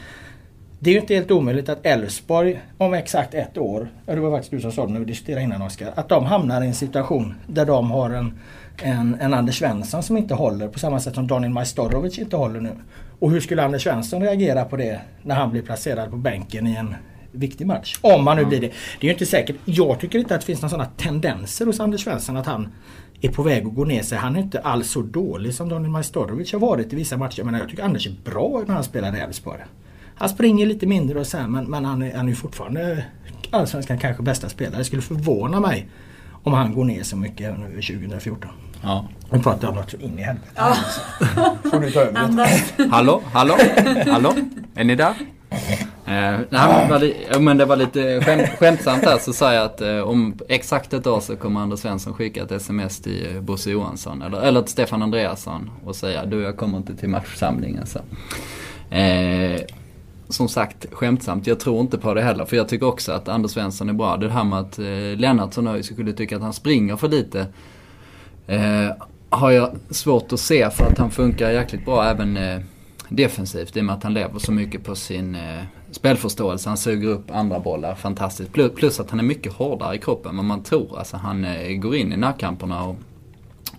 Det 0.81 0.91
är 0.91 0.95
ju 0.95 1.01
inte 1.01 1.15
helt 1.15 1.31
omöjligt 1.31 1.69
att 1.69 1.87
Elfsborg 1.87 2.61
om 2.79 2.95
exakt 2.95 3.35
ett 3.35 3.59
år, 3.59 3.89
det 4.07 4.17
var 4.17 4.31
faktiskt 4.31 4.51
du 4.51 4.61
som 4.61 4.73
sa 4.73 4.87
det 4.87 4.93
när 4.93 5.01
vi 5.01 5.07
diskuterade 5.07 5.43
innan 5.43 5.63
Oskar, 5.63 5.93
att 5.97 6.09
de 6.09 6.25
hamnar 6.25 6.63
i 6.63 6.67
en 6.67 6.75
situation 6.75 7.35
där 7.47 7.67
de 7.67 7.91
har 7.91 8.11
en 8.11 8.39
en, 8.83 9.17
en 9.21 9.35
Anders 9.35 9.59
Svensson 9.59 10.03
som 10.03 10.17
inte 10.17 10.35
håller 10.35 10.69
på 10.69 10.79
samma 10.79 11.01
sätt 11.01 11.15
som 11.15 11.27
Daniel 11.27 11.53
Majstorovic 11.53 12.19
inte 12.19 12.37
håller 12.37 12.61
nu. 12.61 12.71
Och 13.19 13.31
hur 13.31 13.41
skulle 13.41 13.65
Anders 13.65 13.83
Svensson 13.83 14.23
reagera 14.23 14.65
på 14.65 14.77
det 14.77 15.01
när 15.23 15.35
han 15.35 15.51
blir 15.51 15.63
placerad 15.63 16.11
på 16.11 16.17
bänken 16.17 16.67
i 16.67 16.75
en 16.75 16.95
viktig 17.33 17.67
match? 17.67 17.99
Om 18.01 18.27
han 18.27 18.37
nu 18.37 18.45
blir 18.45 18.61
det. 18.61 18.67
Det 19.01 19.07
är 19.07 19.09
ju 19.09 19.13
inte 19.13 19.27
säkert. 19.27 19.57
Jag 19.65 20.01
tycker 20.01 20.19
inte 20.19 20.35
att 20.35 20.41
det 20.41 20.47
finns 20.47 20.63
några 20.63 20.71
sådana 20.71 20.91
tendenser 20.97 21.67
hos 21.67 21.81
Anders 21.81 22.05
Svensson 22.05 22.37
att 22.37 22.47
han 22.47 22.69
är 23.21 23.29
på 23.29 23.43
väg 23.43 23.67
att 23.67 23.75
gå 23.75 23.85
ner 23.85 24.03
sig. 24.03 24.19
Han 24.19 24.37
är 24.37 24.41
inte 24.41 24.61
alls 24.61 24.91
så 24.91 25.03
dålig 25.03 25.55
som 25.55 25.69
Daniel 25.69 25.91
Majstorovic 25.91 26.53
har 26.53 26.61
varit 26.61 26.93
i 26.93 26.97
vissa 26.97 27.17
matcher. 27.17 27.43
Men 27.43 27.55
jag 27.55 27.69
tycker 27.69 27.83
Anders 27.83 28.07
är 28.07 28.15
bra 28.25 28.63
när 28.67 28.75
han 28.75 28.85
spelar 28.85 29.17
i 29.17 29.21
Elfsborg. 29.21 29.61
Han 30.15 30.29
springer 30.29 30.67
lite 30.67 30.87
mindre 30.87 31.21
och 31.21 31.27
så 31.27 31.39
här, 31.39 31.49
men, 31.49 31.65
men 31.65 31.85
han, 31.85 32.03
är, 32.03 32.17
han 32.17 32.29
är 32.29 32.35
fortfarande 32.35 33.05
Allsvenskan 33.51 33.99
kanske 33.99 34.23
bästa 34.23 34.49
spelare. 34.49 34.79
Det 34.79 34.85
skulle 34.85 35.03
förvåna 35.03 35.61
mig 35.61 35.89
om 36.43 36.53
han 36.53 36.75
går 36.75 36.85
ner 36.85 37.03
så 37.03 37.17
mycket 37.17 37.47
över 37.47 37.69
2014. 37.69 38.51
Ja. 38.83 39.09
Nu 39.31 39.39
pratar 39.39 39.63
jag 39.63 39.71
om 39.71 39.77
något 39.77 39.91
så 39.91 39.97
in 39.97 40.19
i 40.19 40.23
helvete. 40.23 40.49
Ja. 40.55 40.77
Får 41.71 41.81
du 41.81 41.91
ta 41.91 42.01
över 42.01 42.91
Hallå, 42.91 43.23
hallå, 43.33 43.57
hallå? 44.07 44.35
Är 44.75 44.85
ni 44.85 44.95
där? 44.95 45.15
Eh, 46.07 46.41
nej, 46.51 47.41
men 47.41 47.59
det 47.59 47.65
var 47.65 47.77
lite 47.77 48.21
skämt, 48.21 48.49
skämtsamt 48.59 49.05
här 49.05 49.19
så 49.19 49.33
sa 49.33 49.55
jag 49.55 49.65
att 49.65 49.81
eh, 49.81 49.99
om 49.99 50.39
exakt 50.49 50.93
ett 50.93 51.07
år 51.07 51.21
så 51.21 51.37
kommer 51.37 51.61
Anders 51.61 51.81
Svensson 51.81 52.15
skicka 52.15 52.43
ett 52.43 52.53
sms 52.53 53.01
till 53.01 53.37
eh, 53.37 53.43
Bosse 53.43 53.71
Johansson 53.71 54.23
eller, 54.23 54.41
eller 54.41 54.63
till 54.63 54.73
Stefan 54.73 55.03
Andreasson 55.03 55.71
och 55.85 55.97
säga 55.97 56.25
du 56.25 56.43
jag 56.43 56.57
kommer 56.57 56.79
inte 56.79 56.97
till 56.97 57.09
matchsamlingen. 57.09 57.87
Så. 57.87 57.99
Eh, 58.95 59.61
som 60.29 60.49
sagt 60.49 60.87
skämtsamt, 60.93 61.47
jag 61.47 61.61
tror 61.61 61.81
inte 61.81 61.99
på 61.99 62.15
det 62.15 62.23
heller. 62.23 62.45
För 62.45 62.57
jag 62.57 62.69
tycker 62.69 62.87
också 62.87 63.13
att 63.13 63.29
Anders 63.29 63.51
Svensson 63.51 63.89
är 63.89 63.93
bra. 63.93 64.17
Det 64.17 64.31
här 64.31 64.45
med 64.45 64.59
att 64.59 64.79
eh, 64.79 64.87
Lennartsson 65.17 65.83
skulle 65.83 66.13
tycka 66.13 66.37
att 66.37 66.43
han 66.43 66.53
springer 66.53 66.97
för 66.97 67.09
lite. 67.09 67.47
Eh, 68.49 68.91
har 69.31 69.51
jag 69.51 69.71
svårt 69.91 70.33
att 70.33 70.41
se 70.41 70.71
för 70.71 70.85
att 70.85 70.99
han 70.99 71.11
funkar 71.11 71.51
jäkligt 71.51 71.85
bra 71.85 72.05
även 72.05 72.37
eh, 72.37 72.61
defensivt 73.09 73.77
i 73.77 73.81
och 73.81 73.85
med 73.85 73.95
att 73.95 74.03
han 74.03 74.15
lever 74.15 74.39
så 74.39 74.53
mycket 74.53 74.85
på 74.85 74.95
sin 74.95 75.35
eh, 75.35 75.63
spelförståelse. 75.91 76.69
Han 76.69 76.77
suger 76.77 77.09
upp 77.09 77.31
andra 77.31 77.61
bollar 77.61 77.95
fantastiskt. 77.95 78.53
Plus, 78.53 78.73
plus 78.75 79.01
att 79.01 79.11
han 79.11 79.21
är 79.21 79.25
mycket 79.25 79.53
hårdare 79.53 79.95
i 79.95 79.99
kroppen 79.99 80.31
än 80.31 80.37
vad 80.37 80.45
man 80.45 80.63
tror. 80.63 80.99
Alltså 80.99 81.17
han 81.17 81.45
eh, 81.45 81.77
går 81.77 81.97
in 81.97 82.13
i 82.13 82.17
närkamperna 82.17 82.85
och, 82.85 82.97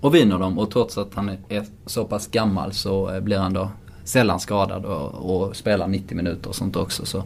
och 0.02 0.16
vinner 0.16 0.40
dem. 0.40 0.60
Och 0.60 0.72
trots 0.72 0.98
att 0.98 1.14
han 1.14 1.30
är 1.50 1.66
så 1.86 2.06
pass 2.06 2.28
gammal 2.28 2.74
så 2.74 3.14
eh, 3.14 3.20
blir 3.20 3.38
han 3.38 3.54
då 3.54 3.70
sällan 4.04 4.40
skadad 4.40 4.86
och, 4.86 5.46
och 5.46 5.56
spelar 5.56 5.88
90 5.88 6.18
minuter 6.18 6.50
och 6.50 6.56
sånt 6.56 6.76
också. 6.76 7.06
Så, 7.06 7.24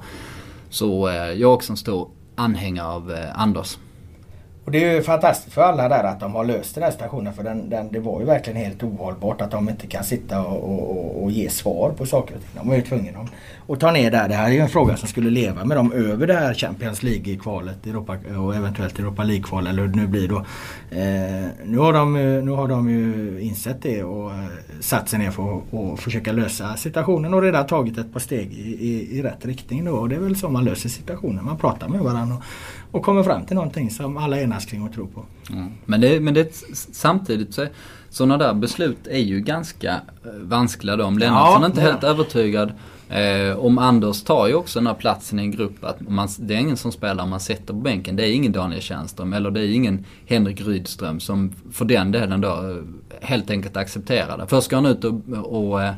så 0.69 1.07
eh, 1.07 1.15
jag 1.15 1.41
är 1.41 1.45
också 1.45 1.73
en 1.73 1.77
stor 1.77 2.09
anhängare 2.35 2.87
av 2.87 3.11
eh, 3.11 3.39
Anders. 3.39 3.77
Och 4.65 4.71
det 4.71 4.83
är 4.83 4.95
ju 4.95 5.01
fantastiskt 5.01 5.53
för 5.53 5.61
alla 5.61 5.89
där 5.89 6.03
att 6.03 6.19
de 6.19 6.35
har 6.35 6.45
löst 6.45 6.75
den 6.75 6.83
här 6.83 6.91
stationen 6.91 7.33
för 7.33 7.43
den, 7.43 7.69
den, 7.69 7.91
det 7.91 7.99
var 7.99 8.19
ju 8.19 8.25
verkligen 8.25 8.59
helt 8.59 8.83
ohållbart 8.83 9.41
att 9.41 9.51
de 9.51 9.69
inte 9.69 9.87
kan 9.87 10.03
sitta 10.03 10.41
och, 10.41 10.63
och, 10.63 11.23
och 11.23 11.31
ge 11.31 11.49
svar 11.49 11.93
på 11.97 12.05
saker 12.05 12.35
och 12.35 12.41
ting. 12.41 12.49
De 12.53 12.67
var 12.67 12.75
ju 12.75 12.81
tvungna 12.81 13.27
att 13.67 13.79
ta 13.79 13.91
ner 13.91 14.11
där. 14.11 14.29
Det 14.29 14.35
här 14.35 14.47
är 14.47 14.53
ju 14.53 14.59
en 14.59 14.69
fråga 14.69 14.97
som 14.97 15.07
skulle 15.07 15.29
leva 15.29 15.65
med 15.65 15.77
dem 15.77 15.91
över 15.91 16.27
det 16.27 16.33
här 16.33 16.53
Champions 16.53 17.03
League-kvalet 17.03 17.87
Europa, 17.87 18.17
och 18.37 18.55
eventuellt 18.55 18.99
Europa 18.99 19.23
League-kval 19.23 19.67
eller 19.67 19.81
hur 19.81 19.89
det 19.89 19.99
nu 19.99 20.07
blir 20.07 20.27
då. 20.27 20.37
Eh, 20.91 21.49
nu, 21.65 21.77
har 21.77 21.93
de, 21.93 22.13
nu 22.45 22.51
har 22.51 22.67
de 22.67 22.89
ju 22.89 23.39
insett 23.41 23.81
det 23.81 24.03
och 24.03 24.31
eh, 24.31 24.37
satt 24.79 25.09
sig 25.09 25.19
ner 25.19 25.31
för 25.31 25.61
att 25.93 25.99
försöka 25.99 26.31
lösa 26.31 26.75
situationen 26.75 27.33
och 27.33 27.41
redan 27.41 27.67
tagit 27.67 27.97
ett 27.97 28.13
par 28.13 28.19
steg 28.19 28.53
i, 28.53 28.87
i, 28.87 29.17
i 29.17 29.23
rätt 29.23 29.45
riktning 29.45 29.85
då. 29.85 29.91
Och 29.91 30.09
det 30.09 30.15
är 30.15 30.19
väl 30.19 30.35
så 30.35 30.49
man 30.49 30.65
löser 30.65 30.89
situationen. 30.89 31.45
Man 31.45 31.57
pratar 31.57 31.87
med 31.87 32.01
varandra 32.01 32.35
och, 32.35 32.43
och 32.93 33.03
kommer 33.03 33.23
fram 33.23 33.45
till 33.45 33.55
någonting 33.55 33.91
som 33.91 34.17
alla 34.17 34.41
enas 34.41 34.65
kring 34.65 34.83
och 34.83 34.93
tror 34.93 35.07
på. 35.07 35.25
Mm. 35.49 35.71
Men, 35.85 36.01
det, 36.01 36.19
men 36.19 36.33
det, 36.33 36.55
samtidigt 36.91 37.53
så 37.53 37.65
sådana 38.09 38.37
där 38.37 38.53
beslut 38.53 39.07
är 39.07 39.19
ju 39.19 39.39
ganska 39.39 39.93
eh, 40.25 40.31
vanskliga 40.41 40.95
då. 40.95 41.05
Om 41.05 41.17
Lennartsson 41.17 41.61
ja, 41.61 41.67
är 41.67 41.69
inte 41.69 41.81
ja. 41.81 41.91
helt 41.91 42.03
övertygad 42.03 42.71
Eh, 43.13 43.57
om 43.57 43.77
Anders 43.77 44.23
tar 44.23 44.47
ju 44.47 44.53
också 44.53 44.79
den 44.79 44.87
här 44.87 44.93
platsen 44.93 45.39
i 45.39 45.43
en 45.43 45.51
grupp 45.51 45.83
att 45.83 46.09
man, 46.09 46.27
det 46.39 46.53
är 46.53 46.57
ingen 46.57 46.77
som 46.77 46.91
spelar 46.91 47.25
man 47.25 47.39
sätter 47.39 47.73
på 47.73 47.79
bänken. 47.79 48.15
Det 48.15 48.27
är 48.27 48.33
ingen 48.33 48.51
Daniel 48.51 48.81
Tjärnström 48.81 49.33
eller 49.33 49.51
det 49.51 49.59
är 49.61 49.71
ingen 49.71 50.05
Henrik 50.25 50.61
Rydström 50.61 51.19
som 51.19 51.53
för 51.71 51.85
den 51.85 52.11
delen 52.11 52.41
då 52.41 52.47
eh, 52.47 53.27
helt 53.27 53.49
enkelt 53.49 53.77
accepterar 53.77 54.37
det. 54.37 54.47
Först 54.47 54.65
ska 54.65 54.75
han 54.75 54.85
ut 54.85 55.03
och, 55.03 55.21
och 55.43 55.83
eh, 55.83 55.93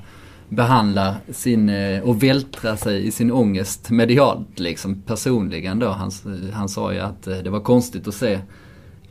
behandla 0.50 1.16
sin, 1.32 1.70
eh, 1.70 2.04
och 2.04 2.24
vältra 2.24 2.78
sig 2.78 3.08
i 3.08 3.12
sin 3.12 3.32
ångest 3.32 3.90
medialt 3.90 4.60
liksom 4.60 5.02
personligen 5.02 5.80
då. 5.80 5.90
Han, 5.90 6.12
han 6.54 6.70
sa 6.70 6.94
ju 6.94 7.00
att 7.00 7.24
det 7.24 7.50
var 7.50 7.60
konstigt 7.60 8.08
att 8.08 8.14
se 8.14 8.40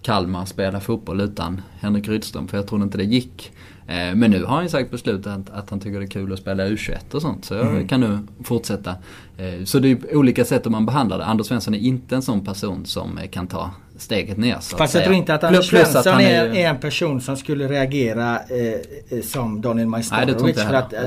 Kalmar 0.04 0.44
spela 0.44 0.80
fotboll 0.80 1.20
utan 1.20 1.62
Henrik 1.80 2.08
Rydström 2.08 2.48
för 2.48 2.58
jag 2.58 2.66
trodde 2.66 2.84
inte 2.84 2.98
det 2.98 3.04
gick. 3.04 3.52
Eh, 3.86 4.14
men 4.14 4.30
nu 4.30 4.44
har 4.44 4.54
han 4.54 4.62
ju 4.62 4.68
sagt 4.68 4.90
beslutat 4.90 5.50
att, 5.50 5.70
han 5.70 5.80
tycker 5.80 5.98
det 5.98 6.04
är 6.04 6.10
kul 6.10 6.32
att 6.32 6.38
spela 6.38 6.66
U21 6.66 7.14
och 7.14 7.22
sånt. 7.22 7.44
Så 7.44 7.54
jag 7.54 7.66
mm. 7.66 7.88
kan 7.88 8.00
nu 8.00 8.18
fortsätta. 8.42 8.90
Eh, 9.36 9.64
så 9.64 9.78
det 9.78 9.90
är 9.90 10.16
olika 10.16 10.44
sätt 10.44 10.66
hur 10.66 10.70
man 10.70 10.86
behandlar 10.86 11.18
det. 11.18 11.24
Anders 11.24 11.46
Svensson 11.46 11.74
är 11.74 11.78
inte 11.78 12.14
en 12.14 12.22
sån 12.22 12.44
person 12.44 12.86
som 12.86 13.18
kan 13.30 13.46
ta 13.46 13.70
steget 13.96 14.38
ner 14.38 14.56
så 14.60 14.76
Fast 14.76 14.94
jag 14.94 15.04
tror 15.04 15.16
inte 15.16 15.34
att 15.34 15.44
Anders 15.44 15.70
Svensson 15.70 16.20
är, 16.20 16.44
är, 16.44 16.68
en 16.68 16.78
person 16.78 17.20
som 17.20 17.36
skulle 17.36 17.68
reagera 17.68 18.38
eh, 18.38 19.20
som 19.22 19.60
Daniel 19.60 19.88
Majstorovic. 19.88 20.56
För 20.56 20.74
att 20.74 20.92
eh, 20.92 21.00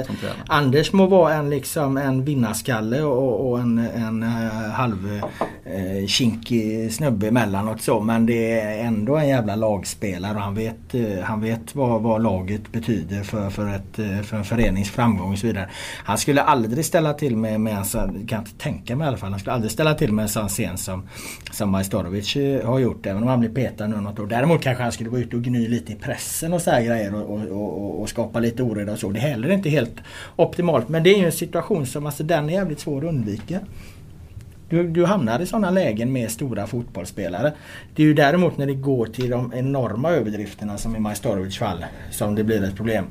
Anders 0.47 0.93
må 0.93 1.05
vara 1.05 1.33
en, 1.33 1.49
liksom, 1.49 1.97
en 1.97 2.23
vinnarskalle 2.23 3.01
och, 3.01 3.49
och 3.49 3.59
en, 3.59 3.77
en 3.77 4.23
uh, 4.23 4.29
halv 4.69 5.21
uh, 5.67 6.07
kinkig 6.07 6.93
snubbe 6.93 7.27
emellanåt 7.27 7.81
så. 7.81 7.99
Men 7.99 8.25
det 8.25 8.59
är 8.59 8.85
ändå 8.85 9.15
en 9.15 9.27
jävla 9.27 9.55
lagspelare 9.55 10.35
och 10.35 10.41
han 10.41 10.55
vet, 10.55 10.95
uh, 10.95 11.19
han 11.21 11.41
vet 11.41 11.75
vad, 11.75 12.01
vad 12.01 12.23
laget 12.23 12.71
betyder 12.71 13.23
för, 13.23 13.49
för, 13.49 13.75
ett, 13.75 14.25
för 14.27 14.37
en 14.37 14.43
förenings 14.43 14.91
framgång 14.91 15.31
och 15.31 15.39
så 15.39 15.47
vidare. 15.47 15.69
Han 16.03 16.17
skulle 16.17 16.41
aldrig 16.41 16.85
ställa 16.85 17.13
till 17.13 17.37
med, 17.37 17.61
med 17.61 17.77
en 17.77 17.85
sån, 17.85 18.27
kan 18.27 18.39
inte 18.39 18.57
tänka 18.57 18.95
mig 18.95 19.05
i 19.05 19.07
alla 19.07 19.17
fall, 19.17 19.29
han 19.29 19.39
skulle 19.39 19.53
aldrig 19.53 19.71
ställa 19.71 19.93
till 19.93 20.13
med 20.13 20.23
en 20.23 20.29
sån 20.29 20.49
scen 20.49 20.77
som, 20.77 21.09
som 21.51 21.69
Majstorovic 21.69 22.37
har 22.63 22.76
har 22.77 22.83
gjort 22.83 23.05
även 23.05 23.23
om 23.23 23.29
han 23.29 23.39
blir 23.39 23.49
petad 23.49 23.87
nu 23.87 23.95
något 23.95 24.19
år. 24.19 24.27
Däremot 24.27 24.61
kanske 24.61 24.83
han 24.83 24.91
skulle 24.91 25.09
vara 25.09 25.21
ute 25.21 25.35
och 25.35 25.43
gny 25.43 25.67
lite 25.67 25.91
i 25.91 25.95
pressen 25.95 26.53
och 26.53 26.61
så 26.61 26.71
här 26.71 26.81
grejer 26.81 27.15
och, 27.15 27.29
och, 27.29 27.47
och, 27.47 28.01
och 28.01 28.09
skapa 28.09 28.39
lite 28.39 28.63
oreda 28.63 28.91
och 28.91 28.99
så. 28.99 29.09
Det 29.09 29.19
är 29.19 29.21
heller 29.21 29.49
inte 29.49 29.69
helt 29.69 29.95
optimalt. 30.35 30.89
Men 30.89 31.03
det 31.03 31.09
är 31.09 31.17
ju 31.17 31.25
en 31.25 31.31
situation 31.31 31.85
som 31.85 32.05
alltså 32.05 32.23
den 32.23 32.49
är 32.49 32.53
jävligt 32.53 32.79
svår 32.79 32.97
att 32.97 33.09
undvika. 33.09 33.59
Du, 34.69 34.87
du 34.87 35.05
hamnar 35.05 35.39
i 35.39 35.45
sådana 35.45 35.69
lägen 35.69 36.11
med 36.11 36.31
stora 36.31 36.67
fotbollsspelare. 36.67 37.53
Det 37.95 38.03
är 38.03 38.07
ju 38.07 38.13
däremot 38.13 38.57
när 38.57 38.65
det 38.65 38.73
går 38.73 39.05
till 39.05 39.29
de 39.29 39.53
enorma 39.55 40.11
överdrifterna 40.11 40.77
som 40.77 40.95
i 40.95 40.99
Majstorovic 40.99 41.57
fall 41.57 41.85
som 42.11 42.35
det 42.35 42.43
blir 42.43 42.63
ett 42.63 42.75
problem. 42.75 43.05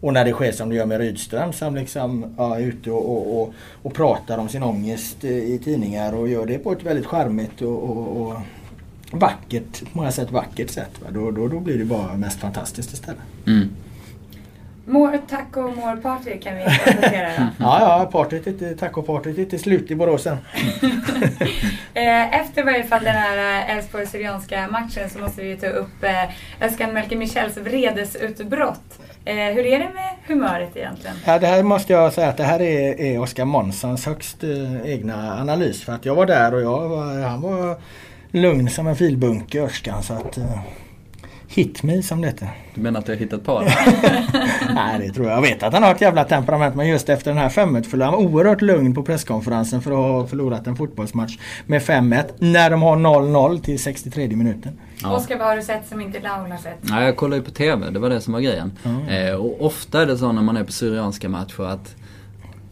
Och 0.00 0.12
när 0.12 0.24
det 0.24 0.32
sker 0.32 0.52
som 0.52 0.68
det 0.68 0.74
gör 0.74 0.86
med 0.86 0.98
Rydström 0.98 1.52
som 1.52 1.74
liksom 1.74 2.34
ja, 2.38 2.56
är 2.56 2.60
ute 2.60 2.90
och, 2.90 3.10
och, 3.10 3.42
och, 3.42 3.54
och 3.82 3.94
pratar 3.94 4.38
om 4.38 4.48
sin 4.48 4.62
ångest 4.62 5.24
eh, 5.24 5.30
i 5.30 5.60
tidningar 5.64 6.14
och 6.14 6.28
gör 6.28 6.46
det 6.46 6.58
på 6.58 6.72
ett 6.72 6.82
väldigt 6.82 7.06
charmigt 7.06 7.62
och, 7.62 7.82
och 7.82 8.34
vackert, 9.12 9.80
på 9.92 9.98
många 9.98 10.12
sätt 10.12 10.30
vackert 10.30 10.70
sätt. 10.70 10.90
Va? 11.00 11.06
Då, 11.10 11.30
då, 11.30 11.48
då 11.48 11.60
blir 11.60 11.78
det 11.78 11.84
bara 11.84 12.16
mest 12.16 12.40
fantastiskt 12.40 12.92
istället. 12.92 13.22
Mm. 13.46 13.70
More 14.88 15.18
taco, 15.18 15.60
more 15.60 15.96
party 15.96 16.38
kan 16.38 16.56
vi 16.56 16.64
konstatera 16.64 17.32
ja, 17.58 17.80
ja, 17.80 18.08
partyt, 18.12 18.78
tacopartyt 18.78 19.38
är 19.38 19.42
inte 19.42 19.58
slut 19.58 19.90
i 19.90 19.94
Borås 19.94 20.26
än. 20.26 20.36
Eh, 21.94 22.40
efter 22.40 22.64
varje 22.64 22.84
fall 22.84 23.04
den 23.04 23.14
här 23.14 23.36
eh, 23.36 23.76
Elfsborg-Syrianska 23.76 24.68
matchen 24.68 25.10
så 25.10 25.18
måste 25.18 25.42
vi 25.42 25.56
ta 25.56 25.66
upp 25.66 26.02
eh, 26.04 26.66
Özcan 26.66 26.92
Melker 26.92 27.16
Michels 27.16 27.56
vredesutbrott. 27.56 28.98
Hur 29.24 29.66
är 29.66 29.78
det 29.78 29.90
med 29.94 30.14
humöret 30.26 30.76
egentligen? 30.76 31.16
Ja, 31.26 31.38
det 31.38 31.46
här 31.46 31.62
måste 31.62 31.92
jag 31.92 32.12
säga 32.12 32.28
att 32.28 32.36
det 32.36 32.44
här 32.44 32.60
är, 32.60 33.00
är 33.00 33.20
Oskar 33.20 33.44
Månssons 33.44 34.06
högst 34.06 34.44
egna 34.84 35.40
analys. 35.40 35.84
För 35.84 35.92
att 35.92 36.04
jag 36.04 36.14
var 36.14 36.26
där 36.26 36.54
och 36.54 36.62
jag 36.62 36.88
var, 36.88 37.22
han 37.22 37.40
var 37.40 37.76
lugn 38.36 38.70
som 38.70 38.86
en 38.86 38.96
filbunke 38.96 39.62
Örskan. 39.62 40.02
Så 40.02 40.14
att, 40.14 40.38
uh, 40.38 40.44
hit 41.48 41.82
me 41.82 42.02
som 42.02 42.20
det 42.20 42.26
heter. 42.26 42.48
Du 42.74 42.80
menar 42.80 43.00
att 43.00 43.08
jag 43.08 43.14
har 43.14 43.20
hittat 43.20 43.44
på 43.44 43.60
det? 43.60 43.76
Nej 44.74 44.98
det 44.98 45.12
tror 45.12 45.26
jag. 45.26 45.36
Jag 45.36 45.42
vet 45.42 45.62
att 45.62 45.72
han 45.72 45.82
har 45.82 45.94
ett 45.94 46.00
jävla 46.00 46.24
temperament 46.24 46.74
men 46.74 46.88
just 46.88 47.08
efter 47.08 47.30
den 47.30 47.38
här 47.38 47.48
5-1 47.48 47.82
förlorade 47.82 48.16
han 48.16 48.26
oerhört 48.26 48.62
lugn 48.62 48.94
på 48.94 49.02
presskonferensen 49.02 49.82
för 49.82 49.90
att 49.90 49.96
ha 49.96 50.26
förlorat 50.26 50.66
en 50.66 50.76
fotbollsmatch 50.76 51.38
med 51.66 51.82
5-1 51.82 52.24
när 52.38 52.70
de 52.70 52.82
har 52.82 52.96
0-0 52.96 53.60
till 53.60 53.78
63 53.78 54.28
minuten. 54.28 54.78
Ja. 55.02 55.16
Oskar, 55.16 55.38
vad 55.38 55.46
har 55.46 55.56
du 55.56 55.62
sett 55.62 55.88
som 55.88 56.00
inte 56.00 56.20
Laul 56.20 56.50
har 56.50 56.58
sett? 56.58 56.78
Ja, 56.82 57.02
jag 57.02 57.16
kollar 57.16 57.36
ju 57.36 57.42
på 57.42 57.50
TV, 57.50 57.90
det 57.90 57.98
var 57.98 58.10
det 58.10 58.20
som 58.20 58.32
var 58.32 58.40
grejen. 58.40 58.72
Mm. 58.84 59.08
Eh, 59.08 59.34
och 59.34 59.66
ofta 59.66 60.02
är 60.02 60.06
det 60.06 60.18
så 60.18 60.32
när 60.32 60.42
man 60.42 60.56
är 60.56 60.64
på 60.64 60.72
Syrianska 60.72 61.28
matcher 61.28 61.62
att 61.62 61.94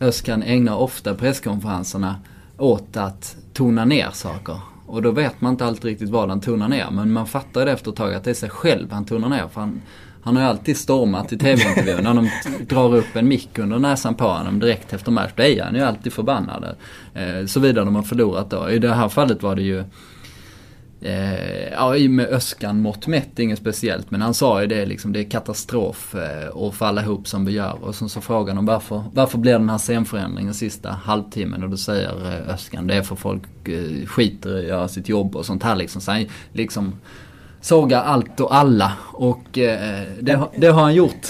Öskan 0.00 0.42
ägnar 0.42 0.76
ofta 0.76 1.14
presskonferenserna 1.14 2.16
åt 2.58 2.96
att 2.96 3.36
tona 3.52 3.84
ner 3.84 4.10
saker. 4.12 4.56
Och 4.86 5.02
då 5.02 5.10
vet 5.10 5.40
man 5.40 5.52
inte 5.52 5.66
alltid 5.66 5.84
riktigt 5.84 6.10
vad 6.10 6.28
han 6.28 6.40
tonar 6.40 6.68
ner. 6.68 6.86
Men 6.90 7.12
man 7.12 7.26
fattar 7.26 7.66
det 7.66 7.72
efter 7.72 7.90
ett 7.90 7.96
tag 7.96 8.14
att 8.14 8.24
det 8.24 8.30
är 8.30 8.34
sig 8.34 8.50
själv 8.50 8.92
han 8.92 9.04
tonar 9.04 9.28
ner. 9.28 9.48
För 9.48 9.60
han, 9.60 9.82
han 10.22 10.36
har 10.36 10.42
ju 10.42 10.48
alltid 10.48 10.76
stormat 10.76 11.32
i 11.32 11.38
TV-intervjun. 11.38 12.04
När 12.04 12.14
de 12.14 12.30
drar 12.68 12.94
upp 12.94 13.16
en 13.16 13.28
mick 13.28 13.58
under 13.58 13.78
näsan 13.78 14.14
på 14.14 14.24
honom 14.24 14.60
direkt 14.60 14.92
efter 14.92 15.12
match. 15.12 15.30
Då 15.36 15.42
är 15.42 15.62
han 15.62 15.74
ju 15.74 15.80
alltid 15.80 16.12
förbannad. 16.12 16.76
Eh, 17.14 17.46
Såvida 17.46 17.84
de 17.84 17.94
har 17.94 18.02
förlorat 18.02 18.50
då. 18.50 18.70
I 18.70 18.78
det 18.78 18.94
här 18.94 19.08
fallet 19.08 19.42
var 19.42 19.56
det 19.56 19.62
ju 19.62 19.84
Eh, 21.04 21.72
ja, 21.72 21.94
med 22.08 22.26
Öskan 22.26 22.80
mått 22.80 23.06
mätt, 23.06 23.38
inget 23.38 23.58
speciellt. 23.58 24.10
Men 24.10 24.22
han 24.22 24.34
sa 24.34 24.60
ju 24.60 24.66
det 24.66 24.86
liksom, 24.86 25.12
det 25.12 25.20
är 25.20 25.24
katastrof 25.24 26.14
eh, 26.14 26.56
att 26.56 26.74
falla 26.74 27.02
ihop 27.02 27.28
som 27.28 27.44
vi 27.44 27.52
gör. 27.52 27.78
Och 27.84 27.94
sen 27.94 28.08
så 28.08 28.20
frågade 28.20 28.58
han 28.58 28.66
varför, 28.66 29.04
varför 29.12 29.38
blir 29.38 29.52
den 29.52 29.70
här 29.70 29.78
scenförändringen 29.78 30.54
sista 30.54 30.90
halvtimmen? 30.90 31.62
Och 31.62 31.70
då 31.70 31.76
säger 31.76 32.32
eh, 32.32 32.54
Öskan, 32.54 32.86
det 32.86 32.94
är 32.94 33.02
för 33.02 33.16
folk 33.16 33.68
eh, 33.68 34.06
skiter 34.06 34.56
i 34.56 34.62
att 34.62 34.68
göra 34.68 34.88
sitt 34.88 35.08
jobb 35.08 35.36
och 35.36 35.46
sånt 35.46 35.62
här 35.62 35.76
liksom. 35.76 36.00
Så 36.00 36.10
han 36.10 36.26
liksom 36.52 36.92
sågar 37.60 38.02
allt 38.02 38.40
och 38.40 38.54
alla. 38.54 38.92
Och 39.12 39.58
eh, 39.58 40.02
det, 40.20 40.40
det 40.56 40.66
har 40.66 40.82
han 40.82 40.94
gjort 40.94 41.28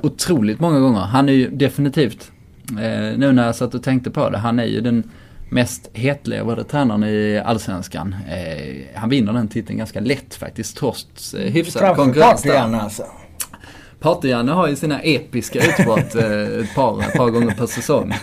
otroligt 0.00 0.60
många 0.60 0.80
gånger. 0.80 1.00
Han 1.00 1.28
är 1.28 1.32
ju 1.32 1.50
definitivt, 1.50 2.30
eh, 2.70 3.18
nu 3.18 3.32
när 3.32 3.46
jag 3.46 3.56
satt 3.56 3.74
och 3.74 3.82
tänkte 3.82 4.10
på 4.10 4.30
det, 4.30 4.38
han 4.38 4.58
är 4.58 4.64
ju 4.64 4.80
den 4.80 5.10
mest 5.52 5.90
hetlevade 5.92 6.64
tränaren 6.64 7.04
i 7.04 7.42
Allsvenskan. 7.44 8.16
Eh, 8.28 8.86
han 8.94 9.08
vinner 9.08 9.32
den 9.32 9.48
titeln 9.48 9.78
ganska 9.78 10.00
lätt 10.00 10.34
faktiskt 10.34 10.76
trots 10.76 11.34
eh, 11.34 11.52
hyfsad 11.52 11.96
konkurrens 11.96 12.46
alltså. 12.46 13.04
Party-Janne 14.00 14.52
har 14.52 14.68
ju 14.68 14.76
sina 14.76 15.00
episka 15.00 15.58
utbrott 15.58 16.14
eh, 16.14 16.30
ett, 16.30 16.74
par, 16.74 17.02
ett 17.02 17.12
par 17.16 17.30
gånger 17.30 17.54
per 17.54 17.66
säsong. 17.66 18.14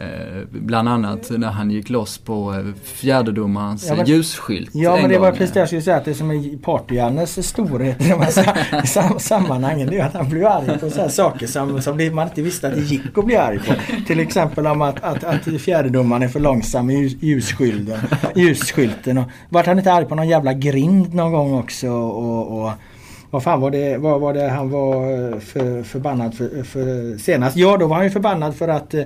Eh, 0.00 0.42
bland 0.50 0.88
annat 0.88 1.30
när 1.30 1.50
han 1.50 1.70
gick 1.70 1.90
loss 1.90 2.18
på 2.18 2.54
eh, 2.54 2.82
fjärdedomarens 2.84 3.88
ja, 3.88 4.04
ljusskylt. 4.04 4.70
Ja 4.72 4.96
men 4.96 5.10
det 5.10 5.18
var 5.18 5.32
precis 5.32 5.52
det 5.52 5.58
jag 5.58 5.68
skulle 5.68 5.82
säga 5.82 5.96
att 5.96 6.04
det 6.04 6.14
som 6.14 6.30
är 6.30 6.34
Party-Jannes 6.34 7.42
storhet 7.42 8.00
i 8.06 8.08
de 8.08 8.20
här 8.20 9.18
sammanhangen 9.18 9.88
det 9.88 9.98
är 9.98 10.04
att 10.04 10.14
han 10.14 10.28
blir 10.28 10.46
arg 10.46 10.78
på 10.78 10.90
så 10.90 11.08
saker 11.08 11.46
som, 11.46 11.82
som 11.82 12.14
man 12.14 12.28
inte 12.28 12.42
visste 12.42 12.68
att 12.68 12.74
det 12.74 12.80
gick 12.80 13.18
att 13.18 13.24
bli 13.24 13.36
arg 13.36 13.58
på. 13.58 13.74
Till 14.06 14.20
exempel 14.20 14.66
om 14.66 14.82
att, 14.82 15.04
att, 15.04 15.24
att 15.24 15.60
fjärdedomaren 15.60 16.22
är 16.22 16.28
för 16.28 16.40
långsam 16.40 16.90
i 16.90 17.16
ljusskylten. 17.20 17.98
ljusskylten 18.34 19.18
och, 19.18 19.30
vart 19.48 19.66
han 19.66 19.78
inte 19.78 19.92
arg 19.92 20.04
på 20.04 20.14
någon 20.14 20.28
jävla 20.28 20.52
grind 20.52 21.14
någon 21.14 21.32
gång 21.32 21.58
också 21.58 21.88
och, 21.88 22.60
och 22.60 22.70
vad 23.30 23.42
fan 23.42 23.60
var 23.60 23.70
det, 23.70 23.96
vad 23.96 24.20
var 24.20 24.34
det 24.34 24.48
han 24.48 24.70
var 24.70 25.12
eh, 25.12 25.38
för, 25.38 25.82
förbannad 25.82 26.34
för, 26.34 26.62
för, 26.62 27.18
senast? 27.18 27.56
Ja, 27.56 27.76
då 27.76 27.86
var 27.86 27.96
han 27.96 28.04
ju 28.04 28.10
förbannad 28.10 28.56
för 28.56 28.68
att 28.68 28.94
eh, 28.94 29.04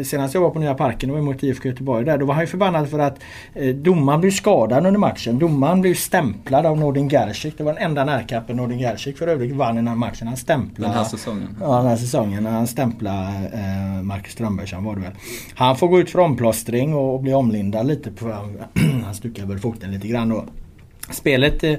senast 0.04 0.34
jag 0.34 0.40
var 0.40 0.50
på 0.50 0.58
Nya 0.58 0.74
Parken 0.74 1.10
och 1.10 1.16
var 1.16 1.22
mot 1.22 1.42
IFK 1.42 1.68
Göteborg 1.68 2.04
där. 2.04 2.18
Då 2.18 2.26
var 2.26 2.34
han 2.34 2.42
ju 2.42 2.46
förbannad 2.46 2.90
för 2.90 2.98
att 2.98 3.18
eh, 3.54 3.74
domaren 3.74 4.20
blev 4.20 4.30
skadad 4.30 4.86
under 4.86 5.00
matchen. 5.00 5.38
Domaren 5.38 5.80
blev 5.80 5.94
stämplad 5.94 6.66
av 6.66 6.78
Nordin 6.78 7.08
Gerzik. 7.08 7.58
Det 7.58 7.64
var 7.64 7.74
den 7.74 7.82
enda 7.82 8.04
närkappen 8.04 8.56
Nordin 8.56 8.78
Gerzik 8.78 9.18
för 9.18 9.26
övrigt 9.26 9.52
vann 9.52 9.74
i 9.74 9.78
den 9.78 9.88
här 9.88 9.94
matchen. 9.94 10.28
Han 10.28 10.36
stämplade... 10.36 10.92
Den 10.92 10.98
här 10.98 11.08
säsongen? 11.10 11.56
Ja, 11.60 11.76
den 11.76 11.86
här 11.86 11.96
säsongen. 11.96 12.46
Han 12.46 12.66
stämplade 12.66 13.50
eh, 13.52 14.02
Marcus 14.02 14.32
Strömbergsson 14.32 14.84
var 14.84 14.94
det 14.94 15.00
väl. 15.00 15.12
Han 15.54 15.76
får 15.76 15.88
gå 15.88 16.00
ut 16.00 16.10
för 16.10 16.18
omplåstring 16.18 16.94
och, 16.94 17.14
och 17.14 17.20
bli 17.20 17.34
omlindad 17.34 17.86
lite 17.86 18.10
på... 18.10 18.26
han 19.04 19.14
stukade 19.14 19.48
väl 19.48 19.58
foten 19.58 19.90
lite 19.90 20.08
grann 20.08 20.28
då. 20.28 20.44
Spelet 21.12 21.64
eh, 21.64 21.76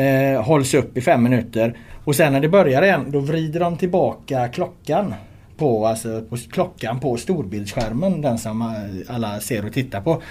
eh, 0.00 0.42
hålls 0.42 0.74
upp 0.74 0.96
i 0.96 1.00
fem 1.00 1.22
minuter 1.22 1.76
och 2.04 2.16
sen 2.16 2.32
när 2.32 2.40
det 2.40 2.48
börjar 2.48 2.82
igen 2.82 3.04
då 3.08 3.20
vrider 3.20 3.60
de 3.60 3.76
tillbaka 3.76 4.48
klockan 4.48 5.14
på, 5.56 5.86
alltså, 5.86 6.22
på 6.30 6.36
klockan 6.36 7.00
på 7.00 7.16
storbildsskärmen, 7.16 8.20
den 8.20 8.38
som 8.38 8.62
eh, 8.62 9.14
alla 9.14 9.40
ser 9.40 9.66
och 9.66 9.72
tittar 9.72 10.00
på. 10.00 10.22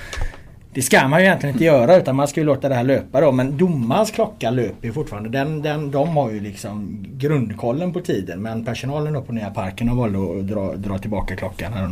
Det 0.73 0.81
ska 0.81 1.07
man 1.07 1.19
ju 1.19 1.25
egentligen 1.25 1.55
inte 1.55 1.65
göra 1.65 1.97
utan 1.97 2.15
man 2.15 2.27
ska 2.27 2.39
ju 2.39 2.45
låta 2.45 2.69
det 2.69 2.75
här 2.75 2.83
löpa 2.83 3.21
då. 3.21 3.31
Men 3.31 3.57
domarens 3.57 4.11
klocka 4.11 4.49
löper 4.49 4.87
ju 4.87 4.93
fortfarande. 4.93 5.29
Den, 5.29 5.61
den, 5.61 5.91
de 5.91 6.07
har 6.07 6.31
ju 6.31 6.39
liksom 6.39 7.05
grundkollen 7.11 7.93
på 7.93 7.99
tiden. 7.99 8.41
Men 8.41 8.65
personalen 8.65 9.13
då 9.13 9.21
på 9.21 9.33
Nya 9.33 9.49
Parken 9.49 9.89
har 9.89 9.95
valt 9.95 10.15
att 10.15 10.47
dra, 10.47 10.75
dra 10.75 10.97
tillbaka 10.97 11.35
klockan 11.35 11.73
här 11.73 11.89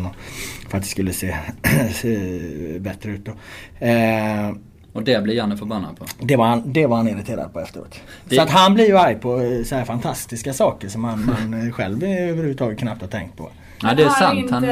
för 0.70 0.78
att 0.78 0.84
det 0.84 0.90
skulle 0.90 1.14
se, 1.14 1.36
se 1.94 2.20
bättre 2.80 3.12
ut 3.12 3.26
då. 3.26 3.32
Eh, 3.86 4.52
och 4.98 5.04
det 5.04 5.24
blir 5.24 5.36
Janne 5.36 5.58
förbannad 5.58 5.98
på? 5.98 6.06
Det 6.20 6.36
var 6.36 6.46
han, 6.46 6.74
det 6.74 6.88
var 6.88 6.98
han 6.98 7.08
irriterad 7.08 7.54
på 7.54 7.60
efteråt. 7.60 8.00
Det... 8.26 8.36
Så 8.36 8.42
att 8.42 8.50
han 8.50 8.74
blir 8.74 8.88
ju 8.88 8.98
arg 8.98 9.16
på 9.16 9.42
eh, 9.42 9.64
så 9.64 9.76
här 9.76 9.86
fantastiska 9.86 10.54
saker 10.54 10.90
som 10.90 11.02
man, 11.02 11.26
man 11.26 11.72
själv 11.72 12.04
överhuvudtaget 12.04 12.80
knappt 12.80 13.02
har 13.02 13.08
tänkt 13.08 13.38
på. 13.38 13.50
Ja, 13.82 13.94
det 13.94 14.04
är 14.04 14.08
har 14.08 14.16
sant. 14.16 14.40
inte 14.40 14.54
Han, 14.54 14.66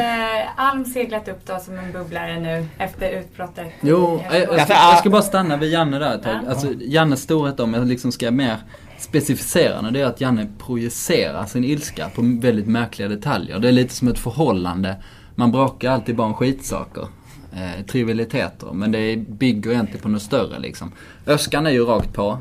Alm 0.55 0.86
seglat 0.86 1.28
upp 1.28 1.45
då 1.45 1.59
som 1.59 1.80
en 1.80 1.91
bubblare 1.91 2.39
nu 2.39 2.67
efter 2.78 3.09
utbrottet? 3.09 3.67
jo, 3.82 4.21
jag, 4.32 4.41
jag, 4.41 4.61
ska, 4.61 4.73
jag 4.73 4.97
ska 4.97 5.09
bara 5.09 5.21
stanna 5.21 5.57
vid 5.57 5.71
Janne 5.71 5.99
där 5.99 6.15
ett 6.15 6.23
tag. 6.23 6.39
Ja. 6.43 6.49
Alltså, 6.49 6.73
Jannes 6.80 7.21
storhet 7.21 7.59
om 7.59 7.73
jag 7.73 7.88
liksom 7.88 8.11
ska 8.11 8.32
mer 8.32 8.57
specificera 8.97 9.82
det, 9.82 9.91
det 9.91 10.01
är 10.01 10.05
att 10.05 10.21
Janne 10.21 10.47
projicerar 10.65 11.45
sin 11.45 11.63
ilska 11.63 12.09
på 12.15 12.21
väldigt 12.21 12.67
märkliga 12.67 13.07
detaljer. 13.07 13.59
Det 13.59 13.67
är 13.67 13.71
lite 13.71 13.93
som 13.93 14.07
ett 14.07 14.19
förhållande. 14.19 14.95
Man 15.36 15.51
bråkar 15.51 15.91
alltid 15.91 16.15
bara 16.15 16.28
om 16.28 16.34
skitsaker. 16.34 17.07
Eh, 17.56 17.86
trivialiteter. 17.86 18.68
Men 18.74 18.91
det 18.91 19.16
bygger 19.18 19.72
egentligen 19.72 20.01
på 20.01 20.10
något 20.10 20.22
större 20.22 20.60
liksom. 20.60 20.91
Öskan 21.28 21.68
är 21.68 21.72
ju 21.72 21.86
rakt 21.86 22.14
på. 22.14 22.38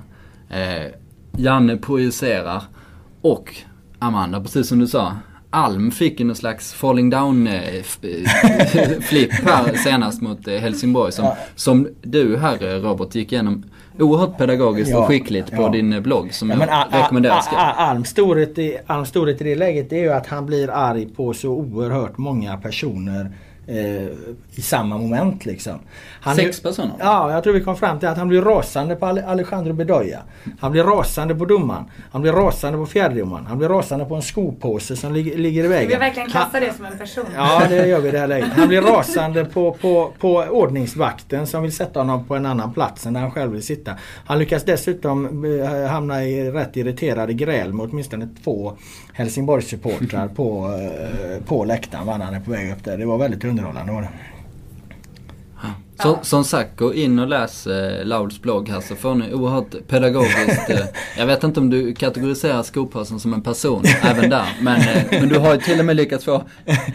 Eh, 0.51 0.91
Janne 1.37 1.77
projicerar. 1.77 2.62
Och 3.21 3.55
Amanda, 3.99 4.41
precis 4.41 4.69
som 4.69 4.79
du 4.79 4.87
sa. 4.87 5.12
Alm 5.51 5.91
fick 5.91 6.21
ju 6.21 6.27
någon 6.27 6.37
slags 6.37 6.73
falling 6.73 7.11
down 7.11 7.47
eh, 7.47 7.53
här 9.45 9.77
senast 9.77 10.23
mot 10.23 10.49
eh, 10.49 10.55
Helsingborg. 10.55 11.12
Som, 11.12 11.31
som 11.55 11.89
du 12.03 12.37
här 12.37 12.81
Robert 12.81 13.15
gick 13.15 13.33
igenom 13.33 13.65
oerhört 13.99 14.39
pedagogiskt 14.39 14.91
Ja, 14.91 14.99
och 14.99 15.07
skickligt 15.07 15.51
på 15.51 15.62
ja. 15.62 15.69
din 15.69 15.93
eh, 15.93 16.01
blogg 16.01 16.35
som 16.35 16.51
Ja, 16.51 16.57
jag 16.61 16.69
Al- 16.69 16.89
rekommenderar. 17.03 17.41
Ska. 17.41 17.57
Al- 17.57 17.75
Alms 17.89 18.09
storhet 18.09 18.59
i- 18.59 18.79
Alms 18.87 19.09
storhet 19.09 19.41
i 19.41 19.45
det 19.45 19.55
läget 19.55 19.93
är 19.93 19.99
ju 19.99 20.12
att 20.12 20.27
han 20.27 20.47
blir 20.47 20.71
arg 20.71 21.07
på 21.17 21.35
så 21.35 21.49
oerhört 21.51 22.19
många 22.19 22.57
personer 22.57 23.31
eh, 23.67 23.77
i 24.55 24.62
samma 24.62 24.99
moment 24.99 25.47
liksom. 25.47 25.79
Han 26.21 26.37
Sex 26.37 26.61
personer? 26.62 26.93
Ja, 26.99 27.33
jag 27.33 27.43
tror 27.45 27.53
vi 27.55 27.61
kom 27.61 27.77
fram 27.77 27.99
till 27.99 28.09
att 28.09 28.19
han 28.19 28.29
blir 28.29 28.43
rasande 28.43 28.97
på 28.97 29.07
Ale- 29.07 29.25
Alejandro 29.27 29.73
Bedoya. 29.73 30.23
Han 30.61 30.73
blir 30.73 30.85
rasande 30.85 31.35
på 31.35 31.45
domaren. 31.45 31.85
Han 32.12 32.23
blir 32.23 32.33
rasande 32.33 32.79
på 32.79 32.87
fjärdedomaren. 32.87 33.47
Han 33.47 33.59
blir 33.59 33.69
rasande 33.69 34.05
på 34.05 34.15
en 34.15 34.23
skopåse 34.23 34.97
som 34.97 35.12
ligger, 35.12 35.39
ligger 35.39 35.65
i 35.65 35.69
vägen. 35.69 35.89
Ska 35.91 35.99
vi 35.99 36.05
verkligen 36.05 36.31
Han- 36.31 36.51
klassa 36.51 36.61
det 36.67 36.77
som 36.77 36.85
en 36.85 36.99
person? 36.99 37.25
Ja 37.37 37.62
det 37.69 37.87
gör 37.87 38.01
vi 38.01 38.09
i 38.09 38.11
det 38.12 38.19
här 38.19 38.27
läget. 38.29 38.49
Han 38.53 38.69
blir 38.69 38.83
rasande 38.83 39.45
på, 39.45 39.73
på, 39.73 40.12
på 40.21 40.29
ordningsvakten 40.51 41.47
som 41.47 41.62
vill 41.62 41.73
sätta 41.73 42.01
honom 42.01 42.25
på 42.25 42.35
en 42.37 42.47
annan 42.47 42.73
plats 42.73 43.07
än 43.07 43.12
där 43.12 43.21
han 43.21 43.31
själv 43.31 43.53
vill 43.53 43.62
sitta. 43.62 43.93
Han 44.27 44.39
lyckas 44.39 44.65
dessutom 44.65 45.45
eh, 45.61 45.87
hamna 45.91 46.25
i 46.25 46.51
rätt 46.51 46.77
irriterade 46.77 47.33
gräl 47.33 47.73
med 47.73 47.87
åtminstone 47.91 48.29
två 48.45 48.73
Helsingborgssupportrar 49.15 50.29
på, 50.29 50.79
eh, 50.81 51.45
på 51.47 51.65
läktaren 51.65 52.07
när 52.07 52.25
han 52.25 52.35
är 52.35 52.41
på 52.41 52.51
väg 52.51 52.71
upp 52.73 52.85
där. 52.85 52.99
Det 52.99 53.07
var 53.07 53.19
väldigt 53.19 53.45
underhållande 53.45 53.93
var 53.93 54.03
det. 54.03 54.09
Så, 56.03 56.09
Ja. 56.09 56.19
Som 56.23 56.45
sagt, 56.45 56.77
gå 56.79 56.95
in 56.95 57.19
och 57.19 57.29
läs 57.29 57.67
eh, 57.67 58.05
Lauls 58.05 58.43
blogg 58.43 58.69
här 58.69 58.81
så 58.81 58.95
får 58.97 59.15
ni 59.15 59.35
oerhört 59.35 59.75
pedagogiskt. 59.89 60.71
Eh, 60.71 60.79
jag 61.19 61.27
vet 61.27 61.45
inte 61.45 61.61
om 61.61 61.71
du 61.71 61.95
kategoriserar 61.95 62.62
skopåsen 62.62 63.21
som 63.21 63.35
en 63.35 63.43
person 63.43 63.83
även 64.03 64.31
där. 64.31 64.47
Men, 64.61 64.81
eh, 64.81 65.03
men 65.11 65.29
du 65.29 65.39
har 65.39 65.55
ju 65.55 65.61
till 65.61 65.79
och 65.81 65.85
med 65.87 65.97
lyckats 65.97 66.25
få 66.25 66.43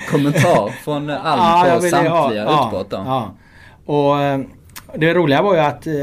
kommentar 0.10 0.70
från 0.84 1.10
eh, 1.10 1.26
Alm 1.26 1.80
på 1.80 1.86
ha- 1.86 1.90
samtliga 1.90 2.44
ja, 2.44 2.66
utbrott. 2.66 2.88
Ja. 2.92 3.32
Och 3.86 4.22
eh, 4.22 4.40
det 4.96 5.14
roliga 5.14 5.42
var 5.42 5.54
ju 5.54 5.60
att 5.60 5.88
eh, 5.88 5.94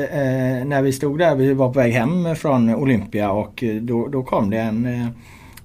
när 0.67 0.83
vi 0.83 0.93
stod 0.93 1.19
där, 1.19 1.35
vi 1.35 1.53
var 1.55 1.73
på 1.73 1.79
väg 1.81 1.93
hem 1.93 2.37
från 2.37 2.75
Olympia 2.75 3.31
och 3.31 3.64
då, 3.81 4.09
då 4.09 4.23
kom 4.23 4.51
det 4.51 4.59
en 4.59 4.87
eh, 4.87 5.07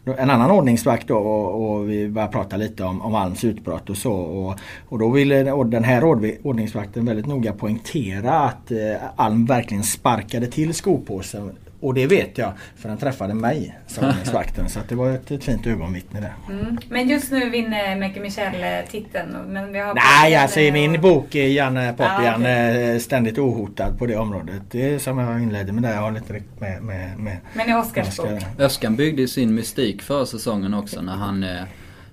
en 0.05 0.29
annan 0.29 0.51
ordningsvakt 0.51 1.07
då 1.07 1.17
och, 1.17 1.71
och 1.71 1.89
vi 1.89 2.09
började 2.09 2.31
prata 2.33 2.57
lite 2.57 2.83
om, 2.83 3.01
om 3.01 3.15
Alms 3.15 3.43
utbrott 3.43 3.89
och 3.89 3.97
så. 3.97 4.13
Och, 4.13 4.59
och 4.89 4.99
då 4.99 5.09
ville 5.09 5.51
och 5.51 5.65
den 5.65 5.83
här 5.83 6.03
ordningsvakten 6.43 7.05
väldigt 7.05 7.25
noga 7.25 7.53
poängtera 7.53 8.39
att 8.39 8.71
eh, 8.71 8.77
Alm 9.15 9.45
verkligen 9.45 9.83
sparkade 9.83 10.47
till 10.47 10.73
skopåsen. 10.73 11.51
Och 11.81 11.93
det 11.93 12.07
vet 12.07 12.37
jag 12.37 12.53
för 12.75 12.89
han 12.89 12.97
träffade 12.97 13.33
mig 13.33 13.79
som 13.87 14.07
ordningsvakten. 14.07 14.69
så 14.69 14.79
att 14.79 14.89
det 14.89 14.95
var 14.95 15.09
ett, 15.11 15.31
ett 15.31 15.43
fint 15.43 15.67
ögonvittne 15.67 16.19
där. 16.19 16.55
Mm. 16.59 16.77
Men 16.89 17.09
just 17.09 17.31
nu 17.31 17.49
vinner 17.49 17.95
Mecke 17.95 18.21
Michel 18.21 18.63
eh, 18.63 18.89
titeln. 18.91 19.37
Men 19.47 19.73
vi 19.73 19.79
har 19.79 19.93
Nej, 19.93 20.35
alltså 20.35 20.59
i 20.59 20.69
och- 20.69 20.73
min 20.73 21.01
bok 21.01 21.35
är 21.35 21.47
Janne 21.47 21.93
Popian 21.93 22.41
Ja, 22.41 22.49
eh, 22.49 22.99
ständigt 22.99 23.37
ohotad 23.37 23.97
på 23.97 24.05
det 24.05 24.15
området. 24.17 24.61
Det 24.71 24.93
är 24.93 24.99
som 24.99 25.17
jag 25.17 25.41
inledde 25.41 25.71
med 25.71 25.83
där. 25.83 25.93
Jag 25.93 26.01
har 26.01 26.11
lite 26.11 26.33
riktigt 26.33 26.59
med, 26.59 26.83
med, 26.83 27.19
med 27.19 27.37
Men 27.53 27.69
i 27.69 27.73
Oscars 27.73 28.17
bok. 28.17 28.29
Öskan 28.59 28.95
byggde 28.95 29.27
sin 29.27 29.55
mystik 29.55 30.01
förra 30.01 30.25
säsongen 30.25 30.73
också 30.73 31.01
när 31.01 31.15
han 31.15 31.43
eh, 31.43 31.61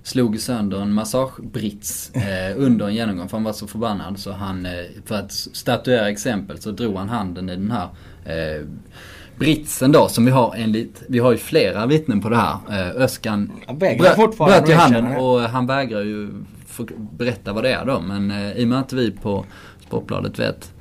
slog 0.03 0.39
sönder 0.39 0.81
en 0.81 0.93
massagebrits 0.93 2.11
eh, 2.15 2.53
under 2.57 2.87
en 2.87 2.93
genomgång 2.95 3.29
för 3.29 3.37
han 3.37 3.43
var 3.43 3.53
så 3.53 3.67
förbannad 3.67 4.19
så 4.19 4.31
han, 4.31 4.65
eh, 4.65 4.71
för 5.05 5.15
att 5.15 5.31
statuera 5.31 6.09
exempel 6.09 6.61
så 6.61 6.71
drog 6.71 6.95
han 6.95 7.09
handen 7.09 7.49
i 7.49 7.55
den 7.55 7.71
här 7.71 7.87
eh, 8.25 8.65
britsen 9.39 9.91
då 9.91 10.07
som 10.07 10.25
vi 10.25 10.31
har 10.31 10.55
enligt, 10.57 11.03
vi 11.07 11.19
har 11.19 11.31
ju 11.31 11.37
flera 11.37 11.85
vittnen 11.85 12.21
på 12.21 12.29
det 12.29 12.35
här. 12.35 12.57
Eh, 12.69 13.01
Öskan 13.01 13.51
bröt- 13.99 14.37
bröt 14.37 14.69
ju 14.69 14.73
handen 14.73 15.17
och 15.17 15.39
han 15.41 15.67
vägrar 15.67 16.01
ju 16.01 16.29
berätta 17.17 17.53
vad 17.53 17.63
det 17.63 17.73
är 17.73 17.85
då 17.85 17.99
men 17.99 18.31
eh, 18.31 18.51
i 18.51 18.63
och 18.63 18.67
med 18.67 18.79
att 18.79 18.93
vi 18.93 19.11
på 19.11 19.45
Sportbladet 19.87 20.39
vet 20.39 20.71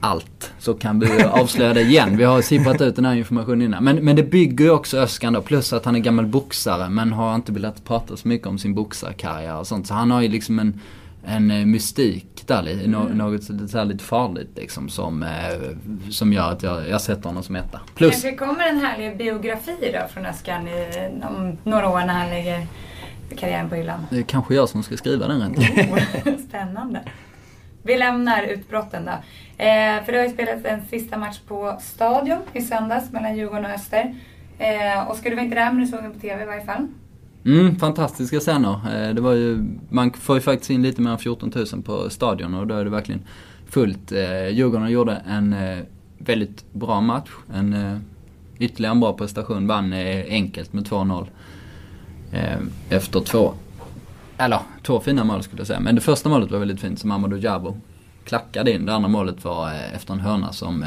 allt 0.00 0.52
så 0.58 0.74
kan 0.74 1.00
vi 1.00 1.22
avslöja 1.32 1.74
det 1.74 1.82
igen. 1.82 2.16
Vi 2.16 2.24
har 2.24 2.42
sipprat 2.42 2.80
ut 2.80 2.96
den 2.96 3.04
här 3.04 3.14
informationen 3.14 3.62
innan. 3.62 3.84
Men, 3.84 3.96
men 3.96 4.16
det 4.16 4.22
bygger 4.22 4.64
ju 4.64 4.70
också 4.70 4.98
Öskan 4.98 5.32
då, 5.32 5.42
plus 5.42 5.72
att 5.72 5.84
han 5.84 5.96
är 5.96 6.00
gammal 6.00 6.26
boxare 6.26 6.88
men 6.90 7.12
har 7.12 7.34
inte 7.34 7.52
velat 7.52 7.84
prata 7.84 8.16
så 8.16 8.28
mycket 8.28 8.46
om 8.46 8.58
sin 8.58 8.74
boxarkarriär 8.74 9.56
och 9.58 9.66
sånt. 9.66 9.86
Så 9.86 9.94
han 9.94 10.10
har 10.10 10.20
ju 10.22 10.28
liksom 10.28 10.58
en, 10.58 10.80
en 11.26 11.50
eh, 11.50 11.66
mystik 11.66 12.42
där, 12.46 12.86
nå- 12.88 13.08
något 13.08 13.72
här 13.74 13.84
lite 13.84 14.04
farligt 14.04 14.50
liksom 14.56 14.88
som, 14.88 15.22
eh, 15.22 15.28
som 16.10 16.32
gör 16.32 16.52
att 16.52 16.62
jag, 16.62 16.88
jag 16.88 17.00
sätter 17.00 17.22
honom 17.24 17.42
som 17.42 17.56
etta. 17.56 17.80
Plus, 17.94 18.10
Kanske 18.10 18.32
kommer 18.36 18.68
en 18.68 18.78
härlig 18.80 19.18
biografi 19.18 19.76
då 19.92 20.08
från 20.08 20.26
Öskan 20.26 20.68
i, 20.68 21.08
om 21.22 21.58
några 21.64 21.88
år 21.88 21.98
när 22.00 22.14
han 22.14 22.28
lägger 22.30 22.66
karriären 23.36 23.68
på 23.68 23.74
hyllan. 23.74 24.06
det 24.10 24.18
är 24.18 24.22
kanske 24.22 24.54
jag 24.54 24.68
som 24.68 24.82
ska 24.82 24.96
skriva 24.96 25.26
den 25.28 25.40
rent 25.40 25.58
av. 25.58 26.32
Spännande. 26.48 27.00
Vi 27.82 27.96
lämnar 27.98 28.42
utbrotten 28.42 29.04
då. 29.04 29.10
Eh, 29.64 30.04
för 30.04 30.12
det 30.12 30.18
har 30.18 30.24
ju 30.24 30.32
spelats 30.32 30.64
en 30.64 30.82
sista 30.86 31.16
match 31.18 31.38
på 31.48 31.78
Stadion 31.80 32.38
i 32.52 32.60
söndags 32.62 33.12
mellan 33.12 33.36
Djurgården 33.36 33.64
och 33.64 33.70
Öster. 33.70 34.14
Eh, 34.58 35.10
Oskar, 35.10 35.30
du 35.30 35.36
var 35.36 35.42
inte 35.42 35.56
där 35.56 35.72
men 35.72 35.80
du 35.80 35.86
såg 35.86 36.02
den 36.02 36.12
på 36.12 36.18
TV 36.20 36.42
i 36.42 36.46
varje 36.46 36.64
fall. 36.64 36.86
Mm, 37.46 37.76
fantastiska 37.76 38.40
scener. 38.40 38.72
Eh, 38.72 39.14
det 39.14 39.20
var 39.20 39.32
ju, 39.32 39.64
man 39.88 40.12
får 40.12 40.36
ju 40.36 40.40
faktiskt 40.40 40.70
in 40.70 40.82
lite 40.82 41.00
mer 41.00 41.10
än 41.10 41.18
14 41.18 41.52
000 41.72 41.82
på 41.82 42.10
stadion 42.10 42.54
och 42.54 42.66
då 42.66 42.74
är 42.74 42.84
det 42.84 42.90
verkligen 42.90 43.20
fullt. 43.68 44.12
Eh, 44.12 44.48
Djurgården 44.48 44.90
gjorde 44.90 45.22
en 45.26 45.52
eh, 45.52 45.78
väldigt 46.18 46.72
bra 46.72 47.00
match. 47.00 47.30
En 47.54 48.00
ytterligare 48.58 48.92
en 48.92 49.00
bra 49.00 49.12
prestation. 49.12 49.66
Vann 49.66 49.92
enkelt 50.28 50.72
med 50.72 50.84
2-0. 50.84 51.26
Efter 52.88 53.20
två, 53.20 53.54
eller 54.38 54.60
två 54.82 55.00
fina 55.00 55.24
mål 55.24 55.42
skulle 55.42 55.60
jag 55.60 55.66
säga. 55.66 55.80
Men 55.80 55.94
det 55.94 56.00
första 56.00 56.28
målet 56.28 56.50
var 56.50 56.58
väldigt 56.58 56.80
fint 56.80 56.98
som 56.98 57.10
Amadou 57.10 57.38
Jabo 57.38 57.76
klackade 58.24 58.72
in. 58.72 58.86
Det 58.86 58.94
andra 58.94 59.08
målet 59.08 59.44
var 59.44 59.72
efter 59.94 60.12
en 60.12 60.20
hörna 60.20 60.52
som 60.52 60.84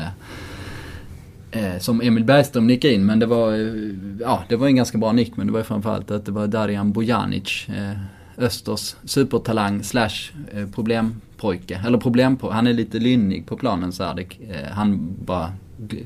Eh, 1.51 1.77
som 1.79 2.01
Emil 2.01 2.23
Bergström 2.23 2.67
nickade 2.67 2.93
in. 2.93 3.05
Men 3.05 3.19
det 3.19 3.25
var, 3.25 3.53
eh, 3.53 3.93
ja, 4.19 4.43
det 4.49 4.55
var 4.55 4.67
en 4.67 4.75
ganska 4.75 4.97
bra 4.97 5.11
nick 5.11 5.37
men 5.37 5.47
det 5.47 5.53
var 5.53 5.63
framförallt 5.63 6.11
att 6.11 6.25
det 6.25 6.31
var 6.31 6.47
Darijan 6.47 6.91
Bojanic, 6.91 7.69
eh, 7.69 7.97
Östers 8.37 8.95
supertalang 9.03 9.83
slash 9.83 10.31
eh, 10.53 10.67
problempojke. 10.75 11.81
Eller 11.85 11.97
problempojke, 11.97 12.55
han 12.55 12.67
är 12.67 12.73
lite 12.73 12.99
lynnig 12.99 13.45
på 13.45 13.57
planen 13.57 13.91
så 13.91 14.03
här. 14.03 14.15
Det, 14.15 14.21
eh, 14.21 14.71
han 14.71 15.15
bara 15.25 15.53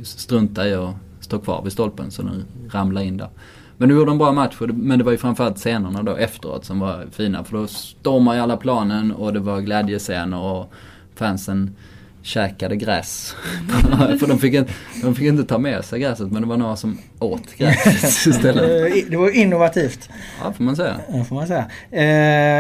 struntar 0.04 0.66
i 0.66 0.74
att 0.74 0.96
stå 1.20 1.40
kvar 1.40 1.62
vid 1.64 1.72
stolpen 1.72 2.12
så 2.12 2.22
den 2.22 2.46
ramlar 2.72 3.02
in 3.02 3.18
där. 3.18 3.30
Men 3.78 3.90
du 3.90 3.96
gjorde 3.96 4.12
en 4.12 4.18
bra 4.18 4.32
match, 4.32 4.56
men 4.74 5.00
det 5.00 5.06
var 5.06 5.12
ju 5.12 5.18
framförallt 5.18 5.58
scenerna 5.58 6.04
då 6.04 6.16
efteråt 6.16 6.66
som 6.66 6.80
var 6.80 7.06
fina. 7.12 7.44
För 7.44 7.58
då 7.58 7.68
stormade 7.68 8.38
ju 8.38 8.44
alla 8.44 8.58
planen 8.58 9.12
och 9.12 9.34
det 9.34 9.40
var 9.40 9.62
glädjescener 9.62 10.40
och 10.40 10.74
fansen 11.16 11.76
käkade 12.24 12.76
gräs. 12.76 13.36
för 14.20 14.28
de 14.28 14.40
fick, 14.40 14.54
inte, 14.54 14.72
de 15.02 15.16
fick 15.16 15.26
inte 15.26 15.44
ta 15.44 15.58
med 15.58 15.86
sig 15.86 16.00
gräset 16.00 16.32
men 16.32 16.42
det 16.42 16.48
var 16.48 16.58
några 16.58 16.76
som 16.76 16.98
åt 17.20 17.56
gräset 17.58 18.26
istället. 18.28 18.64
Eh, 18.96 19.10
Det 19.10 19.18
var 19.18 19.36
innovativt. 19.36 20.10
Ja, 20.44 20.54
får 20.54 20.64
man 20.64 20.76
säga. 20.76 20.96
Det 21.14 21.24
får 21.24 21.36
man 21.36 21.48
säga. 21.48 21.66
Eh, 21.92 22.04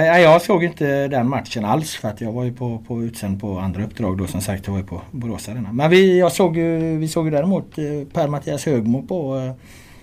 ja, 0.07 0.19
jag 0.19 0.41
såg 0.41 0.63
inte 0.63 1.07
den 1.07 1.29
matchen 1.29 1.65
alls 1.65 1.95
för 1.95 2.07
att 2.07 2.21
jag 2.21 2.31
var 2.31 2.43
ju 2.43 2.53
på, 2.53 2.83
på 2.87 3.03
utsänd 3.03 3.41
på 3.41 3.59
andra 3.59 3.83
uppdrag 3.83 4.17
då 4.17 4.27
som 4.27 4.41
sagt. 4.41 4.67
Jag 4.67 4.71
var 4.73 4.79
ju 4.79 4.85
på 4.85 5.01
Borås 5.11 5.49
Arena. 5.49 5.71
Men 5.71 5.89
vi, 5.89 6.19
jag 6.19 6.31
såg 6.31 6.57
vi 6.99 7.07
såg 7.07 7.25
ju 7.25 7.31
däremot 7.31 7.77
eh, 7.77 7.83
Per-Mattias 8.13 8.65
Högmo 8.65 9.03
på 9.07 9.37
eh, 9.37 9.53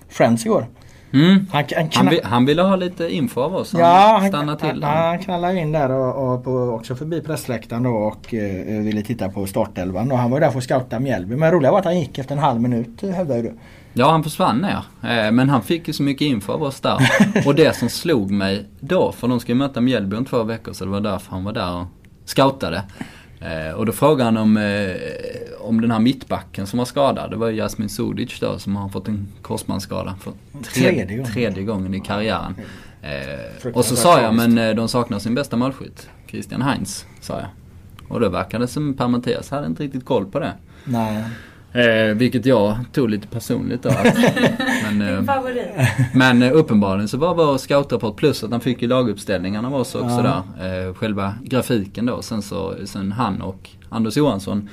Friends 0.09 0.47
igår. 0.47 0.67
Mm. 1.13 1.47
Han, 1.53 1.65
han, 1.77 1.89
Han, 1.95 2.07
kna- 2.07 2.11
vi, 2.11 2.21
han 2.25 2.45
ville 2.47 2.63
ha 2.63 2.77
lite 2.77 3.15
info 3.15 3.41
av 3.41 3.55
oss. 3.57 3.73
Han 3.73 3.81
Ja, 3.83 4.19
han, 4.33 4.57
till 4.59 4.83
han, 4.85 5.19
knallade 5.19 5.59
in 5.59 5.73
där 5.73 5.91
och, 5.91 6.35
och 6.35 6.45
på, 6.45 6.51
också 6.53 6.97
förbi 6.97 7.21
pressläktaren 7.21 7.83
då 7.83 7.91
och 7.91 8.35
eh, 8.35 8.83
ville 8.83 9.03
titta 9.03 9.29
på 9.29 9.47
startelvan. 9.47 10.13
Och 10.13 10.19
han 10.19 10.31
var 10.31 10.41
där 10.41 10.51
för 10.51 10.59
att 10.59 10.65
scouta 10.65 11.01
Mjällby. 11.01 11.37
Men 11.37 11.53
roliga 11.53 11.71
var 11.73 11.79
att 11.79 11.85
han 11.85 12.01
gick 12.01 12.19
efter 12.19 12.35
en 12.35 12.41
halv 12.41 12.61
minut 12.61 13.03
eh, 13.03 13.11
hävdar 13.11 13.37
ju 13.37 13.43
du. 13.43 13.53
Ja, 13.93 14.11
han 14.11 14.23
försvann 14.23 14.59
ner. 14.59 14.83
Eh, 15.11 15.33
Men 15.33 15.49
han 15.49 15.63
fick 15.63 15.89
ju 15.89 15.95
så 15.95 16.03
mycket 16.03 16.23
info 16.27 16.53
av 16.53 16.63
oss 16.63 16.81
där. 16.81 16.99
Och 17.47 17.55
det 17.55 17.77
som 17.77 17.89
slog 17.89 18.31
mig 18.31 18.65
då, 18.81 19.13
för 19.13 19.29
de 19.29 19.41
ska 19.41 19.53
ju 19.53 19.59
möta 19.59 19.81
Mjällby 19.81 20.17
om 20.17 20.25
två 20.25 20.43
veckor 20.43 20.73
så 20.73 20.85
det 20.85 20.91
var 20.91 21.01
därför 21.01 21.31
han 21.31 21.45
var 21.45 21.53
där 21.53 21.77
och 21.77 21.87
scoutade. 22.25 22.83
Eh, 23.41 23.75
Och 23.75 23.87
då 23.87 23.93
frågade 23.93 24.25
han 24.25 24.37
om, 24.37 24.57
eh, 24.57 24.63
om 25.71 25.81
den 25.81 25.91
här 25.91 25.99
mittbacken 25.99 26.67
som 26.67 26.79
var 26.79 26.87
skadad. 26.87 27.31
Det 27.31 27.37
var 27.37 27.51
Jasmin 27.51 27.89
Sudic 27.89 28.41
då 28.41 28.59
som 28.59 28.77
har 28.77 28.89
fått 28.89 29.09
en 29.09 29.29
korsbandsskada 29.43 30.15
för 30.21 30.33
Tredje 30.63 31.05
gången. 31.17 31.33
tredje 31.33 31.63
gången 31.65 31.95
i 31.95 32.01
karriären. 32.01 32.55
Eh, 33.03 33.73
och 33.75 33.85
så 33.85 33.97
sa 33.97 34.23
jag, 34.23 34.35
men 34.35 34.59
eh, 34.59 34.75
de 34.75 34.89
saknar 34.89 35.19
sin 35.19 35.35
bästa 35.35 35.57
målskytt. 35.57 36.09
Christian 36.27 36.63
Heinz, 36.63 37.07
sa 37.21 37.35
jag. 37.41 37.49
Och 38.09 38.21
då 38.21 38.29
verkade 38.29 38.65
det 38.65 38.69
som 38.69 38.95
Per 38.95 39.09
Mattias 39.09 39.51
hade 39.51 39.67
inte 39.67 39.83
riktigt 39.83 40.05
koll 40.05 40.27
på 40.27 40.39
det. 40.41 40.53
Nej. 40.85 41.25
Eh, 41.73 42.15
vilket 42.15 42.47
jag 42.47 42.77
tog 42.93 43.11
lite 43.11 43.27
personligt 43.29 43.83
då. 43.83 43.91
Men, 44.91 45.03
eh, 45.19 45.25
favorit. 45.25 45.67
men 46.15 46.43
eh, 46.43 46.53
uppenbarligen 46.53 47.09
så 47.09 47.17
var 47.19 47.35
vår 47.35 47.59
scoutrapport 47.59 48.17
plus 48.17 48.45
att 48.45 48.51
han 48.51 48.61
fick 48.61 48.83
ju 48.83 48.89
laguppställningarna 48.89 49.71
var 49.71 49.85
så 49.85 49.99
också 50.01 50.11
Ja. 50.25 50.45
där. 50.59 50.89
Eh, 50.89 50.95
själva 50.95 51.35
grafiken 51.45 52.07
då. 52.07 52.23
Sen 52.23 52.43
så, 52.43 52.75
sen 52.85 53.13
han 53.13 53.43
och 53.43 53.71
Anders 53.89 54.17
Johansson, 54.17 54.69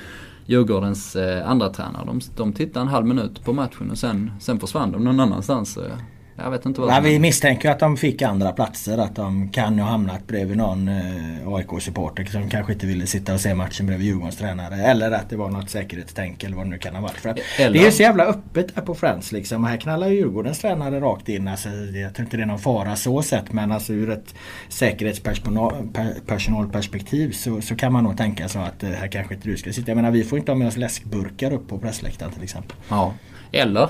Djurgårdens 0.48 1.16
eh, 1.16 1.50
andra 1.50 1.70
tränare, 1.70 2.06
de, 2.06 2.20
de 2.36 2.54
tittade 2.54 2.84
en 2.84 2.88
halv 2.88 3.06
minut 3.06 3.46
på 3.46 3.54
matchen 3.54 3.92
och 3.92 3.98
sen, 3.98 4.32
sen 4.40 4.60
försvann 4.60 4.92
de 4.92 5.04
någon 5.04 5.20
annanstans. 5.20 5.78
Eh. 5.78 5.98
Jag 6.44 6.52
vet 6.52 6.66
inte 6.66 6.82
vad 6.82 6.90
Nej, 6.90 7.02
vi 7.02 7.20
misstänker 7.20 7.72
att 7.72 7.80
de 7.80 7.98
fick 7.98 8.22
andra 8.22 8.52
platser. 8.52 8.98
Att 8.98 9.16
de 9.16 9.50
kan 9.50 9.80
ha 9.80 9.90
hamnat 9.90 10.28
bredvid 10.28 10.58
någon 10.58 10.88
eh, 10.88 11.48
AIK-supporter 11.48 12.26
som 12.26 12.50
kanske 12.50 12.74
inte 12.74 12.86
ville 12.86 13.08
sitta 13.08 13.34
och 13.34 13.42
se 13.42 13.56
matchen 13.56 13.88
bredvid 13.88 14.08
Djurgårdens 14.08 14.38
tränare. 14.38 14.76
Eller 14.76 15.12
att 15.12 15.30
det 15.30 15.36
var 15.36 15.50
något 15.50 15.70
säkerhetstänk 15.70 16.44
eller 16.44 16.56
vad 16.56 16.66
det 16.66 16.70
nu 16.70 16.78
kan 16.78 16.96
ha 16.96 17.02
varit. 17.02 17.18
För 17.18 17.30
att 17.30 17.38
Eller- 17.60 17.74
Det 17.74 17.80
är 17.80 17.86
ju 17.86 17.92
så 17.92 18.02
jävla 18.02 18.26
öppet 18.26 18.68
här 18.76 18.82
på 18.84 18.96
Friends 18.96 19.32
liksom. 19.32 19.64
Här 19.64 19.78
knallar 19.78 20.08
ju 20.08 20.16
Djurgårdens 20.16 20.60
tränare 20.60 21.00
rakt 21.00 21.30
in. 21.30 21.48
Alltså, 21.48 21.70
jag 21.70 22.14
tror 22.16 22.26
inte 22.26 22.38
det 22.38 22.44
är 22.44 22.48
någon 22.48 22.60
fara 22.60 22.96
så 22.96 23.22
sett. 23.22 23.54
Men 23.54 23.72
alltså 23.72 23.94
ur 23.94 24.10
ett 24.10 24.36
säkerhetspersonalperspektiv 24.70 27.32
så, 27.32 27.62
så 27.62 27.76
kan 27.76 27.94
man 27.94 28.04
nog 28.04 28.18
tänka 28.18 28.50
så 28.50 28.60
att 28.60 28.84
eh, 28.84 28.90
här 28.90 29.08
kanske 29.08 29.34
inte 29.36 29.50
du 29.50 29.58
ska 29.58 29.74
sitta. 29.74 29.92
Jag 29.92 29.96
menar 29.96 30.12
vi 30.12 30.24
får 30.24 30.40
inte 30.40 30.52
ha 30.52 30.58
med 30.58 30.68
oss 30.68 30.78
läskburkar 30.78 31.54
upp 31.54 31.68
på 31.68 31.78
pressläktaren 31.78 32.32
till 32.32 32.44
exempel. 32.44 32.78
Ja. 32.90 33.14
Eller 33.52 33.90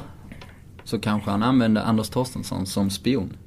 så 0.87 0.99
kanske 0.99 1.31
han 1.31 1.43
använde 1.43 1.81
Anders 1.81 2.09
Torstensson 2.09 2.65
som 2.65 2.89
spion. 2.89 3.37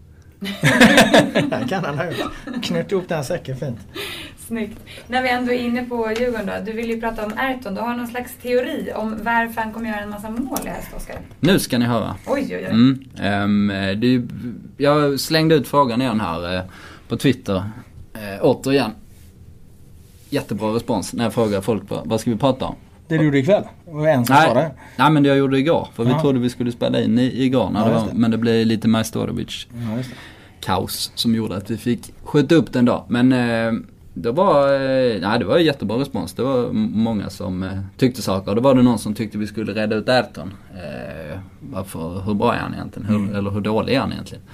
Det 0.40 1.66
kan 1.68 1.84
han 1.84 1.98
ha 1.98 2.04
gjort. 2.06 2.62
Knut 2.62 2.92
ihop 2.92 3.08
den 3.08 3.24
säcken 3.24 3.56
fint. 3.56 3.78
Snyggt. 4.38 4.78
När 5.08 5.22
vi 5.22 5.28
ändå 5.28 5.52
är 5.52 5.58
inne 5.58 5.84
på 5.84 6.12
Djurgården 6.18 6.46
då. 6.46 6.52
Du 6.64 6.72
vill 6.72 6.90
ju 6.90 7.00
prata 7.00 7.26
om 7.26 7.32
Ayrton. 7.36 7.74
Du 7.74 7.80
har 7.80 7.96
någon 7.96 8.06
slags 8.06 8.36
teori 8.42 8.92
om 8.94 9.18
varför 9.22 9.60
han 9.60 9.72
kommer 9.72 9.90
göra 9.90 10.00
en 10.00 10.10
massa 10.10 10.30
mål 10.30 10.58
i 10.64 10.68
höst, 10.68 10.88
Oskar. 10.96 11.16
Nu 11.40 11.58
ska 11.58 11.78
ni 11.78 11.84
höra. 11.84 12.16
Oj, 12.26 12.46
oj, 12.50 12.56
oj. 12.56 12.64
Mm, 12.64 13.00
ehm, 13.20 14.00
det, 14.00 14.22
jag 14.84 15.20
slängde 15.20 15.54
ut 15.54 15.68
frågan 15.68 16.02
igen 16.02 16.20
här 16.20 16.56
eh, 16.56 16.62
på 17.08 17.16
Twitter. 17.16 17.64
Eh, 18.14 18.38
återigen. 18.40 18.90
Jättebra 20.30 20.74
respons 20.74 21.12
när 21.12 21.24
jag 21.24 21.34
frågar 21.34 21.60
folk 21.60 21.82
vad 21.88 22.20
ska 22.20 22.30
vi 22.30 22.36
prata 22.36 22.64
om. 22.64 22.74
Det 23.08 23.18
du 23.18 23.24
gjorde 23.24 23.38
ikväll? 23.38 23.64
Det 23.90 23.96
var 23.96 24.06
en 24.08 24.26
som 24.26 24.36
Nej, 24.96 25.10
men 25.10 25.22
det 25.22 25.28
jag 25.28 25.38
gjorde 25.38 25.58
igår. 25.58 25.88
För 25.94 26.04
vi 26.04 26.14
trodde 26.20 26.38
vi 26.38 26.50
skulle 26.50 26.72
spela 26.72 27.00
in 27.00 27.18
i, 27.18 27.44
igår. 27.44 27.70
När 27.70 27.86
det 27.86 27.94
var, 27.94 28.00
det. 28.06 28.14
men 28.14 28.30
det 28.30 28.38
blev 28.38 28.66
lite 28.66 28.88
Majstorovic 28.88 29.66
det. 29.70 30.04
kaos 30.60 31.12
som 31.14 31.34
gjorde 31.34 31.56
att 31.56 31.70
vi 31.70 31.76
fick 31.76 32.12
skjuta 32.24 32.54
upp 32.54 32.72
den 32.72 32.84
dag. 32.84 33.04
Men 33.08 33.32
eh, 33.32 33.72
det 34.14 34.32
var, 34.32 34.72
eh, 34.72 35.20
nej, 35.20 35.38
det 35.38 35.44
var 35.44 35.56
en 35.58 35.64
jättebra 35.64 35.98
respons. 35.98 36.32
Det 36.32 36.42
var 36.42 36.72
många 36.72 37.30
som 37.30 37.62
eh, 37.62 37.78
tyckte 37.96 38.22
saker. 38.22 38.54
Då 38.54 38.60
var 38.60 38.74
det 38.74 38.82
någon 38.82 38.98
som 38.98 39.14
tyckte 39.14 39.38
vi 39.38 39.46
skulle 39.46 39.74
rädda 39.74 39.96
ut 39.96 40.08
Ayrton. 40.08 40.52
Eh, 40.74 41.38
varför, 41.60 42.20
hur 42.26 42.34
bra 42.34 42.54
är 42.54 42.58
han 42.58 42.74
egentligen? 42.74 43.08
Hur, 43.08 43.16
Mm. 43.16 43.34
Eller 43.34 43.50
hur 43.50 43.60
dålig 43.60 43.94
är 43.94 44.00
han 44.00 44.12
egentligen? 44.12 44.44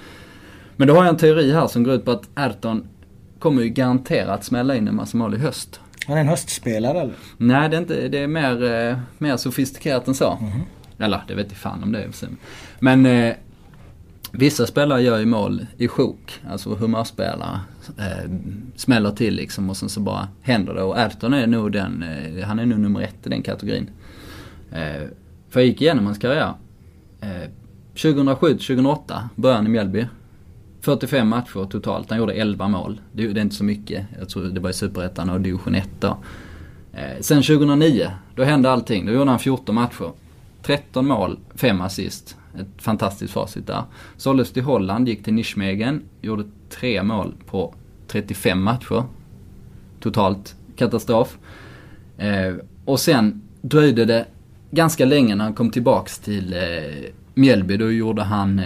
Men 0.75 0.87
då 0.87 0.93
har 0.93 1.03
jag 1.03 1.09
en 1.09 1.17
teori 1.17 1.53
här 1.53 1.67
som 1.67 1.83
går 1.83 1.93
ut 1.93 2.05
på 2.05 2.11
att 2.11 2.29
Ayrton 2.33 2.87
kommer 3.39 3.61
ju 3.61 3.69
garanterat 3.69 4.43
smälla 4.43 4.75
in 4.75 4.87
en 4.87 4.95
massa 4.95 5.17
mål 5.17 5.33
i 5.33 5.37
höst. 5.37 5.79
Han 6.07 6.17
är 6.17 6.21
en 6.21 6.27
höstspelare 6.27 7.01
eller? 7.01 7.13
Nej, 7.37 7.69
det 7.69 7.75
är, 7.75 7.81
inte, 7.81 8.07
det 8.07 8.17
är 8.17 8.27
mer, 8.27 8.63
eh, 8.63 8.97
mer 9.17 9.37
sofistikerat 9.37 10.07
än 10.07 10.15
så. 10.15 10.37
Mhm. 10.41 10.61
Eller, 10.99 11.23
det 11.27 11.35
vet 11.35 11.47
jag 11.49 11.57
fan 11.57 11.83
om 11.83 11.91
det 11.91 12.03
är. 12.03 12.09
Men 12.79 13.05
eh, 13.05 13.35
vissa 14.31 14.67
spelare 14.67 15.01
gör 15.01 15.19
ju 15.19 15.25
mål 15.25 15.65
i 15.77 15.87
sjok. 15.87 16.39
Alltså 16.49 16.75
humörspelare. 16.75 17.59
Eh, 17.97 18.31
smäller 18.75 19.11
till 19.11 19.35
liksom 19.35 19.69
och 19.69 19.77
sen 19.77 19.89
så 19.89 19.99
bara 19.99 20.27
händer 20.41 20.73
det. 20.73 20.81
Och 20.81 20.97
Ayrton 20.99 21.33
är 21.33 21.47
nog 21.47 21.71
den, 21.71 22.03
eh, 22.03 22.45
han 22.45 22.59
är 22.59 22.65
nog 22.65 22.79
nummer 22.79 23.01
ett 23.01 23.27
i 23.27 23.29
den 23.29 23.41
kategorin. 23.41 23.89
Eh, 24.71 25.07
för 25.49 25.59
jag 25.59 25.67
gick 25.67 25.81
igenom 25.81 26.05
hans 26.05 26.17
karriär. 26.17 26.53
Eh, 27.21 27.49
2007-2008 27.95 29.29
började 29.35 29.57
han 29.57 29.67
i 29.67 29.69
Mjällby. 29.69 30.07
45 30.87 31.27
matcher 31.27 31.65
totalt. 31.69 32.09
Han 32.09 32.19
gjorde 32.19 32.33
11 32.33 32.67
mål. 32.67 33.01
Det, 33.11 33.23
är 33.23 33.37
inte 33.37 33.55
så 33.55 33.63
mycket. 33.63 34.05
Jag 34.19 34.29
tror 34.29 34.43
det 34.43 34.59
var 34.59 34.69
i 34.69 34.73
Superettan 34.73 35.29
och 35.29 35.41
division 35.41 35.75
1 35.75 35.89
då. 35.99 36.17
Eh, 36.93 37.21
sen 37.21 37.43
2009, 37.43 38.11
då 38.35 38.43
hände 38.43 38.71
allting. 38.71 39.05
Då 39.05 39.11
gjorde 39.11 39.29
han 39.29 39.39
14 39.39 39.75
matcher. 39.75 40.11
13 40.61 41.07
mål, 41.07 41.39
5 41.55 41.81
assist. 41.81 42.37
Ett 42.59 42.81
fantastiskt 42.81 43.33
facit 43.33 43.67
där. 43.67 43.83
Såldes 44.17 44.51
till 44.51 44.63
Holland, 44.63 45.07
gick 45.07 45.23
till 45.23 45.33
Nischmegen. 45.33 46.01
gjorde 46.21 46.43
3 46.69 47.03
mål 47.03 47.33
på 47.45 47.75
35 48.07 48.63
matcher. 48.63 49.03
Totalt 49.99 50.55
katastrof. 50.75 51.37
Eh, 52.17 52.55
och 52.85 52.99
sen 52.99 53.41
dröjde 53.61 54.05
det 54.05 54.25
ganska 54.71 55.05
länge 55.05 55.35
när 55.35 55.43
han 55.43 55.53
kom 55.53 55.69
tillbaks 55.69 56.19
till 56.19 56.53
eh, 56.53 57.09
Mjällby. 57.33 57.77
Då 57.77 57.91
gjorde 57.91 58.23
han, 58.23 58.61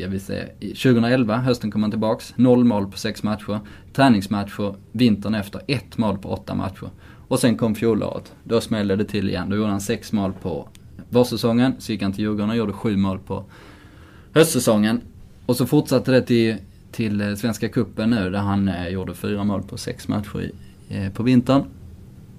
ska 0.00 0.08
vi 0.08 0.20
se, 0.20 0.46
2011, 0.60 1.36
hösten 1.36 1.70
kom 1.70 1.82
han 1.82 1.90
tillbaks. 1.90 2.34
Noll 2.36 2.64
mål 2.64 2.90
på 2.90 2.98
sex 2.98 3.22
matcher. 3.22 3.60
Träningsmatcher 3.92 4.74
vintern 4.92 5.34
efter, 5.34 5.60
ett 5.66 5.98
mål 5.98 6.18
på 6.18 6.28
åtta 6.28 6.54
matcher. 6.54 6.90
Och 7.28 7.38
sen 7.38 7.56
kom 7.56 7.74
fjolåret. 7.74 8.32
Då 8.44 8.60
smällde 8.60 8.96
det 8.96 9.04
till 9.04 9.28
igen. 9.28 9.50
Då 9.50 9.56
gjorde 9.56 9.70
han 9.70 9.80
sex 9.80 10.12
mål 10.12 10.32
på 10.42 10.68
vårsäsongen. 11.08 11.74
Så 11.78 11.92
gick 11.92 12.02
han 12.02 12.12
till 12.12 12.24
Djurgården 12.24 12.50
och 12.50 12.56
gjorde 12.56 12.72
sju 12.72 12.96
mål 12.96 13.18
på 13.18 13.44
höstsäsongen. 14.34 15.00
Och 15.46 15.56
så 15.56 15.66
fortsatte 15.66 16.10
det 16.10 16.22
till, 16.22 16.56
till 16.92 17.20
eh, 17.20 17.34
Svenska 17.34 17.68
Cupen 17.68 18.10
nu 18.10 18.30
där 18.30 18.38
han 18.38 18.68
eh, 18.68 18.88
gjorde 18.88 19.14
fyra 19.14 19.44
mål 19.44 19.62
på 19.62 19.76
sex 19.76 20.08
matcher 20.08 20.40
i, 20.40 20.52
eh, 20.88 21.12
på 21.12 21.22
vintern. 21.22 21.64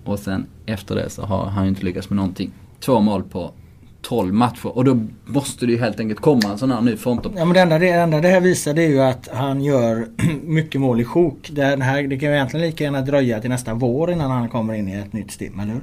Och 0.03 0.20
sen 0.20 0.45
efter 0.66 0.95
det 0.95 1.09
så 1.09 1.22
har 1.22 1.45
han 1.45 1.64
ju 1.64 1.70
inte 1.70 1.86
lyckats 1.86 2.09
med 2.09 2.18
någonting. 2.18 2.51
Två 2.80 2.99
mål 2.99 3.24
på 3.24 3.53
12 4.02 4.34
matcher 4.34 4.78
och 4.78 4.86
då 4.86 4.99
måste 5.26 5.66
det 5.66 5.72
ju 5.72 5.80
helt 5.80 5.99
enkelt 5.99 6.20
komma 6.20 6.52
en 6.52 6.58
sån 6.58 6.72
här 6.72 6.82
ny 6.82 6.97
formtopp. 6.97 7.34
Ja 7.36 7.45
men 7.45 7.54
det 7.54 7.60
enda 7.60 7.80
det, 7.80 7.89
enda 7.89 8.22
det 8.22 8.28
här 8.28 8.41
visar 8.41 8.74
det 8.74 8.84
är 8.84 8.89
ju 8.89 9.02
att 9.02 9.30
han 9.34 9.64
gör 9.64 10.08
mycket 10.43 10.82
mål 10.82 11.02
i 11.02 11.06
sjok. 11.06 11.49
Det, 11.52 11.84
här, 11.84 12.04
det 12.04 12.18
kan 12.18 12.30
ju 12.30 12.36
egentligen 12.36 12.66
lika 12.66 12.84
gärna 12.84 13.02
dröja 13.02 13.41
till 13.41 13.49
nästa 13.49 13.74
vår 13.74 14.12
innan 14.12 14.32
han 14.32 14.49
kommer 14.49 14.74
in 14.74 14.88
i 14.88 14.93
ett 14.93 15.14
nytt 15.14 15.32
stim, 15.32 15.60
eller 15.60 15.74
hur? 15.74 15.82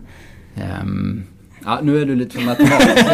Ehm, 0.62 1.22
ja, 1.64 1.78
nu 1.82 2.02
är 2.02 2.06
du 2.06 2.14
lite 2.14 2.36
för 2.36 2.44
matematisk. 2.46 3.06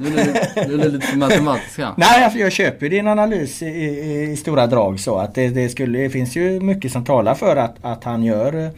Nu 0.00 0.08
är 0.08 0.24
du, 0.24 0.68
nu 0.68 0.74
är 0.74 0.84
du 0.84 0.90
lite 0.90 1.06
för 1.06 1.18
matematisk 1.18 1.78
här. 1.78 1.94
Nej, 1.96 2.22
jag, 2.22 2.36
jag 2.36 2.52
köper 2.52 2.88
din 2.88 3.08
analys 3.08 3.62
i, 3.62 3.66
i, 3.66 4.30
i 4.32 4.36
stora 4.36 4.66
drag 4.66 5.00
så 5.00 5.18
att 5.18 5.34
det, 5.34 5.48
det, 5.48 5.68
skulle, 5.68 5.98
det 5.98 6.10
finns 6.10 6.36
ju 6.36 6.60
mycket 6.60 6.92
som 6.92 7.04
talar 7.04 7.34
för 7.34 7.56
att, 7.56 7.76
att 7.82 8.04
han 8.04 8.22
gör 8.22 8.64
eh, 8.64 8.70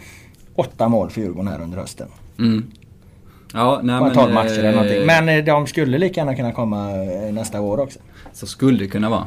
åtta 0.54 0.88
mål 0.88 1.10
för 1.10 1.20
Djurgården 1.20 1.48
här 1.48 1.62
under 1.62 1.78
hösten. 1.78 2.08
Mm. 2.38 2.64
Ja, 3.54 3.80
nej 3.82 4.00
men... 4.00 4.12
12 4.14 4.32
matcher 4.32 4.58
eller 4.58 4.72
någonting. 4.72 5.00
eh, 5.00 5.06
Men 5.06 5.28
eh, 5.28 5.44
de 5.44 5.66
skulle 5.66 5.98
lika 5.98 6.20
gärna 6.20 6.34
kunna 6.34 6.52
komma 6.52 6.90
eh, 6.90 7.32
nästa 7.32 7.60
år 7.60 7.80
också. 7.80 7.98
Så 8.32 8.46
skulle 8.46 8.78
det 8.78 8.86
kunna 8.86 9.10
vara. 9.10 9.26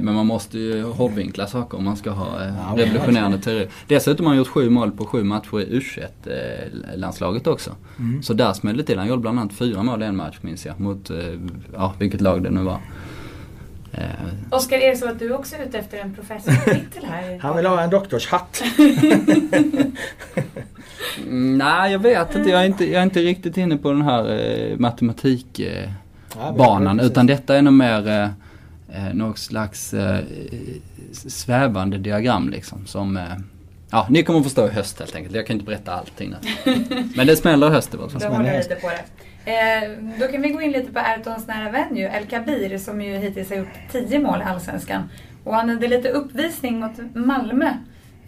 Men 0.00 0.14
man 0.14 0.26
måste 0.26 0.58
ju 0.58 0.82
hårdvinkla 0.82 1.46
saker 1.46 1.78
om 1.78 1.84
man 1.84 1.96
ska 1.96 2.10
ha 2.10 2.26
Ja, 2.44 2.74
revolutionerande 2.84 3.38
teorier. 3.38 3.68
Dessutom 3.88 4.26
har 4.26 4.30
han 4.30 4.38
gjort 4.38 4.48
sju 4.48 4.70
mål 4.70 4.92
på 4.92 5.04
sju 5.04 5.24
matcher 5.24 5.60
i 5.60 5.80
U21-landslaget 5.80 7.46
också. 7.46 7.70
Mm. 7.98 8.22
Så 8.22 8.34
där 8.34 8.52
smällde 8.52 8.82
det 8.82 8.86
till. 8.86 8.98
Han 8.98 9.08
gjorde 9.08 9.20
bland 9.20 9.38
annat 9.38 9.52
fyra 9.52 9.82
mål 9.82 10.02
i 10.02 10.06
en 10.06 10.16
match 10.16 10.36
minns 10.40 10.66
jag. 10.66 10.80
Mot, 10.80 11.10
ja 11.74 11.92
vilket 11.98 12.20
lag 12.20 12.42
det 12.42 12.50
nu 12.50 12.62
var. 12.62 12.78
Oskar, 14.50 14.78
är 14.78 14.90
det 14.90 14.96
så 14.96 15.08
att 15.08 15.18
du 15.18 15.32
också 15.32 15.56
är 15.56 15.64
ute 15.66 15.78
efter 15.78 15.98
en 15.98 16.14
professorstitel 16.14 17.04
här? 17.04 17.38
Han 17.42 17.56
vill 17.56 17.66
ha 17.66 17.82
en 17.82 17.90
doktorshatt. 17.90 18.62
nej 21.26 21.92
jag 21.92 21.98
vet 21.98 22.34
inte. 22.34 22.50
Jag 22.50 22.60
är 22.60 22.66
inte, 22.66 22.84
jag 22.84 22.98
är 22.98 23.02
inte 23.02 23.20
riktigt 23.20 23.56
inne 23.56 23.76
på 23.76 23.92
den 23.92 24.02
här 24.02 24.38
eh, 24.38 24.78
matematik... 24.78 25.60
Eh. 25.60 25.90
Utan 27.02 27.26
detta 27.26 27.56
är 27.56 27.62
nog 27.62 27.72
mer 27.74 28.08
eh, 28.08 28.24
eh, 28.96 29.14
något 29.14 29.38
slags 29.38 29.94
eh, 29.94 30.24
svävande 31.12 31.98
diagram 31.98 32.48
liksom. 32.48 32.86
Som, 32.86 33.16
eh, 33.16 33.22
ja, 33.90 34.06
ni 34.10 34.22
kommer 34.22 34.38
att 34.38 34.44
förstå 34.44 34.66
i 34.66 34.70
höst 34.70 34.98
helt 34.98 35.16
enkelt. 35.16 35.34
Jag 35.34 35.46
kan 35.46 35.54
inte 35.54 35.66
berätta 35.66 35.92
allting 35.92 36.30
nu. 36.64 36.74
Men 37.16 37.26
det 37.26 37.36
smäller 37.36 37.66
i 37.66 37.70
höst 37.70 37.94
i 37.94 37.96
alla 37.96 38.08
fall. 38.08 38.20
Då 38.20 38.28
håller 38.28 38.52
jag 38.52 38.56
lite 38.56 38.74
på 38.74 38.88
det. 38.88 39.04
Eh, 39.52 39.90
då 40.20 40.26
kan 40.26 40.42
vi 40.42 40.48
gå 40.48 40.62
in 40.62 40.72
lite 40.72 40.92
på 40.92 40.98
Ayrtons 40.98 41.46
nära 41.46 41.70
vän 41.70 41.96
ju, 41.96 42.04
El 42.04 42.26
Kabir, 42.26 42.78
som 42.78 43.00
ju 43.00 43.16
hittills 43.16 43.50
har 43.50 43.56
gjort 43.56 43.78
10 43.92 44.18
mål 44.18 44.40
i 44.40 44.44
Allsvenskan. 44.44 45.02
Och 45.44 45.54
han 45.54 45.68
hade 45.68 45.88
lite 45.88 46.08
uppvisning 46.08 46.80
mot 46.80 46.92
Malmö. 47.14 47.66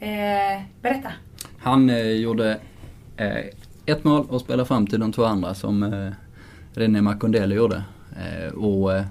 Eh, 0.01 0.63
berätta. 0.83 1.13
Han 1.59 1.91
eh, 1.91 2.11
gjorde 2.11 2.59
eh, 3.17 3.45
ett 3.87 4.05
mål 4.05 4.27
och 4.29 4.41
spelade 4.41 4.65
fram 4.65 4.87
till 4.87 5.01
de 5.01 5.13
två 5.13 5.25
andra 5.25 5.55
som 5.55 5.83
eh, 5.83 6.13
René 6.73 7.03
Makondele 7.03 7.55
gjorde. 7.55 7.83
Eh, 8.17 8.53
och 8.53 8.95
eh, 8.95 9.05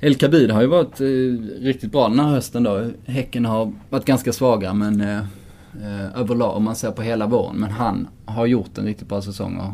El 0.00 0.14
Kabir 0.14 0.48
har 0.48 0.60
ju 0.60 0.66
varit 0.66 1.00
eh, 1.00 1.62
riktigt 1.64 1.92
bra 1.92 2.08
den 2.08 2.20
här 2.20 2.28
hösten 2.28 2.62
då. 2.62 2.90
Häcken 3.06 3.44
har 3.44 3.72
varit 3.90 4.04
ganska 4.04 4.32
svaga 4.32 4.74
men 4.74 5.00
eh, 5.00 5.18
eh, 5.82 6.20
överlag 6.20 6.56
om 6.56 6.64
man 6.64 6.76
ser 6.76 6.90
på 6.90 7.02
hela 7.02 7.26
våren. 7.26 7.56
Men 7.56 7.70
han 7.70 8.08
har 8.24 8.46
gjort 8.46 8.78
en 8.78 8.84
riktigt 8.84 9.08
bra 9.08 9.22
säsong 9.22 9.56
och, 9.56 9.72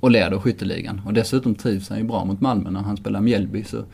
och 0.00 0.10
leder 0.10 0.38
skytteligan. 0.38 1.00
Och 1.06 1.12
dessutom 1.12 1.54
trivs 1.54 1.88
han 1.88 1.98
ju 1.98 2.04
bra 2.04 2.24
mot 2.24 2.40
Malmö 2.40 2.70
när 2.70 2.80
han 2.80 2.96
spelar 2.96 3.20
Mjällby 3.20 3.64
så 3.64 3.84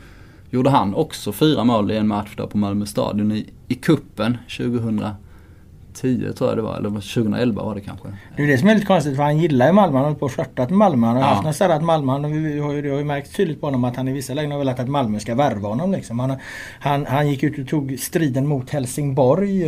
gjorde 0.49 0.69
han 0.69 0.95
också 0.95 1.31
fyra 1.31 1.63
mål 1.63 1.91
i 1.91 1.97
en 1.97 2.07
match 2.07 2.35
där 2.37 2.47
på 2.47 2.57
Malmö 2.57 2.85
stadion 2.85 3.31
i, 3.31 3.49
i 3.67 3.75
kuppen 3.75 4.37
2010 5.93 6.33
tror 6.37 6.49
jag 6.49 6.57
det 6.57 6.61
var, 6.61 6.77
eller 6.77 6.89
2011 6.89 7.63
var 7.63 7.75
det 7.75 7.81
kanske. 7.81 8.07
Det 8.37 8.43
är 8.43 8.47
det 8.47 8.57
som 8.57 8.69
är 8.69 8.73
lite 8.75 8.85
konstigt 8.87 9.15
för 9.15 9.23
han 9.23 9.37
gillar 9.37 9.65
ju 9.67 9.71
Malmö. 9.73 9.97
Han 9.97 10.07
har 10.07 10.13
på 10.13 10.25
och 10.25 10.31
flörtat 10.31 10.69
med 10.69 10.77
Malmö. 10.77 11.07
Han 11.07 11.15
har 11.15 11.23
Ja. 11.23 11.27
haft 11.27 11.43
något 11.45 11.55
sådär 11.55 11.75
att 11.75 11.83
Malmö, 11.83 12.11
han, 12.11 12.43
vi 12.43 12.59
har 12.59 12.73
ju, 12.73 12.81
det 12.81 12.89
har 12.89 12.97
ju 12.97 13.03
märkt 13.03 13.35
tydligt 13.35 13.61
på 13.61 13.67
honom 13.67 13.83
att 13.83 13.95
han 13.95 14.07
i 14.07 14.13
vissa 14.13 14.33
lägen 14.33 14.51
har 14.51 14.59
velat 14.59 14.79
att 14.79 14.87
Malmö 14.89 15.19
ska 15.19 15.35
värva 15.35 15.69
honom. 15.69 15.91
Liksom. 15.91 16.19
Han, 16.19 16.33
han, 16.79 17.05
han 17.05 17.29
gick 17.29 17.43
ut 17.43 17.59
och 17.59 17.67
tog 17.67 17.95
striden 17.99 18.47
mot 18.47 18.69
Helsingborg, 18.69 19.63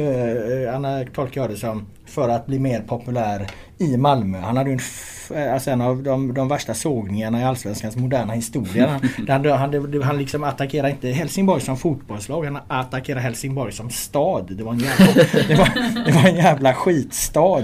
eh, 0.66 0.72
han 0.74 1.06
tolkar 1.16 1.42
jag 1.42 1.50
det 1.50 1.56
som, 1.58 1.86
för 2.06 2.30
att 2.30 2.46
bli 2.46 2.60
mer 2.60 2.82
populär 2.82 3.48
i 3.78 3.98
Malmö. 3.98 4.40
Han 4.40 4.58
hade 4.58 4.70
ju 4.70 4.74
en, 4.74 5.38
eh, 5.38 5.54
alltså 5.54 5.72
en 5.72 5.82
av 5.82 6.04
de, 6.04 6.34
de 6.34 6.48
värsta 6.48 6.74
sågningarna 6.74 7.42
i 7.42 7.44
Allsvenskans 7.44 7.96
moderna 7.96 8.34
historia. 8.34 8.88
Han, 9.28 9.46
han, 9.46 9.46
han, 9.46 10.02
han, 10.04 10.18
liksom 10.18 10.44
attackerade 10.44 10.90
inte 10.92 11.08
Helsingborg 11.08 11.62
som 11.62 11.78
fotbollslag, 11.78 12.46
han 12.46 12.60
attackerade 12.68 13.22
Helsingborg 13.22 13.72
som 13.72 13.90
stad. 13.90 14.58
Det 14.58 14.64
var 14.64 14.74
en 14.74 14.80
jävla, 14.80 15.06
det 15.48 15.56
var, 15.56 15.70
det 16.06 16.12
var 16.12 16.30
en 16.30 16.36
jävla 16.36 16.74
skitstad. 16.74 17.64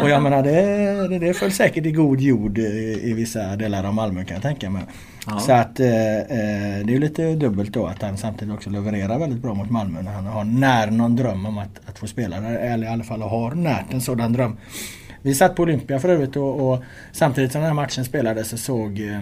Och 0.00 0.10
jag 0.10 0.22
menar 0.22 0.42
det, 0.42 1.08
det, 1.08 1.18
det 1.18 1.34
föll 1.34 1.52
säkert 1.52 1.86
i 1.86 1.92
god 1.92 2.20
jord 2.20 2.58
i, 2.58 3.00
i 3.02 3.12
vissa 3.12 3.56
delar 3.56 3.84
av 3.84 3.94
Malmö 3.94 4.24
kan 4.24 4.34
jag 4.34 4.42
tänka 4.42 4.70
mig. 4.70 4.82
Ja. 5.26 5.38
Så 5.38 5.52
att 5.52 5.80
eh, 5.80 6.18
eh, 6.18 6.86
det 6.86 6.94
är 6.94 6.98
lite 6.98 7.34
dubbelt 7.34 7.72
då 7.72 7.86
att 7.86 8.02
han 8.02 8.16
samtidigt 8.16 8.54
också 8.54 8.70
levererar 8.70 9.18
väldigt 9.18 9.42
bra 9.42 9.54
mot 9.54 9.70
Malmö 9.70 10.02
när 10.02 10.12
han 10.12 10.26
har 10.26 10.44
när 10.44 10.90
någon 10.90 11.16
dröm 11.16 11.46
om 11.46 11.58
att, 11.58 11.80
att 11.86 11.98
få 11.98 12.06
spela 12.06 12.40
där. 12.40 12.54
Eller 12.54 12.86
i 12.86 12.90
alla 12.90 13.04
fall 13.04 13.22
har 13.22 13.54
närt 13.54 13.92
en 13.92 14.00
sådan 14.00 14.32
dröm. 14.32 14.56
Vi 15.22 15.34
satt 15.34 15.56
på 15.56 15.62
Olympia 15.62 15.98
för 15.98 16.08
övrigt 16.08 16.36
och, 16.36 16.72
och 16.72 16.82
samtidigt 17.12 17.52
som 17.52 17.60
den 17.60 17.68
här 17.68 17.74
matchen 17.74 18.04
spelades 18.04 18.48
så 18.48 18.56
såg 18.56 19.00
eh, 19.00 19.20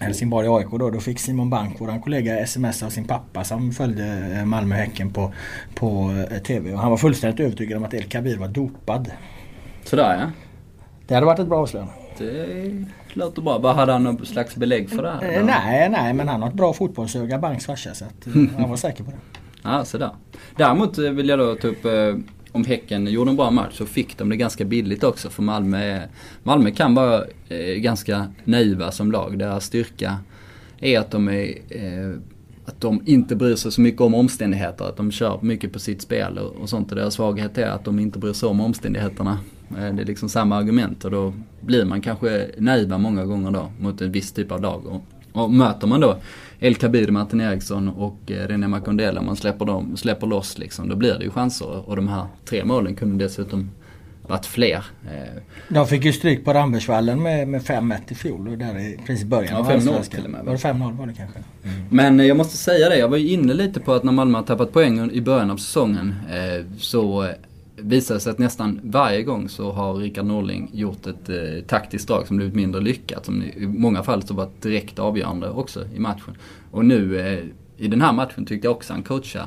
Helsingborg 0.00 0.48
AIK 0.48 0.70
då, 0.70 0.90
då 0.90 1.00
fick 1.00 1.18
Simon 1.18 1.50
Bank, 1.50 1.80
våran 1.80 2.00
kollega, 2.00 2.38
sms 2.38 2.82
av 2.82 2.90
sin 2.90 3.04
pappa 3.04 3.44
som 3.44 3.72
följde 3.72 4.04
eh, 4.36 4.44
Malmö-Häcken 4.44 5.12
på, 5.12 5.32
på 5.74 6.10
eh, 6.30 6.38
TV. 6.38 6.72
Och 6.72 6.78
han 6.78 6.90
var 6.90 6.96
fullständigt 6.96 7.40
övertygad 7.40 7.78
om 7.78 7.84
att 7.84 7.94
El 7.94 8.04
Kabir 8.04 8.36
var 8.36 8.48
dopad. 8.48 9.12
Sådär 9.84 10.20
ja. 10.20 10.30
Det 11.06 11.14
hade 11.14 11.26
varit 11.26 11.38
ett 11.38 11.48
bra 11.48 11.58
avslöjande. 11.58 11.92
Det 12.20 12.84
låter 13.12 13.42
bra. 13.42 13.58
Vad 13.58 13.76
hade 13.76 13.92
han 13.92 14.04
någon 14.04 14.26
slags 14.26 14.56
belägg 14.56 14.90
för 14.90 15.02
det 15.02 15.10
här? 15.10 15.38
Eh, 15.38 15.44
nej, 15.44 15.88
nej, 15.90 16.14
men 16.14 16.28
han 16.28 16.42
har 16.42 16.48
ett 16.48 16.54
bra 16.54 16.72
fotbollsöga, 16.72 17.38
Banks 17.38 17.66
farsa. 17.66 17.94
Så 17.94 18.04
eh, 18.04 18.46
han 18.58 18.70
var 18.70 18.76
säker 18.76 19.04
på 19.04 19.10
det. 19.10 19.16
Ja, 19.62 19.84
sådär. 19.84 20.10
Däremot 20.56 20.98
eh, 20.98 21.10
vill 21.10 21.28
jag 21.28 21.38
då 21.38 21.54
ta 21.54 21.68
upp 21.68 21.84
eh, 21.84 22.16
om 22.52 22.64
Häcken 22.64 23.06
gjorde 23.06 23.30
en 23.30 23.36
bra 23.36 23.50
match 23.50 23.74
så 23.78 23.86
fick 23.86 24.18
de 24.18 24.28
det 24.28 24.36
ganska 24.36 24.64
billigt 24.64 25.04
också 25.04 25.30
för 25.30 25.42
Malmö, 25.42 26.02
Malmö 26.42 26.70
kan 26.70 26.94
vara 26.94 27.24
eh, 27.48 27.74
ganska 27.74 28.26
naiva 28.44 28.90
som 28.90 29.12
lag. 29.12 29.38
Deras 29.38 29.64
styrka 29.64 30.18
är 30.80 30.98
att 30.98 31.10
de 31.10 31.28
är 31.28 31.48
eh, 31.68 32.16
att 32.64 32.80
de 32.80 33.02
inte 33.06 33.36
bryr 33.36 33.56
sig 33.56 33.72
så 33.72 33.80
mycket 33.80 34.00
om 34.00 34.14
omständigheter. 34.14 34.84
Att 34.84 34.96
de 34.96 35.10
kör 35.10 35.38
mycket 35.42 35.72
på 35.72 35.78
sitt 35.78 36.02
spel 36.02 36.38
och, 36.38 36.62
och 36.62 36.68
sånt. 36.68 36.90
Och 36.90 36.96
deras 36.96 37.14
svaghet 37.14 37.58
är 37.58 37.66
att 37.66 37.84
de 37.84 37.98
inte 37.98 38.18
bryr 38.18 38.32
sig 38.32 38.48
om 38.48 38.60
omständigheterna. 38.60 39.38
Det 39.68 40.02
är 40.02 40.04
liksom 40.04 40.28
samma 40.28 40.56
argument 40.56 41.04
och 41.04 41.10
då 41.10 41.32
blir 41.60 41.84
man 41.84 42.00
kanske 42.00 42.46
naiva 42.58 42.98
många 42.98 43.24
gånger 43.24 43.50
då 43.50 43.70
mot 43.80 44.00
en 44.00 44.12
viss 44.12 44.32
typ 44.32 44.52
av 44.52 44.60
lag. 44.62 44.86
Och, 44.86 45.02
och 45.42 45.50
möter 45.50 45.86
man 45.86 46.00
då 46.00 46.16
El 46.60 46.74
Kabir, 46.74 47.08
Martin 47.10 47.40
Eriksson 47.40 47.88
och 47.88 48.18
eh, 48.30 48.48
René 48.48 48.68
Makondela, 48.68 49.22
man 49.22 49.36
släpper, 49.36 49.64
dem, 49.64 49.96
släpper 49.96 50.26
loss 50.26 50.58
liksom, 50.58 50.88
då 50.88 50.96
blir 50.96 51.14
det 51.18 51.24
ju 51.24 51.30
chanser. 51.30 51.88
Och 51.88 51.96
de 51.96 52.08
här 52.08 52.26
tre 52.44 52.64
målen 52.64 52.94
kunde 52.94 53.24
dessutom 53.24 53.70
varit 54.26 54.46
fler. 54.46 54.84
Eh, 55.12 55.42
De 55.68 55.86
fick 55.86 56.04
ju 56.04 56.12
stryk 56.12 56.44
på 56.44 56.52
Rambergsvallen 56.52 57.22
med, 57.22 57.48
med 57.48 57.60
5-1 57.62 57.96
i 58.08 58.14
fjol. 58.14 58.48
Och 58.48 58.58
där 58.58 58.78
i 58.78 58.98
precis 59.06 59.24
början 59.24 59.52
Ja, 59.52 59.58
av 59.58 59.66
5-0 59.66 59.74
Allsvenskan. 59.74 60.16
till 60.16 60.24
och 60.24 60.30
med, 60.30 60.40
va? 60.44 60.46
Var 60.46 60.52
det 60.52 60.78
5-0 60.78 60.96
var 60.98 61.06
det 61.06 61.12
kanske? 61.14 61.38
Men 61.90 62.20
eh, 62.20 62.26
jag 62.26 62.36
måste 62.36 62.56
säga 62.56 62.88
det, 62.88 62.98
jag 62.98 63.08
var 63.08 63.16
ju 63.16 63.28
inne 63.28 63.54
lite 63.54 63.80
på 63.80 63.92
att 63.92 64.04
när 64.04 64.12
Malmö 64.12 64.38
har 64.38 64.42
tappat 64.44 64.72
poäng 64.72 65.10
i 65.10 65.20
början 65.20 65.50
av 65.50 65.56
säsongen 65.56 66.14
så 66.78 67.28
visar 67.82 68.18
sig 68.18 68.30
att 68.30 68.38
nästan 68.38 68.80
varje 68.82 69.22
gång 69.22 69.48
så 69.48 69.72
har 69.72 69.94
Rickard 69.94 70.26
Norling 70.26 70.70
gjort 70.72 71.06
ett 71.06 71.28
eh, 71.28 71.64
taktiskt 71.66 72.08
drag 72.08 72.26
som 72.26 72.36
blivit 72.36 72.54
mindre 72.54 72.80
lyckat. 72.80 73.26
Som 73.26 73.42
i 73.42 73.66
många 73.66 74.02
fall 74.02 74.22
så 74.22 74.34
varit 74.34 74.62
direkt 74.62 74.98
avgörande 74.98 75.50
också 75.50 75.84
i 75.94 75.98
matchen. 75.98 76.36
Och 76.70 76.84
nu 76.84 77.20
eh, 77.20 77.44
i 77.76 77.88
den 77.88 78.00
här 78.00 78.12
matchen 78.12 78.46
tyckte 78.46 78.66
jag 78.66 78.76
också 78.76 78.92
han 78.92 79.02
coachar 79.02 79.46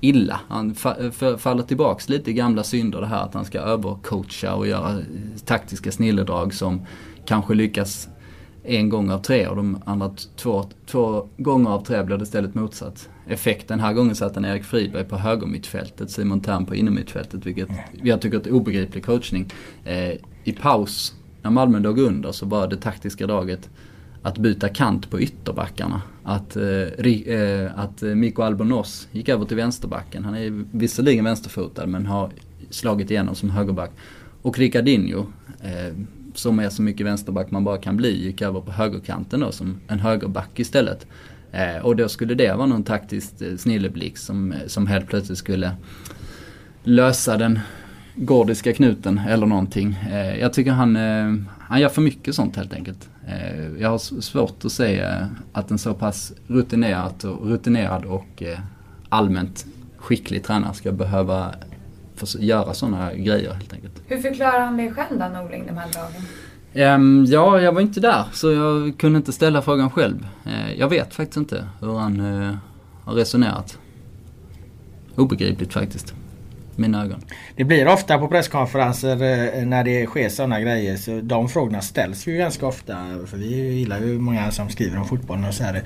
illa. 0.00 0.40
Han 0.48 0.74
fa- 0.74 1.30
eh, 1.32 1.36
faller 1.36 1.62
tillbaks 1.62 2.08
lite 2.08 2.30
i 2.30 2.34
gamla 2.34 2.62
synder 2.62 3.00
det 3.00 3.06
här 3.06 3.22
att 3.22 3.34
han 3.34 3.44
ska 3.44 3.60
övercoacha 3.60 4.54
och 4.54 4.66
göra 4.66 4.90
eh, 4.90 5.04
taktiska 5.44 5.92
snilledrag 5.92 6.54
som 6.54 6.86
kanske 7.24 7.54
lyckas 7.54 8.08
en 8.64 8.88
gång 8.88 9.10
av 9.10 9.18
tre 9.18 9.46
och 9.46 9.56
de 9.56 9.82
andra 9.84 10.10
två, 10.36 10.64
två 10.86 11.28
gånger 11.36 11.70
av 11.70 11.84
tre 11.84 12.02
blir 12.02 12.16
det 12.16 12.22
istället 12.22 12.54
motsatt 12.54 13.08
effekt. 13.26 13.68
Den 13.68 13.80
här 13.80 13.92
gången 13.92 14.14
satte 14.14 14.34
han 14.34 14.44
Erik 14.44 14.64
Friberg 14.64 15.04
på 15.04 15.16
högermittfältet, 15.16 16.10
Simon 16.10 16.40
Thern 16.40 16.66
på 16.66 16.74
innermittfältet 16.74 17.46
vilket 17.46 17.68
jag 18.02 18.20
tycker 18.20 18.46
är 18.46 18.52
obegriplig 18.52 19.04
coachning. 19.04 19.46
Eh, 19.84 20.12
I 20.44 20.52
paus, 20.60 21.14
när 21.42 21.50
Malmö 21.50 21.78
låg 21.78 21.98
under, 21.98 22.32
så 22.32 22.46
var 22.46 22.68
det 22.68 22.76
taktiska 22.76 23.26
draget 23.26 23.70
att 24.22 24.38
byta 24.38 24.68
kant 24.68 25.10
på 25.10 25.20
ytterbackarna. 25.20 26.02
Att, 26.22 26.56
eh, 26.56 27.06
eh, 27.06 27.78
att 27.78 28.02
eh, 28.02 28.08
Mikko 28.08 28.42
Albonos 28.42 29.08
gick 29.12 29.28
över 29.28 29.44
till 29.44 29.56
vänsterbacken. 29.56 30.24
Han 30.24 30.34
är 30.34 30.64
visserligen 30.70 31.24
vänsterfotad 31.24 31.86
men 31.86 32.06
har 32.06 32.30
slagit 32.70 33.10
igenom 33.10 33.34
som 33.34 33.50
högerback. 33.50 33.90
Och 34.42 34.58
Ricardinho, 34.58 35.26
eh, 35.60 35.96
som 36.34 36.58
är 36.58 36.70
så 36.70 36.82
mycket 36.82 37.06
vänsterback 37.06 37.50
man 37.50 37.64
bara 37.64 37.78
kan 37.78 37.96
bli, 37.96 38.24
gick 38.24 38.42
över 38.42 38.60
på 38.60 38.72
högerkanten 38.72 39.40
då 39.40 39.52
som 39.52 39.80
en 39.88 39.98
högerback 39.98 40.58
istället. 40.60 41.06
Eh, 41.52 41.76
och 41.76 41.96
då 41.96 42.08
skulle 42.08 42.34
det 42.34 42.52
vara 42.52 42.66
någon 42.66 42.84
taktisk 42.84 43.40
eh, 43.40 43.56
snilleblick 43.56 44.18
som, 44.18 44.52
eh, 44.52 44.58
som 44.66 44.86
helt 44.86 45.06
plötsligt 45.06 45.38
skulle 45.38 45.76
lösa 46.82 47.36
den 47.36 47.58
gordiska 48.14 48.72
knuten 48.72 49.18
eller 49.28 49.46
någonting. 49.46 49.98
Eh, 50.10 50.38
jag 50.38 50.52
tycker 50.52 50.70
han, 50.72 50.96
eh, 50.96 51.34
han 51.60 51.80
gör 51.80 51.88
för 51.88 52.02
mycket 52.02 52.34
sånt 52.34 52.56
helt 52.56 52.72
enkelt. 52.74 53.08
Eh, 53.26 53.66
jag 53.78 53.88
har 53.88 53.98
svårt 53.98 54.64
att 54.64 54.72
säga 54.72 55.20
eh, 55.20 55.26
att 55.52 55.70
en 55.70 55.78
så 55.78 55.94
pass 55.94 56.32
rutinerad 56.46 57.24
och, 57.24 57.48
rutinerad 57.48 58.04
och 58.04 58.42
eh, 58.42 58.58
allmänt 59.08 59.66
skicklig 59.96 60.44
tränare 60.44 60.74
ska 60.74 60.92
behöva 60.92 61.54
göra 62.38 62.74
sådana 62.74 63.14
grejer 63.14 63.52
helt 63.52 63.72
enkelt. 63.72 64.02
Hur 64.06 64.20
förklarar 64.20 64.60
han 64.60 64.76
det 64.76 64.90
själv 64.90 65.18
då, 65.18 65.28
Norling, 65.28 65.66
de 65.66 65.76
här 65.76 65.88
dragen? 65.92 66.22
Um, 66.74 67.24
ja, 67.24 67.60
jag 67.60 67.72
var 67.72 67.80
inte 67.80 68.00
där 68.00 68.24
så 68.32 68.52
jag 68.52 68.98
kunde 68.98 69.16
inte 69.16 69.32
ställa 69.32 69.62
frågan 69.62 69.90
själv. 69.90 70.26
Uh, 70.46 70.74
jag 70.78 70.88
vet 70.88 71.14
faktiskt 71.14 71.36
inte 71.36 71.66
hur 71.80 71.98
han 71.98 72.20
uh, 72.20 72.54
har 73.04 73.14
resonerat. 73.14 73.78
Obegripligt 75.16 75.72
faktiskt. 75.72 76.14
i 76.76 76.80
Mina 76.80 77.04
ögon. 77.04 77.20
Det 77.56 77.64
blir 77.64 77.88
ofta 77.88 78.18
på 78.18 78.28
presskonferenser 78.28 79.14
uh, 79.14 79.66
när 79.66 79.84
det 79.84 80.06
sker 80.06 80.28
sådana 80.28 80.60
grejer. 80.60 80.96
Så 80.96 81.20
de 81.22 81.48
frågorna 81.48 81.80
ställs 81.80 82.26
ju 82.26 82.36
ganska 82.36 82.66
ofta. 82.66 82.94
För 83.26 83.36
vi 83.36 83.78
gillar 83.78 84.00
ju 84.00 84.18
många 84.18 84.50
som 84.50 84.68
skriver 84.68 84.98
om 84.98 85.04
fotbollen 85.04 85.44
och 85.44 85.54
så 85.54 85.64
här. 85.64 85.82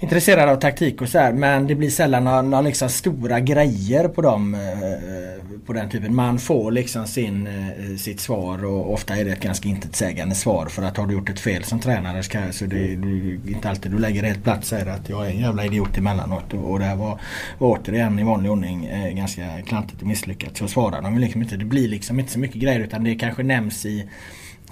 Intresserad 0.00 0.48
av 0.48 0.56
taktik 0.56 1.02
och 1.02 1.08
så 1.08 1.18
här. 1.18 1.32
Men 1.32 1.66
det 1.66 1.74
blir 1.74 1.90
sällan 1.90 2.24
några, 2.24 2.42
några 2.42 2.60
liksom 2.60 2.88
stora 2.88 3.40
grejer 3.40 4.08
på 4.08 4.22
dem. 4.22 4.54
Eh, 4.54 5.28
på 5.68 5.72
den 5.72 5.90
typen. 5.90 6.14
Man 6.14 6.38
får 6.38 6.70
liksom 6.70 7.06
sin, 7.06 7.46
eh, 7.46 7.96
sitt 7.96 8.20
svar 8.20 8.64
och 8.64 8.92
ofta 8.92 9.16
är 9.16 9.24
det 9.24 9.30
ett 9.30 9.40
ganska 9.40 9.68
intetsägande 9.68 10.34
svar. 10.34 10.66
För 10.66 10.82
att 10.82 10.96
har 10.96 11.06
du 11.06 11.14
gjort 11.14 11.30
ett 11.30 11.40
fel 11.40 11.64
som 11.64 11.80
tränare 11.80 12.22
så 12.52 12.64
det 12.64 12.76
är 12.76 13.50
inte 13.50 13.70
alltid 13.70 13.92
du 13.92 13.98
lägger 13.98 14.22
det 14.22 14.28
helt 14.28 14.44
platt 14.44 14.64
säger 14.64 14.86
att 14.86 15.08
jag 15.08 15.26
är 15.26 15.30
en 15.30 15.40
jävla 15.40 15.64
idiot 15.64 15.98
emellanåt. 15.98 16.54
Och, 16.54 16.70
och 16.70 16.78
det 16.78 16.84
här 16.84 16.96
var, 16.96 17.20
var 17.58 17.78
återigen 17.78 18.18
i 18.18 18.22
vanlig 18.22 18.50
ordning 18.50 18.86
eh, 18.86 19.12
ganska 19.12 19.62
klantigt 19.66 20.02
och 20.02 20.08
misslyckat. 20.08 20.56
Så 20.56 20.68
svarar 20.68 21.02
de 21.02 21.18
liksom 21.18 21.42
inte. 21.42 21.56
Det 21.56 21.64
blir 21.64 21.88
liksom 21.88 22.20
inte 22.20 22.32
så 22.32 22.38
mycket 22.38 22.62
grejer 22.62 22.80
utan 22.80 23.04
det 23.04 23.14
kanske 23.14 23.42
nämns 23.42 23.86
i 23.86 24.08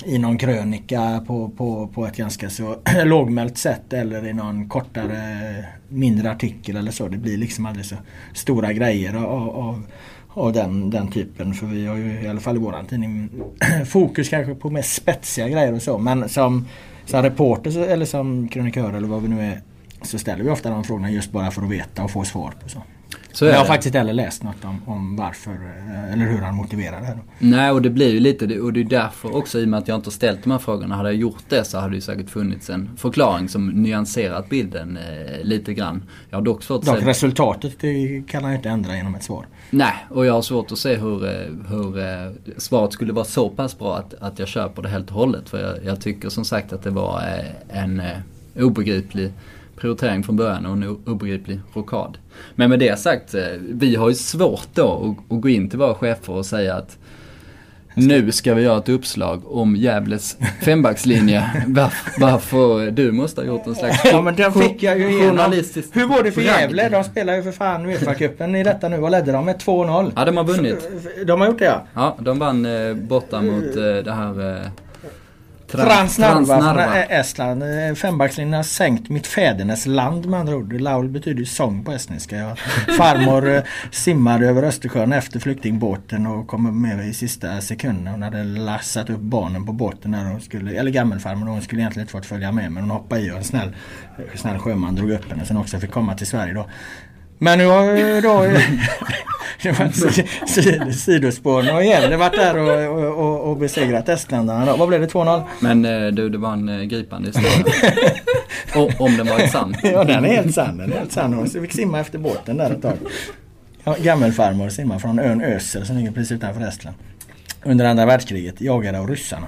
i 0.04 0.18
någon 0.18 0.38
krönika 0.38 1.24
på, 1.26 1.48
på, 1.48 1.88
på 1.94 2.06
ett 2.06 2.16
ganska 2.16 2.50
så 2.50 2.76
lågmält 3.04 3.58
sätt 3.58 3.92
eller 3.92 4.26
i 4.26 4.32
någon 4.32 4.68
kortare 4.68 5.64
mindre 5.88 6.30
artikel 6.30 6.76
eller 6.76 6.90
så. 6.90 7.08
Det 7.08 7.16
blir 7.16 7.36
liksom 7.36 7.66
aldrig 7.66 7.86
så 7.86 7.96
stora 8.34 8.72
grejer 8.72 9.14
av, 9.14 9.48
av, 9.48 9.82
av 10.28 10.52
den, 10.52 10.90
den 10.90 11.08
typen. 11.08 11.54
För 11.54 11.66
vi 11.66 11.86
har 11.86 11.96
ju 11.96 12.20
i 12.20 12.28
alla 12.28 12.40
fall 12.40 12.56
i 12.56 12.58
våran 12.58 12.86
tidning 12.86 13.30
fokus 13.86 14.28
kanske 14.28 14.54
på 14.54 14.70
mer 14.70 14.82
spetsiga 14.82 15.48
grejer 15.48 15.72
och 15.72 15.82
så. 15.82 15.98
Men 15.98 16.28
som, 16.28 16.66
som 17.04 17.22
reporter 17.22 17.88
eller 17.88 18.06
som 18.06 18.48
krönikör 18.48 18.92
eller 18.92 19.08
vad 19.08 19.22
vi 19.22 19.28
nu 19.28 19.40
är 19.40 19.60
så 20.02 20.18
ställer 20.18 20.44
vi 20.44 20.50
ofta 20.50 20.70
de 20.70 20.84
frågorna 20.84 21.10
just 21.10 21.32
bara 21.32 21.50
för 21.50 21.62
att 21.62 21.70
veta 21.70 22.04
och 22.04 22.10
få 22.10 22.24
svar 22.24 22.54
på 22.62 22.68
så. 22.68 22.82
Så 23.36 23.44
jag 23.44 23.54
har 23.54 23.60
det. 23.60 23.66
faktiskt 23.66 23.86
inte 23.86 23.98
heller 23.98 24.12
läst 24.12 24.42
något 24.42 24.64
om, 24.64 24.82
om 24.86 25.16
varför 25.16 25.50
eh, 25.50 26.12
eller 26.12 26.26
hur 26.26 26.38
han 26.38 26.54
motiverar 26.54 27.00
det. 27.00 27.18
Nej, 27.38 27.70
och 27.70 27.82
det 27.82 27.90
blir 27.90 28.12
ju 28.12 28.20
lite. 28.20 28.60
Och 28.60 28.72
det 28.72 28.80
är 28.80 28.84
därför 28.84 29.36
också, 29.36 29.60
i 29.60 29.64
och 29.64 29.68
med 29.68 29.78
att 29.78 29.88
jag 29.88 29.94
inte 29.98 30.06
har 30.06 30.12
ställt 30.12 30.42
de 30.42 30.50
här 30.50 30.58
frågorna. 30.58 30.94
Hade 30.94 31.08
jag 31.08 31.16
gjort 31.16 31.44
det 31.48 31.64
så 31.64 31.78
hade 31.78 31.90
det 31.90 31.94
ju 31.94 32.00
säkert 32.00 32.30
funnits 32.30 32.70
en 32.70 32.90
förklaring 32.96 33.48
som 33.48 33.68
nyanserat 33.68 34.48
bilden 34.48 34.96
eh, 34.96 35.44
lite 35.44 35.74
grann. 35.74 36.02
Jag 36.30 36.38
har 36.38 36.44
dock 36.44 36.62
svårt 36.62 36.78
att 36.78 36.86
Dock 36.86 36.96
säga... 36.96 37.08
resultatet 37.08 37.72
det 37.80 38.22
kan 38.28 38.42
han 38.42 38.52
ju 38.52 38.56
inte 38.56 38.68
ändra 38.68 38.96
genom 38.96 39.14
ett 39.14 39.24
svar. 39.24 39.46
Nej, 39.70 39.94
och 40.10 40.26
jag 40.26 40.32
har 40.32 40.42
svårt 40.42 40.72
att 40.72 40.78
se 40.78 40.96
hur, 40.96 41.24
eh, 41.24 41.30
hur 41.68 41.98
eh, 41.98 42.32
svaret 42.56 42.92
skulle 42.92 43.12
vara 43.12 43.24
så 43.24 43.48
pass 43.48 43.78
bra 43.78 43.96
att, 43.96 44.14
att 44.14 44.38
jag 44.38 44.48
köper 44.48 44.82
det 44.82 44.88
helt 44.88 45.08
och 45.08 45.16
hållet. 45.16 45.48
För 45.48 45.62
jag, 45.62 45.84
jag 45.84 46.00
tycker 46.00 46.28
som 46.28 46.44
sagt 46.44 46.72
att 46.72 46.82
det 46.82 46.90
var 46.90 47.18
eh, 47.18 47.80
en 47.82 48.02
obegriplig 48.58 49.32
prioritering 49.76 50.22
från 50.22 50.36
början 50.36 50.66
och 50.66 50.72
en 50.72 50.98
obegriplig 51.06 51.60
rockad. 51.74 52.18
Men 52.54 52.70
med 52.70 52.78
det 52.78 52.98
sagt, 52.98 53.34
eh, 53.34 53.42
vi 53.60 53.96
har 53.96 54.08
ju 54.08 54.14
svårt 54.14 54.68
då 54.74 55.16
att, 55.28 55.32
att 55.32 55.40
gå 55.40 55.48
in 55.48 55.70
till 55.70 55.78
våra 55.78 55.94
chefer 55.94 56.32
och 56.32 56.46
säga 56.46 56.74
att 56.74 56.98
nu 57.96 58.32
ska 58.32 58.54
vi 58.54 58.62
göra 58.62 58.78
ett 58.78 58.88
uppslag 58.88 59.42
om 59.46 59.76
Gävles 59.76 60.36
fembackslinje. 60.62 61.50
Varför, 61.66 62.20
varför 62.20 62.90
du 62.90 63.12
måste 63.12 63.40
ha 63.40 63.46
gjort 63.46 63.66
en 63.66 63.74
slags 63.74 64.04
Ja 64.04 64.22
men 64.22 64.36
den 64.36 64.52
fick 64.52 64.82
jag 64.82 64.98
ju 64.98 65.10
igenom. 65.10 65.52
Hur 65.92 66.06
går 66.06 66.22
det 66.22 66.32
för. 66.32 66.40
Gävle? 66.40 66.88
De 66.88 67.04
spelar 67.04 67.34
ju 67.34 67.42
för 67.42 67.52
fan 67.52 67.86
Uefa-cupen 67.86 68.56
i 68.56 68.62
detta 68.64 68.88
nu. 68.88 68.98
Vad 68.98 69.10
ledde 69.10 69.32
de 69.32 69.44
med? 69.44 69.56
2-0? 69.56 70.12
Ja, 70.16 70.24
de 70.24 70.36
har 70.36 70.44
vunnit. 70.44 70.90
De 71.26 71.40
har 71.40 71.48
gjort 71.48 71.58
det 71.58 71.64
ja. 71.64 71.86
Ja, 71.94 72.16
de 72.20 72.38
vann 72.38 72.66
eh, 72.66 72.94
borta 72.94 73.42
mot 73.42 73.76
eh, 73.76 73.82
det 73.82 74.12
här... 74.12 74.54
Eh, 74.54 74.66
Transnarva 75.84 76.34
från 76.36 76.46
Transnarva. 76.46 77.02
Estland. 77.04 77.62
Eh, 77.62 77.94
Fembackslinjen 77.94 78.54
har 78.54 78.62
sänkt 78.62 79.08
mitt 79.08 79.26
fädernes 79.26 79.86
land 79.86 80.26
med 80.26 80.40
andra 80.40 80.56
ord. 80.56 80.80
Laul 80.80 81.08
betyder 81.08 81.44
sång 81.44 81.84
på 81.84 81.92
estniska. 81.92 82.56
Farmor 82.98 83.54
eh, 83.54 83.62
simmade 83.90 84.46
över 84.46 84.62
Östersjön 84.62 85.12
efter 85.12 85.40
flyktingbåten 85.40 86.26
och 86.26 86.46
kom 86.46 86.82
med 86.82 87.08
i 87.08 87.14
sista 87.14 87.60
sekunden. 87.60 88.06
Hon 88.06 88.22
hade 88.22 88.44
lassat 88.44 89.10
upp 89.10 89.20
barnen 89.20 89.66
på 89.66 89.72
båten 89.72 90.10
när 90.10 90.24
hon 90.24 90.40
skulle, 90.40 90.70
eller 90.70 90.90
gammelfarmor, 90.90 91.46
hon 91.46 91.62
skulle 91.62 91.80
egentligen 91.80 92.04
inte 92.04 92.12
fått 92.12 92.26
följa 92.26 92.52
med 92.52 92.72
men 92.72 92.82
hon 92.82 92.90
hoppade 92.90 93.20
i 93.20 93.30
och 93.30 93.36
en 93.36 93.44
snäll, 93.44 93.76
snäll 94.34 94.58
sjöman 94.58 94.94
drog 94.94 95.10
upp 95.10 95.30
henne 95.30 95.44
sen 95.44 95.56
också 95.56 95.78
fick 95.78 95.90
komma 95.90 96.14
till 96.14 96.26
Sverige 96.26 96.54
då. 96.54 96.66
Men 97.38 97.58
nu 97.58 97.66
har 97.66 97.96
ju 97.96 98.20
då 98.20 98.40
det 99.62 99.72
var 99.78 99.88
si- 100.46 100.92
sidospår. 100.92 101.62
Nu 101.62 101.70
har 101.72 101.80
Gävle 101.80 102.16
varit 102.16 102.32
där 102.36 102.56
och, 102.58 102.98
och, 102.98 103.26
och, 103.26 103.50
och 103.50 103.56
besegrat 103.56 104.08
estländarna 104.08 104.66
då. 104.66 104.76
Vad 104.76 104.88
blev 104.88 105.00
det? 105.00 105.06
2-0? 105.06 105.42
Men 105.60 105.84
eh, 105.84 106.06
du, 106.12 106.28
det 106.28 106.38
var 106.38 106.52
en 106.52 106.68
eh, 106.68 106.82
gripande 106.84 107.28
historia. 107.28 107.74
Och, 108.74 109.00
om 109.00 109.16
den 109.16 109.26
varit 109.26 109.50
sann. 109.52 109.76
Ja 109.82 110.04
den 110.04 110.24
är 110.24 110.28
helt 110.28 110.54
sann. 110.54 110.76
Den 110.78 110.92
är 110.92 110.96
helt 110.96 111.12
sann. 111.12 111.32
Hon 111.34 111.46
fick 111.48 111.72
simma 111.72 112.00
efter 112.00 112.18
båten 112.18 112.56
där 112.56 112.70
ett 112.70 112.82
tag. 112.82 112.96
Gammelfarmor 113.98 114.68
simmar 114.68 114.98
från 114.98 115.18
ön 115.18 115.42
Ösel 115.42 115.86
som 115.86 115.96
ligger 115.96 116.10
precis 116.10 116.32
utanför 116.32 116.60
Estland. 116.68 116.96
Under 117.64 117.84
andra 117.84 118.06
världskriget 118.06 118.60
jagade 118.60 118.98
av 119.00 119.08
ryssarna. 119.08 119.46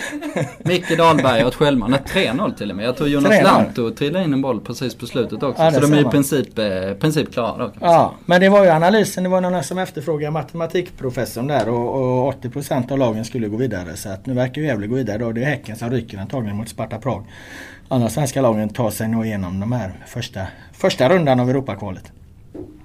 Micke 0.63 0.97
Dahlberg 0.97 1.41
och 1.43 1.49
ett 1.49 1.55
självmål. 1.55 1.89
Nej, 1.89 1.99
3-0 2.07 2.55
till 2.55 2.69
och 2.69 2.75
med. 2.75 2.85
Jag 2.85 2.97
tror 2.97 3.09
Jonas 3.09 3.31
3-0. 3.31 3.43
Lanto 3.43 3.91
trillade 3.91 4.25
in 4.25 4.33
en 4.33 4.41
boll 4.41 4.61
precis 4.61 4.95
på 4.95 5.05
slutet 5.05 5.43
också. 5.43 5.63
Ja, 5.63 5.69
det 5.71 5.75
så 5.75 5.81
de 5.81 5.93
är 5.93 6.01
i 6.01 6.03
princip, 6.03 6.59
eh, 6.59 6.93
princip 6.99 7.33
klara 7.33 7.57
då. 7.57 7.71
Ja, 7.81 8.13
men 8.25 8.41
det 8.41 8.49
var 8.49 8.63
ju 8.63 8.69
analysen. 8.69 9.23
Det 9.23 9.29
var 9.29 9.41
någon 9.41 9.63
som 9.63 9.77
efterfrågade 9.77 10.31
matematikprofessorn 10.31 11.47
där 11.47 11.69
och, 11.69 12.27
och 12.27 12.33
80% 12.43 12.91
av 12.91 12.97
lagen 12.97 13.25
skulle 13.25 13.47
gå 13.47 13.57
vidare. 13.57 13.95
Så 13.95 14.09
att 14.09 14.25
nu 14.25 14.33
verkar 14.33 14.61
ju 14.61 14.67
Gävle 14.67 14.87
gå 14.87 14.95
vidare 14.95 15.17
då. 15.17 15.31
Det 15.31 15.41
är 15.41 15.45
Häcken 15.45 15.75
som 15.75 15.89
ryker 15.89 16.17
antagligen 16.17 16.57
mot 16.57 16.69
Sparta 16.69 16.97
Prag. 16.97 17.25
Andra 17.87 18.09
svenska 18.09 18.41
lagen 18.41 18.69
tar 18.69 18.91
sig 18.91 19.07
nog 19.07 19.25
igenom 19.25 19.59
de 19.59 19.71
här 19.71 19.91
första, 20.07 20.41
första 20.73 21.09
rundan 21.09 21.39
av 21.39 21.49
Europakvalet. 21.49 22.11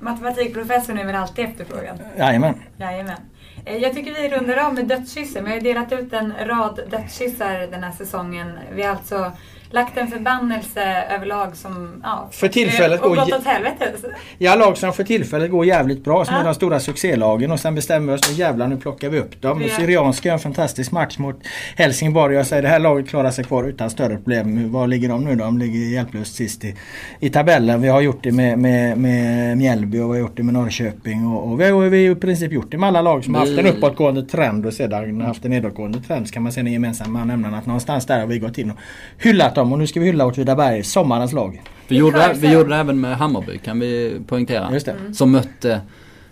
Matematikprofessorn 0.00 0.98
är 0.98 1.04
väl 1.04 1.14
alltid 1.14 1.44
efterfrågad? 1.44 1.98
Jajamän. 2.18 2.54
Jajamän. 2.76 3.16
Eh, 3.64 3.76
jag 3.76 3.94
tycker 3.94 4.14
vi 4.14 4.28
rundar 4.28 4.56
av 4.56 4.74
med 4.74 4.88
dödskyssen. 4.88 5.44
Vi 5.44 5.50
har 5.50 5.56
ju 5.56 5.62
delat 5.62 5.92
ut 5.92 6.12
en 6.12 6.32
rad 6.46 6.80
dödskyssar 6.90 7.66
den 7.70 7.82
här 7.82 7.92
säsongen. 7.92 8.58
Vi 8.72 8.82
har 8.82 8.90
alltså 8.90 9.32
lagt 9.74 9.96
en 9.98 10.08
förbannelse 10.08 11.04
överlag 11.16 11.56
som... 11.56 12.00
Ja, 12.02 12.28
För 12.32 12.48
tillfället 12.48 13.00
går 13.00 13.10
åt 13.10 13.44
helvete. 13.44 13.92
Ja, 14.38 14.54
lag 14.54 14.76
som 14.76 14.92
för 14.92 15.04
tillfället 15.04 15.50
går 15.50 15.66
jävligt 15.66 16.04
bra 16.04 16.24
som 16.24 16.34
Ja. 16.34 16.40
är 16.40 16.44
de 16.44 16.54
stora 16.54 16.80
succélagen 16.80 17.50
och 17.50 17.60
sen 17.60 17.74
bestämmer 17.74 18.12
vi 18.12 18.18
oss 18.18 18.26
för 18.26 18.34
jävlar 18.34 18.68
nu 18.68 18.76
plockar 18.76 19.08
vi 19.08 19.18
upp 19.18 19.42
dem. 19.42 19.62
Ja. 19.62 19.76
Syrianska 19.76 20.28
gör 20.28 20.32
en 20.34 20.38
fantastisk 20.40 20.92
match 20.92 21.18
mot 21.18 21.36
Helsingborg. 21.76 22.34
Jag 22.36 22.46
säger 22.46 22.62
det 22.62 22.68
här 22.68 22.78
laget 22.78 23.08
klarar 23.08 23.30
sig 23.30 23.44
kvar 23.44 23.64
utan 23.64 23.90
större 23.90 24.16
problem. 24.16 24.72
Var 24.72 24.86
ligger 24.86 25.08
de 25.08 25.24
nu 25.24 25.34
då? 25.34 25.44
De 25.44 25.58
ligger 25.58 25.78
hjälplöst 25.78 26.34
sist 26.34 26.64
i, 26.64 26.74
i 27.20 27.30
tabellen. 27.30 27.82
Vi 27.82 27.88
har 27.88 28.00
gjort 28.00 28.22
det 28.22 28.32
med, 28.32 28.58
med, 28.58 28.98
med 28.98 29.58
Mjällby 29.58 29.98
och 29.98 30.04
vi 30.04 30.08
har 30.08 30.16
gjort 30.20 30.36
det 30.36 30.42
med 30.42 30.54
Norrköping 30.54 31.26
och, 31.26 31.48
och 31.50 31.60
vi 31.60 31.70
har 31.70 31.80
vi 31.80 32.06
har 32.06 32.16
i 32.16 32.20
princip 32.20 32.52
gjort 32.52 32.70
det 32.70 32.78
med 32.78 32.86
alla 32.88 33.02
lag 33.02 33.24
som 33.24 33.34
har 33.34 33.40
haft 33.46 33.58
en 33.58 33.64
Vi- 33.64 33.70
uppåtgående 33.70 34.22
trend 34.22 34.66
och 34.66 34.72
sedan 34.72 35.20
haft 35.20 35.44
en 35.44 35.50
nedåtgående 35.50 36.00
trend. 36.00 36.28
Så 36.28 36.34
kan 36.34 36.42
man 36.42 36.52
se 36.52 36.62
den 36.62 36.72
gemensamma 36.72 37.24
nämnaren 37.24 37.54
att 37.54 37.66
någonstans 37.66 38.06
där 38.06 38.20
har 38.20 38.26
vi 38.26 38.38
gått 38.38 38.58
in 38.58 38.70
och 38.70 38.76
hyllat 39.18 39.54
dem 39.54 39.63
och 39.72 39.78
nu 39.78 39.86
ska 39.86 40.00
vi 40.00 40.06
hylla 40.06 40.26
Åtvidaberg, 40.26 40.82
sommarens 40.84 41.32
lag. 41.32 41.62
Vi, 41.88 41.96
gjorde, 41.96 42.34
vi 42.36 42.52
gjorde 42.52 42.68
det 42.68 42.76
även 42.76 43.00
med 43.00 43.16
Hammarby 43.16 43.58
kan 43.58 43.80
vi 43.80 44.16
poängtera. 44.26 44.72
Just 44.72 44.86
det. 44.86 44.92
Mm. 44.92 45.14
Som 45.14 45.30
mötte 45.32 45.80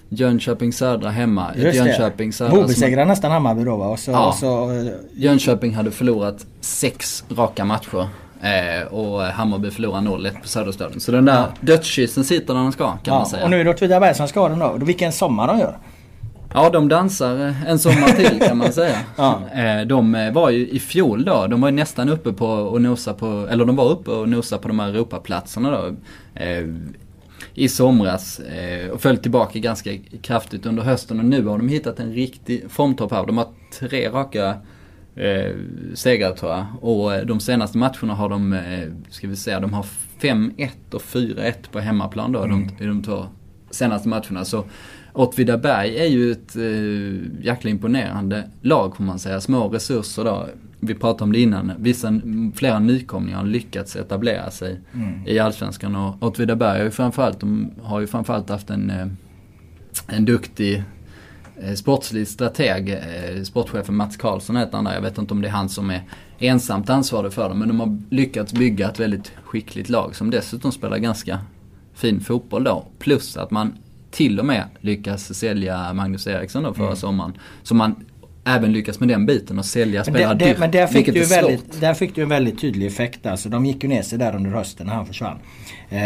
Jönköping 0.09 0.73
Södra 0.73 1.11
hemma. 1.11 1.51
Just 1.57 1.79
Jönköping. 1.79 2.33
Södra 2.33 2.51
som, 2.51 2.61
Obesegrar 2.65 3.05
nästan 3.05 3.31
Hammarby 3.31 3.65
då 3.65 3.77
va? 3.77 3.87
Och 3.87 3.99
så, 3.99 4.11
Ja. 4.11 4.27
och 4.29 4.35
så, 4.35 4.71
Jönköping 5.15 5.75
hade 5.75 5.91
förlorat 5.91 6.47
sex 6.61 7.25
raka 7.37 7.65
matcher. 7.65 8.09
Eh, 8.43 8.87
och 8.93 9.23
Hammarby 9.23 9.71
förlorade 9.71 10.07
0-1 10.07 10.41
på 10.43 10.49
Söderstadion. 10.49 11.01
Så 11.01 11.13
den 11.13 11.25
där 11.25 11.35
Ja. 11.35 11.47
dödskyssen 11.61 12.25
sitter 12.25 12.55
där 12.55 12.63
den 12.63 12.73
ska 12.73 12.85
kan 12.85 13.15
man 13.15 13.19
ja, 13.21 13.25
säga. 13.25 13.45
och 13.45 13.51
nu 13.51 13.61
är 13.61 13.65
det 13.65 13.71
Åtvidaberg 13.71 14.15
som 14.15 14.29
ska 14.29 14.49
den 14.49 14.59
då. 14.59 14.73
Vilken 14.81 15.13
sommar 15.13 15.47
de 15.47 15.59
gör. 15.59 15.77
Ja, 16.55 16.71
de 16.71 16.89
dansar 16.89 17.47
eh, 17.49 17.67
en 17.71 17.79
sommar 17.79 18.09
till 18.09 18.41
kan 18.41 18.57
man 18.59 18.73
säga. 18.73 18.97
Ja. 19.17 19.43
Eh, 19.55 19.87
De 19.87 20.15
eh, 20.15 20.33
var 20.33 20.51
ju 20.51 20.69
i 20.69 20.79
fjol 20.79 21.25
då, 21.25 21.47
de 21.47 21.61
var 21.61 21.69
ju 21.69 21.75
nästan 21.75 22.09
uppe 22.09 22.33
på 22.33 22.47
och 22.47 22.83
nosa 22.83 23.15
på, 23.15 23.47
eller 23.51 23.65
de 23.65 23.77
var 23.77 23.91
uppe 23.91 24.11
och 24.11 24.29
nosa 24.29 24.59
på 24.59 24.69
de 24.69 24.79
här 24.79 24.89
Europaplatserna 24.89 25.71
då. 25.71 25.95
I 27.55 27.69
somras 27.69 28.41
och 28.93 29.01
föll 29.01 29.17
tillbaka 29.17 29.59
ganska 29.59 29.91
kraftigt 30.23 30.67
under 30.67 30.83
hösten 30.83 31.19
och 31.19 31.25
nu 31.25 31.45
har 31.47 31.59
de 31.59 31.69
hittat 31.69 32.01
en 32.01 32.13
riktig 32.13 32.65
formtopp 32.69 33.13
här. 33.13 33.27
De 33.27 33.39
har 33.39 33.47
tre 33.79 34.09
raka 34.09 34.55
eh, 35.17 35.53
segrar 35.95 36.33
tror 36.33 36.53
jag. 36.53 36.67
Och 36.81 37.27
de 37.27 37.41
senaste 37.41 37.79
matcherna 37.79 38.15
har 38.15 38.29
de, 38.29 38.53
eh, 38.53 38.89
ska 39.11 39.29
vi 39.29 39.37
säga, 39.37 39.61
de 39.61 39.73
har 39.73 39.87
5-1 40.21 40.71
och 40.93 41.03
4-1 41.03 41.53
på 41.73 41.79
hemmaplan 41.81 42.33
då 42.33 42.43
Mm. 42.43 42.67
de, 42.79 42.85
i 42.85 42.87
de 42.87 43.03
två 43.03 43.27
senaste 43.71 44.09
matcherna. 44.09 44.45
Så 44.45 44.65
Åtvidaberg 45.13 45.97
är 45.99 46.07
ju 46.07 46.33
ett 46.33 46.57
eh, 46.57 47.45
jäkla 47.47 47.71
imponerande 47.71 48.51
lag 48.63 48.97
får 48.97 49.05
man 49.05 49.19
säga. 49.19 49.41
Små 49.41 49.69
resurser 49.69 50.25
då. 50.25 50.49
Vi 50.81 50.95
pratade 50.95 51.25
om 51.25 51.33
det 51.33 51.41
innan. 51.41 51.73
Vissa, 51.79 52.21
flera 52.55 52.79
nykomlingar 52.79 53.39
har 53.39 53.47
lyckats 53.47 53.97
etablera 53.97 54.51
sig 54.51 54.81
Mm. 54.95 55.27
i 55.27 55.39
Allsvenskan. 55.39 55.97
Och 55.97 56.23
Åtvidaberg 56.23 56.79
har 56.79 56.85
ju 56.85 56.91
framförallt, 56.91 57.41
de 57.41 57.71
har 57.83 58.01
ju 58.01 58.07
framförallt 58.07 58.49
haft 58.51 58.71
en, 58.71 58.91
eh, 58.91 59.07
en 60.07 60.25
duktig 60.25 60.83
eh, 61.63 61.75
sportslig 61.75 62.29
strateg. 62.29 62.91
Eh, 62.91 63.43
sportchefen 63.43 63.95
Mats 63.97 64.17
Karlsson 64.17 64.57
heter 64.57 64.77
han 64.77 64.85
där. 64.85 64.95
Jag 64.95 65.03
vet 65.03 65.19
inte 65.19 65.35
om 65.35 65.43
det 65.43 65.49
är 65.49 65.53
han 65.53 65.69
som 65.69 65.91
är 65.91 66.03
ensamt 66.39 66.91
ansvarig 66.91 67.33
för 67.33 67.49
dem. 67.49 67.59
Men 67.59 67.69
de 67.69 67.81
har 67.81 67.99
lyckats 68.11 68.53
bygga 68.53 68.89
ett 68.91 69.01
väldigt 69.01 69.33
skickligt 69.45 69.89
lag 69.89 70.17
som 70.17 70.31
dessutom 70.31 70.73
spelar 70.73 70.99
ganska 70.99 71.39
fin 71.95 72.21
fotboll 72.21 72.65
då. 72.65 72.85
Plus 72.99 73.37
att 73.37 73.51
man 73.51 73.73
till 74.13 74.39
och 74.39 74.47
med 74.47 74.65
lyckas 74.81 75.35
sälja 75.39 75.93
Magnus 75.93 76.27
Eriksson 76.27 76.63
då 76.63 76.75
förra 76.75 76.87
Mm. 76.87 76.97
sommaren. 76.97 77.33
Så 77.63 77.75
man 77.75 78.05
även 78.45 78.73
lyckas 78.73 79.01
med 79.01 79.09
den 79.09 79.27
biten 79.27 79.59
och 79.59 79.65
sälja 79.65 80.05
spelare 80.05 80.35
dyrt, 80.35 80.59
men 80.59 80.71
där, 80.71 80.87
fick 80.87 81.07
du 81.15 81.25
väldigt, 81.25 81.81
där 81.81 81.95
fick 81.95 82.15
du 82.15 82.23
en 82.23 82.29
väldigt 82.29 82.61
tydlig 82.61 82.87
effekt. 82.87 83.27
Alltså, 83.27 83.49
de 83.49 83.67
gick 83.67 83.83
ju 83.83 83.89
ner 83.89 84.03
sig 84.03 84.19
där 84.19 84.37
under 84.37 84.51
hösten 84.51 84.87
när 84.87 84.95
han 84.95 85.07
försvann. 85.07 85.39
Eh, 85.91 85.99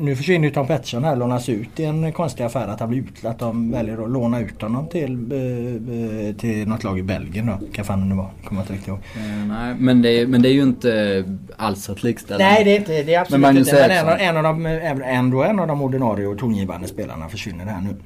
nu 0.00 0.16
försvinner 0.16 0.48
ju 0.48 0.54
Tom 0.54 0.66
Pettersson 0.66 1.04
här 1.04 1.16
lånas 1.16 1.48
ut 1.48 1.80
i 1.80 1.84
en 1.84 2.12
konstig 2.12 2.44
affär 2.44 2.68
att 2.68 2.80
han 2.80 2.88
blir 2.88 2.98
ut, 3.00 3.24
att 3.24 3.38
de 3.38 3.70
väljer 3.70 4.04
att 4.04 4.10
låna 4.10 4.40
ut 4.40 4.62
honom 4.62 4.88
till, 4.88 5.32
eh, 5.32 6.28
eh, 6.28 6.34
till 6.36 6.68
något 6.68 6.84
lag 6.84 6.98
i 6.98 7.02
Belgien 7.02 7.46
då. 7.46 7.66
Kan 7.72 7.84
fan 7.84 8.08
det 8.08 8.14
var, 8.14 8.30
kommer 8.44 8.60
inte 8.60 8.72
riktigt 8.72 8.88
ihåg. 8.88 8.98
Eh, 9.16 9.46
nej, 9.48 9.74
men 9.78 10.02
det, 10.02 10.08
är, 10.20 10.26
men 10.26 10.42
det 10.42 10.48
är 10.48 10.52
ju 10.52 10.62
inte 10.62 11.24
alls 11.56 11.90
att 11.90 12.02
likställa. 12.02 12.44
Nej 12.44 12.64
det 12.64 12.70
är, 12.70 12.76
inte, 12.78 13.02
det 13.02 13.14
är 13.14 13.20
absolut 13.20 13.40
Men 13.40 13.56
inte. 13.58 13.72
Men 13.88 14.08
en, 14.08 14.20
en 14.20 14.36
av 14.36 14.42
de, 14.42 14.66
även- 14.66 15.02
ändå 15.02 15.42
en 15.42 15.58
av 15.58 15.66
de 15.66 15.82
ordinarie 15.82 16.26
och 16.26 16.38
tongivande 16.38 16.88
spelarna 16.88 17.28
försvinner 17.28 17.64
här 17.64 17.80
nu. 17.80 17.96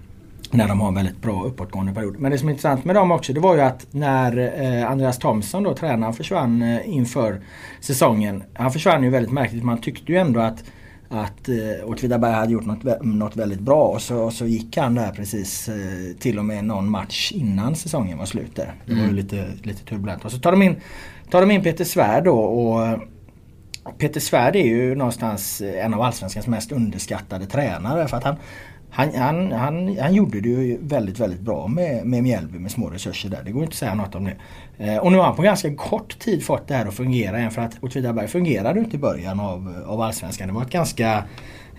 När 0.55 0.69
de 0.69 0.81
har 0.81 0.89
en 0.89 0.95
väldigt 0.95 1.23
bra 1.23 1.45
uppåtgående 1.45 1.93
period. 1.93 2.21
Men 2.21 2.33
det 2.33 2.39
som 2.39 2.49
är 2.49 2.53
intressant 2.53 2.85
med 2.85 2.95
dem 2.97 3.11
också 3.11 3.33
det 3.33 3.41
var 3.41 3.55
ju 3.55 3.61
att 3.61 3.87
när 3.91 4.61
eh, 4.63 4.91
Andreas 4.91 5.19
Thomsson 5.19 5.63
då, 5.63 5.75
tränaren, 5.75 6.15
försvann 6.15 6.63
eh, 6.63 6.89
inför 6.89 7.41
säsongen. 7.81 8.43
Han 8.55 8.73
försvann 8.73 9.03
ju 9.03 9.11
väldigt 9.11 9.33
märkligt. 9.33 9.65
Man 9.65 9.79
tyckte 9.81 10.13
ju 10.13 10.19
ändå 10.19 10.41
att 10.41 10.65
att 11.09 11.49
eh, 11.49 11.89
Åtvidaberg 11.89 12.33
hade 12.33 12.53
gjort 12.53 12.67
något, 12.67 13.03
något 13.03 13.37
väldigt 13.37 13.61
bra 13.61 13.85
och 13.85 14.03
så, 14.03 14.17
och 14.19 14.33
så 14.33 14.47
gick 14.47 14.77
han 14.77 14.95
där 14.95 15.13
precis 15.13 15.69
eh, 15.69 15.75
till 16.19 16.39
och 16.39 16.45
med 16.45 16.65
någon 16.65 16.91
match 16.91 17.33
innan 17.33 17.77
säsongen 17.77 18.19
var 18.19 18.27
slut 18.27 18.57
där. 18.57 18.73
Det 18.87 18.93
var 18.93 18.99
ju 18.99 19.05
Mm. 19.05 19.17
lite, 19.17 19.49
lite 19.63 19.85
turbulent. 19.85 20.25
Och 20.25 20.33
så 20.33 20.39
tar 20.39 20.51
de 20.51 20.63
in, 20.63 20.77
tar 21.31 21.41
de 21.41 21.51
in 21.51 21.63
Peter 21.63 21.85
Svärd 21.85 22.25
då 22.25 22.39
och 22.39 22.99
Peter 23.99 24.21
Svärd 24.21 24.57
är 24.57 24.65
ju 24.67 24.95
någonstans 24.95 25.63
en 25.65 25.95
av 25.95 26.03
Allsvenskans 26.03 26.47
mest 26.47 26.73
underskattade 26.73 27.47
tränare 27.47 28.09
för 28.09 28.17
att 28.17 28.25
han 28.25 28.37
han, 28.95 29.15
han, 29.15 29.53
han, 29.53 29.99
han 29.99 30.15
gjorde 30.15 30.41
det 30.41 30.49
ju 30.49 30.79
väldigt, 30.83 31.21
väldigt 31.21 31.41
bra 31.41 31.69
med, 31.69 32.07
med 32.07 32.23
Mjällby 32.23 32.59
med 32.59 32.71
små 32.71 32.91
resurser 32.91 33.29
där. 33.29 33.43
Det 33.45 33.53
går 33.53 33.63
inte 33.63 33.73
att 33.73 33.79
säga 33.79 33.95
något 33.95 34.15
om 34.15 34.25
det. 34.25 34.37
Eh, 34.79 34.99
och 34.99 35.13
nu 35.13 35.19
har 35.19 35.25
han 35.25 35.37
på 35.37 35.43
ganska 35.43 35.75
kort 35.75 36.19
tid 36.19 36.45
fått 36.45 36.69
det 36.69 36.75
här 36.75 36.87
att 36.87 36.95
fungera 36.95 37.39
igen 37.39 37.51
för 37.51 37.63
att 37.63 37.79
Åtvidaberg 37.81 38.29
fungerade 38.29 38.81
inte 38.81 38.97
i 38.97 38.99
början 38.99 39.41
av, 39.41 39.85
av 39.87 40.01
Allsvenskan. 40.01 40.49
Det 40.49 40.55
var 40.55 40.63
ett 40.63 40.71
ganska 40.71 41.25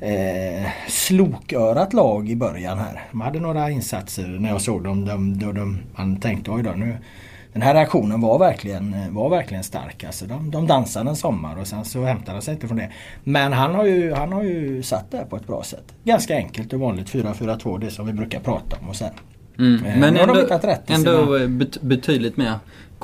eh, 0.02 0.70
slokörat 0.88 1.94
lag 1.94 2.30
i 2.30 2.36
början 2.36 2.78
här. 2.78 3.04
De 3.12 3.22
hade 3.22 3.40
några 3.40 3.70
insatser 3.70 4.28
när 4.28 4.50
jag 4.50 4.62
såg 4.62 4.84
dem. 4.84 5.06
De, 5.06 5.40
de, 5.40 5.54
de, 5.54 5.80
man 5.96 6.20
tänkte 6.20 6.52
oj 6.52 6.64
då 6.64 6.72
nu 6.72 6.98
den 7.56 7.62
här 7.62 7.74
reaktionen 7.74 8.22
var 8.22 8.40
verkligen, 8.40 8.96
var 9.10 9.30
verkligen 9.30 9.64
stark. 9.64 10.04
Alltså 10.04 10.26
de, 10.26 10.52
de 10.52 10.68
dansade 10.68 11.10
en 11.10 11.16
sommar 11.16 11.60
och 11.60 11.68
sen 11.68 11.86
så 11.86 12.04
hämtade 12.04 12.38
de 12.38 12.42
sig 12.42 12.54
inte 12.54 12.68
från 12.68 12.78
det. 12.78 12.92
Men 13.24 13.54
han 13.54 13.76
har 13.76 13.86
ju, 13.86 14.14
han 14.14 14.34
har 14.34 14.44
ju 14.44 14.84
satt 14.84 15.12
det 15.12 15.26
på 15.30 15.36
ett 15.36 15.48
bra 15.48 15.64
sätt. 15.64 15.84
Ganska 16.04 16.36
enkelt 16.36 16.74
och 16.74 16.80
vanligt 16.80 17.10
4-4-2, 17.10 17.80
det 17.80 17.92
som 17.92 18.06
vi 18.06 18.14
brukar 18.14 18.40
prata 18.40 18.78
om. 18.82 18.90
Och 18.90 18.96
sen. 18.96 19.10
Mm. 19.60 19.86
Eh, 19.86 20.00
Men 20.00 20.18
ändå, 20.18 20.48
ändå 20.88 21.40
betydligt 21.82 22.38
mer 22.38 22.54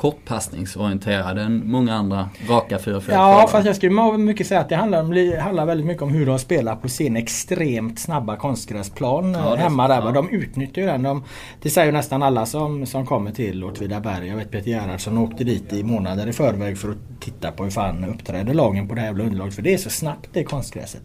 kortpassningsorienterad 0.02 1.38
än 1.38 1.70
många 1.70 1.94
andra 1.94 2.28
raka 2.48 2.78
4 2.78 3.00
4 3.00 3.14
Ja 3.14 3.48
fast 3.50 3.66
jag 3.66 3.76
skulle 3.76 4.18
mycket 4.18 4.46
säga 4.46 4.60
att 4.60 4.68
det 4.68 4.76
handlar, 4.76 5.00
om- 5.00 5.34
handlar 5.40 5.66
väldigt 5.66 5.86
mycket 5.86 6.02
om 6.02 6.10
hur 6.10 6.26
de 6.26 6.38
spelar 6.38 6.76
på 6.76 6.88
sin 6.88 7.16
extremt 7.16 7.98
snabba 7.98 8.36
konstgräsplan 8.36 9.32
Ja, 9.34 9.54
hemma 9.54 9.88
där. 9.88 10.00
ja. 10.04 10.10
De 10.10 10.28
utnyttjar 10.30 10.82
ju 10.82 10.88
den. 10.88 11.02
De, 11.02 11.24
det 11.62 11.70
säger 11.70 11.86
ju 11.86 11.92
nästan 11.92 12.22
alla 12.22 12.46
som, 12.46 12.86
som 12.86 13.06
kommer 13.06 13.30
till 13.30 13.64
Åtvidaberg. 13.64 14.28
Jag 14.28 14.36
vet 14.36 14.50
Peter 14.50 14.70
Gerhardsson 14.70 15.18
åkte 15.18 15.44
dit 15.44 15.72
i 15.72 15.82
månader 15.84 16.26
i 16.26 16.32
förväg 16.32 16.78
för 16.78 16.90
att 16.90 16.96
titta 17.20 17.52
på 17.52 17.64
hur 17.64 17.70
fan 17.70 18.04
uppträder 18.04 18.54
lagen 18.54 18.88
på 18.88 18.94
det 18.94 19.00
här 19.00 19.08
jävla 19.08 19.24
underlaget. 19.24 19.54
För 19.54 19.62
det 19.62 19.74
är 19.74 19.78
så 19.78 19.90
snabbt 19.90 20.28
det 20.32 20.44
konstgräset. 20.44 21.02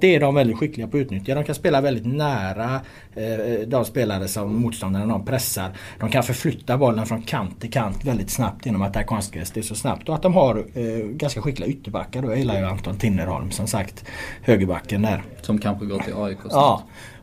Det 0.00 0.14
är 0.14 0.20
de 0.20 0.34
väldigt 0.34 0.58
skickliga 0.58 0.86
på 0.88 0.96
att 0.96 1.00
utnyttja. 1.00 1.34
De 1.34 1.44
kan 1.44 1.54
spela 1.54 1.80
väldigt 1.80 2.06
nära 2.06 2.74
eh, 3.14 3.68
de 3.68 3.84
spelare 3.84 4.28
som 4.28 4.60
motståndarna 4.62 5.06
de 5.06 5.24
pressar. 5.24 5.68
De 6.00 6.08
kan 6.10 6.22
förflytta 6.22 6.78
bollen 6.78 7.06
från 7.06 7.22
kant 7.22 7.60
till 7.60 7.70
kant 7.70 8.04
väldigt 8.04 8.30
snabbt 8.30 8.39
genom 8.64 8.82
att 8.82 8.92
det 8.92 8.98
här 8.98 9.06
konstgräset 9.06 9.56
är 9.56 9.62
så 9.62 9.74
snabbt. 9.74 10.08
Och 10.08 10.14
att 10.14 10.22
de 10.22 10.34
har 10.34 10.66
eh, 10.74 11.06
ganska 11.06 11.42
skickliga 11.42 11.68
ytterbackar. 11.68 12.22
Då. 12.22 12.30
Jag 12.30 12.38
gillar 12.38 12.58
ju 12.58 12.66
Anton 12.66 12.96
Tinnerholm 12.96 13.50
som 13.50 13.66
sagt. 13.66 14.04
Högerbacken 14.42 15.02
där. 15.02 15.22
Som 15.42 15.58
kanske 15.58 15.86
går 15.86 15.98
till 15.98 16.14
AIK. 16.16 16.38
Ja. 16.50 16.82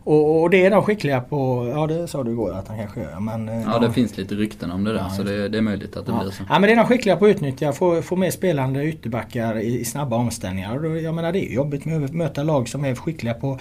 Och, 0.09 0.41
och 0.41 0.49
det 0.49 0.65
är 0.65 0.71
de 0.71 0.83
skickliga 0.83 1.21
på, 1.21 1.67
ja 1.75 1.87
det 1.87 2.07
sa 2.07 2.23
du 2.23 2.31
igår 2.31 2.53
att 2.53 2.67
han 2.67 2.77
kanske 2.77 2.99
gör. 3.01 3.19
Men, 3.19 3.49
eh, 3.49 3.61
Ja 3.65 3.79
de, 3.79 3.85
det 3.87 3.93
finns 3.93 4.17
lite 4.17 4.35
rykten 4.35 4.71
om 4.71 4.83
det 4.83 4.93
där 4.93 4.99
Ja, 4.99 5.09
så 5.09 5.23
det, 5.23 5.49
det 5.49 5.57
är 5.57 5.61
möjligt 5.61 5.97
att 5.97 6.05
det 6.05 6.11
Ja. 6.11 6.21
blir 6.21 6.31
så. 6.31 6.43
ja 6.49 6.59
men 6.59 6.61
det 6.61 6.71
är 6.71 6.75
de 6.75 6.85
skickliga 6.85 7.15
på 7.15 7.25
att 7.25 7.29
utnyttja, 7.29 7.71
få, 7.71 8.01
få 8.01 8.15
med 8.15 8.33
spelande 8.33 8.85
ytterbackar 8.85 9.57
i, 9.59 9.79
i 9.79 9.85
snabba 9.85 10.15
omställningar. 10.15 10.95
Jag 10.97 11.15
menar 11.15 11.31
det 11.31 11.51
är 11.51 11.53
jobbigt 11.55 11.85
med 11.85 12.03
att 12.03 12.13
möta 12.13 12.43
lag 12.43 12.69
som 12.69 12.85
är 12.85 12.95
skickliga 12.95 13.33
på, 13.33 13.59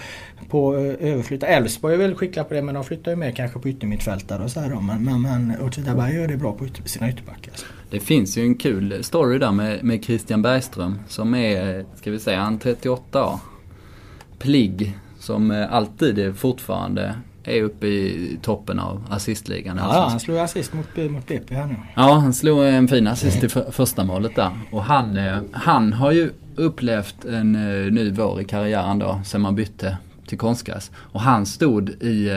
på 0.49 0.75
eh, 0.75 1.11
överflytta. 1.11 1.47
Elfsborg 1.47 1.93
är 1.93 1.97
väldigt 1.97 2.19
skickliga 2.19 2.43
på 2.43 2.53
det 2.53 2.61
men 2.61 2.75
de 2.75 2.83
flyttar 2.83 3.11
ju 3.11 3.17
med 3.17 3.35
kanske 3.35 3.59
på 3.59 3.69
yttermittfältare 3.69 4.43
och 4.43 4.51
så 4.51 4.59
här 4.59 4.69
då. 4.69 4.81
Men, 4.81 5.03
men, 5.03 5.21
men 5.21 5.53
Åtvidaberg 5.61 6.15
gör 6.15 6.27
det 6.27 6.37
bra 6.37 6.51
på 6.53 6.65
ytter, 6.65 6.83
sina 6.89 7.09
ytterbackar. 7.09 7.53
Det 7.89 7.99
finns 7.99 8.37
ju 8.37 8.41
en 8.43 8.55
kul 8.55 9.03
story 9.03 9.37
där 9.37 9.51
med, 9.51 9.83
med 9.83 10.03
Christian 10.03 10.41
Bergström 10.41 10.99
som 11.07 11.35
är, 11.35 11.85
ska 11.95 12.11
vi 12.11 12.19
säga, 12.19 12.39
han 12.39 12.59
38 12.59 13.25
år. 13.25 13.39
Pligg 14.39 14.93
som 15.27 15.51
eh, 15.51 15.73
alltid 15.73 16.35
fortfarande 16.37 17.15
är 17.43 17.63
uppe 17.63 17.87
i 17.87 18.39
toppen 18.41 18.79
av 18.79 19.03
assistligan. 19.09 19.77
Ja, 19.77 19.93
ja, 19.93 20.07
han 20.09 20.19
slog 20.19 20.37
assist 20.37 20.73
mot, 20.73 20.97
mot 21.11 21.27
BP 21.27 21.55
här 21.55 21.65
nu. 21.65 21.75
Ja, 21.95 22.13
han 22.13 22.33
slog 22.33 22.65
en 22.65 22.87
fin 22.87 23.07
assist 23.07 23.43
i 23.43 23.49
för, 23.49 23.71
första 23.71 24.03
målet 24.03 24.35
där. 24.35 24.51
Och 24.71 24.83
han, 24.83 25.17
eh, 25.17 25.37
han 25.51 25.93
har 25.93 26.11
ju 26.11 26.31
upplevt 26.55 27.25
en 27.25 27.55
eh, 27.55 27.91
ny 27.91 28.11
vår 28.11 28.41
i 28.41 28.45
karriären 28.45 28.99
då, 28.99 29.21
sen 29.25 29.41
man 29.41 29.55
bytte 29.55 29.97
till 30.27 30.37
konstgräs. 30.37 30.91
Och 30.95 31.21
han 31.21 31.45
stod 31.45 31.89
i, 31.89 32.31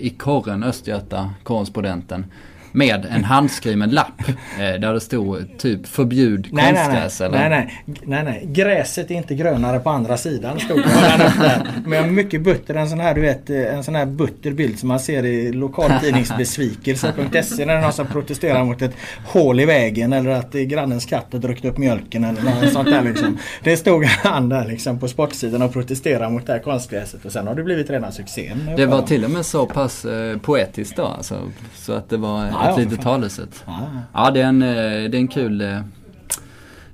i 0.00 0.14
korren, 0.18 0.64
Östgöta, 0.64 1.30
korrespondenten, 1.42 2.26
med 2.72 3.06
en 3.10 3.24
handskriven 3.24 3.90
lapp 3.90 4.28
eh, 4.28 4.80
där 4.80 4.92
det 4.92 5.00
stod 5.00 5.58
typ 5.58 5.86
förbjud 5.86 6.48
Nej, 6.52 6.64
nej, 6.64 6.72
nej. 6.72 6.84
konstgräs 6.84 7.20
eller? 7.20 7.48
nej, 7.48 7.48
nej, 7.48 7.82
nej, 8.04 8.24
nej. 8.24 8.48
Gräset 8.52 9.10
är 9.10 9.14
inte 9.14 9.34
grönare 9.34 9.78
på 9.78 9.90
andra 9.90 10.16
sidan 10.16 10.60
stod 10.60 10.78
det. 10.78 11.62
Men 11.84 12.14
mycket 12.14 12.42
butter, 12.42 12.74
en 12.74 12.88
sån 12.88 13.00
här 13.00 13.14
du 13.14 13.20
vet, 13.20 13.50
eh, 13.50 13.74
en 13.74 13.84
sån 13.84 13.94
här 13.94 14.06
butter 14.06 14.50
bild 14.50 14.78
som 14.78 14.88
man 14.88 15.00
ser 15.00 15.24
i 15.24 15.52
lokaltidningsbesvikelse.se 15.52 17.12
när 17.66 17.72
det 17.74 17.78
är 17.78 17.82
någon 17.82 17.92
som 17.92 18.06
protesterar 18.06 18.64
mot 18.64 18.82
ett 18.82 18.94
hål 19.26 19.60
i 19.60 19.64
vägen 19.64 20.12
eller 20.12 20.30
att 20.30 20.54
eh, 20.54 20.60
grannens 20.60 21.04
katt 21.06 21.26
har 21.32 21.38
druckit 21.38 21.64
upp 21.64 21.78
mjölken 21.78 22.24
eller 22.24 22.42
något 22.42 22.72
sånt 22.72 22.90
där 22.90 23.02
liksom. 23.02 23.38
Det 23.62 23.76
stod 23.76 24.04
han 24.04 24.48
där 24.48 24.64
liksom 24.64 24.98
på 24.98 25.08
sportsidan 25.08 25.62
och 25.62 25.72
protesterade 25.72 26.30
mot 26.30 26.46
det 26.46 26.52
här 26.52 26.60
konstgräset 26.60 27.24
och 27.24 27.32
sen 27.32 27.46
har 27.46 27.54
det 27.54 27.62
blivit 27.62 27.90
rena 27.90 28.12
succén. 28.12 28.70
Det 28.76 28.86
var 28.86 29.02
till 29.02 29.24
och 29.24 29.30
med 29.30 29.46
så 29.46 29.66
pass 29.66 30.04
eh, 30.04 30.38
poetiskt 30.38 30.96
då 30.96 31.04
alltså, 31.04 31.40
Så 31.74 31.92
att 31.92 32.08
det 32.10 32.16
var 32.16 32.46
Ja, 32.46 32.65
ja, 32.66 32.72
ett 32.80 32.90
litet 32.90 33.02
talesätt. 33.04 33.64
Ja, 33.66 33.88
Ja, 34.14 34.30
det 34.30 34.40
är 34.40 34.46
en, 34.46 34.62
eh, 34.62 34.68
det 35.10 35.16
är 35.16 35.20
en 35.20 35.28
kul 35.28 35.60
eh, 35.60 35.80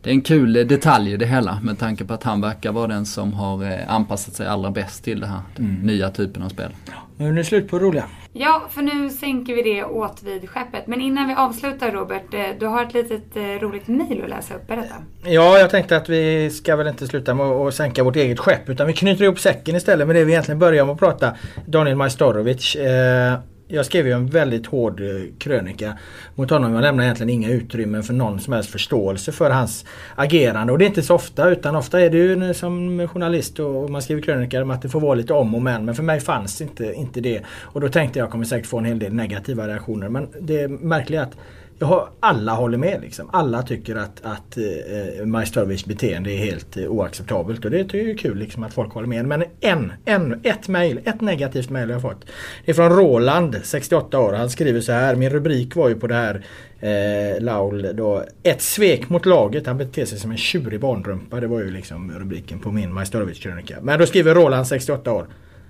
det 0.03 0.11
är 0.11 0.14
en 0.14 0.20
kul 0.23 0.57
eh, 0.57 0.64
detalj 0.66 1.12
i 1.12 1.16
det 1.16 1.27
hela 1.27 1.59
med 1.62 1.79
tanke 1.79 2.05
på 2.05 2.14
att 2.14 2.23
han 2.23 2.41
verkar 2.41 2.73
vara 2.73 2.87
den 2.87 3.07
som 3.07 3.33
har 3.33 3.79
anpassat 3.89 4.35
sig 4.35 4.47
allra 4.47 4.70
bäst 4.70 5.05
till 5.05 5.20
det 5.20 5.27
här 5.27 5.41
Mm. 5.59 5.75
nya 5.75 6.11
typen 6.11 6.43
av 6.43 6.49
spel. 6.49 6.70
nu 7.16 7.29
är 7.29 7.33
det 7.33 7.45
slut 7.45 7.68
på 7.68 7.79
roliga. 7.79 8.05
Ja, 8.35 8.62
för 8.70 8.83
nu 8.83 9.11
sänker 9.11 9.55
vi 9.55 9.62
det 9.62 9.85
åt 9.85 10.23
vid 10.23 10.51
skeppet. 10.51 10.87
Men 10.87 11.01
innan 11.01 11.29
vi 11.29 11.35
avslutar 11.35 11.91
Robert, 11.91 12.23
du 12.61 12.66
har 12.66 12.83
ett 12.85 12.95
litet 12.95 13.37
roligt 13.62 13.89
mejl 13.89 14.23
att 14.25 14.31
läsa 14.31 14.55
upp. 14.55 14.66
Berätta. 14.66 14.95
Ja, 15.25 15.59
jag 15.59 15.70
tänkte 15.70 15.97
att 15.97 16.09
vi 16.09 16.51
ska 16.51 16.77
väl 16.77 16.87
inte 16.87 17.07
sluta 17.07 17.35
med 17.35 17.47
att 17.47 17.75
sänka 17.75 18.05
vårt 18.05 18.16
eget 18.16 18.39
skepp 18.39 18.68
utan 18.68 18.87
vi 18.87 18.93
knyter 18.93 19.25
ihop 19.25 19.39
säcken 19.39 19.77
istället 19.77 20.07
med 20.07 20.16
det 20.16 20.25
vi 20.25 20.33
egentligen 20.33 20.59
börjar 20.59 20.85
med 20.85 20.93
att 20.93 20.99
prata. 20.99 21.33
Daniel 21.66 21.97
Majstorovic. 21.97 22.77
Eh, 22.77 23.35
jag 23.73 23.87
skrev 23.87 24.07
ju 24.07 24.12
en 24.12 24.27
väldigt 24.27 24.66
hård 24.66 25.01
eh, 25.01 25.07
krönika 25.39 25.99
mot 26.35 26.51
honom. 26.51 26.75
Jag 26.75 26.83
lämnar 26.83 27.05
egentligen 27.05 27.31
inga 27.31 27.51
utrymmen 27.51 28.03
för 28.03 28.14
någon 28.14 28.41
som 28.41 28.53
helst 28.53 28.70
förståelse 28.70 29.33
för 29.33 29.51
hans 29.51 29.85
agerande. 30.14 30.73
Och 30.73 30.79
det 30.79 30.85
är 30.85 30.87
inte 30.87 31.03
så 31.03 31.14
ofta 31.14 31.51
utan 31.51 31.77
ofta 31.77 32.01
är 32.01 32.11
det 32.11 32.16
ju 32.16 32.55
som 32.55 33.09
journalist 33.09 33.59
och 33.59 33.91
man 33.91 34.03
skriver 34.03 34.23
krönikor 34.23 34.62
om 34.62 34.70
att 34.70 34.83
det 34.83 34.89
får 34.89 35.01
vara 35.01 35.14
lite 35.14 35.33
om 35.33 35.55
och 35.55 35.62
men. 35.62 35.85
Men 35.85 35.95
för 35.95 36.03
mig 36.03 36.20
fanns 36.20 36.61
inte, 36.61 36.93
inte 36.93 37.20
det. 37.20 37.43
Och 37.49 37.81
då 37.81 37.89
tänkte 37.89 38.18
jag 38.18 38.31
kommer 38.31 38.45
säkert 38.45 38.66
få 38.66 38.79
en 38.79 38.85
hel 38.85 38.99
del 38.99 39.12
negativa 39.12 39.68
reaktioner. 39.68 40.09
Men 40.09 40.29
det 40.41 40.68
märkliga 40.68 41.20
är 41.20 41.25
att 41.25 41.37
jag 41.79 41.87
har, 41.87 42.09
alla 42.20 42.53
håller 42.53 42.79
med 42.79 43.01
liksom. 43.01 43.31
Alla 43.33 43.62
tycker 43.62 43.97
att, 43.97 44.20
att 44.23 44.59
eh, 44.59 45.27
Majstorovics 45.27 45.85
beteende 45.85 46.31
är 46.33 46.37
helt 46.37 46.77
eh, 46.77 46.87
oacceptabelt. 46.87 47.64
Och 47.64 47.70
det 47.70 47.95
är 47.95 47.95
ju 47.95 48.16
kul 48.16 48.39
liksom 48.39 48.62
att 48.62 48.75
folk 48.75 48.93
håller 48.93 49.09
med. 49.09 49.25
Men 49.25 49.45
en, 49.61 49.93
en, 50.05 50.41
ett 50.43 50.68
mail, 50.68 51.01
ett 51.05 51.20
negativt 51.20 51.70
mejl 51.70 51.89
har 51.89 51.93
jag 51.93 52.03
fått. 52.03 52.25
Det 52.64 52.70
är 52.70 52.75
från 52.75 52.97
Roland, 52.97 53.57
68 53.62 54.20
år. 54.20 54.33
Han 54.33 54.51
skriver 54.51 54.81
så 54.81 54.93
här. 54.93 55.16
Min 55.16 55.31
rubrik 55.31 55.77
var 55.77 55.89
ju 55.89 55.95
på 55.95 56.07
det 56.07 56.14
här 56.14 56.45
eh, 56.81 57.43
Laul 57.43 57.91
då. 57.95 58.25
Ett 58.43 58.62
svek 58.62 59.09
mot 59.09 59.27
laget. 59.27 59.66
Han 59.66 59.79
beter 59.79 60.05
sig 60.05 60.18
som 60.18 60.31
en 60.31 60.37
tjurig 60.37 60.81
barnrumpa. 60.81 61.41
Det 61.41 61.47
var 61.47 61.61
ju 61.61 61.70
liksom 61.70 62.12
rubriken 62.18 62.59
på 62.59 62.73
min 62.73 62.93
Majstorovic 62.93 63.39
krönika. 63.39 63.77
Men 63.83 63.99
då 63.99 64.07
skriver 64.07 64.35
Roland, 64.35 64.66
68 64.66 65.12
år. 65.12 65.27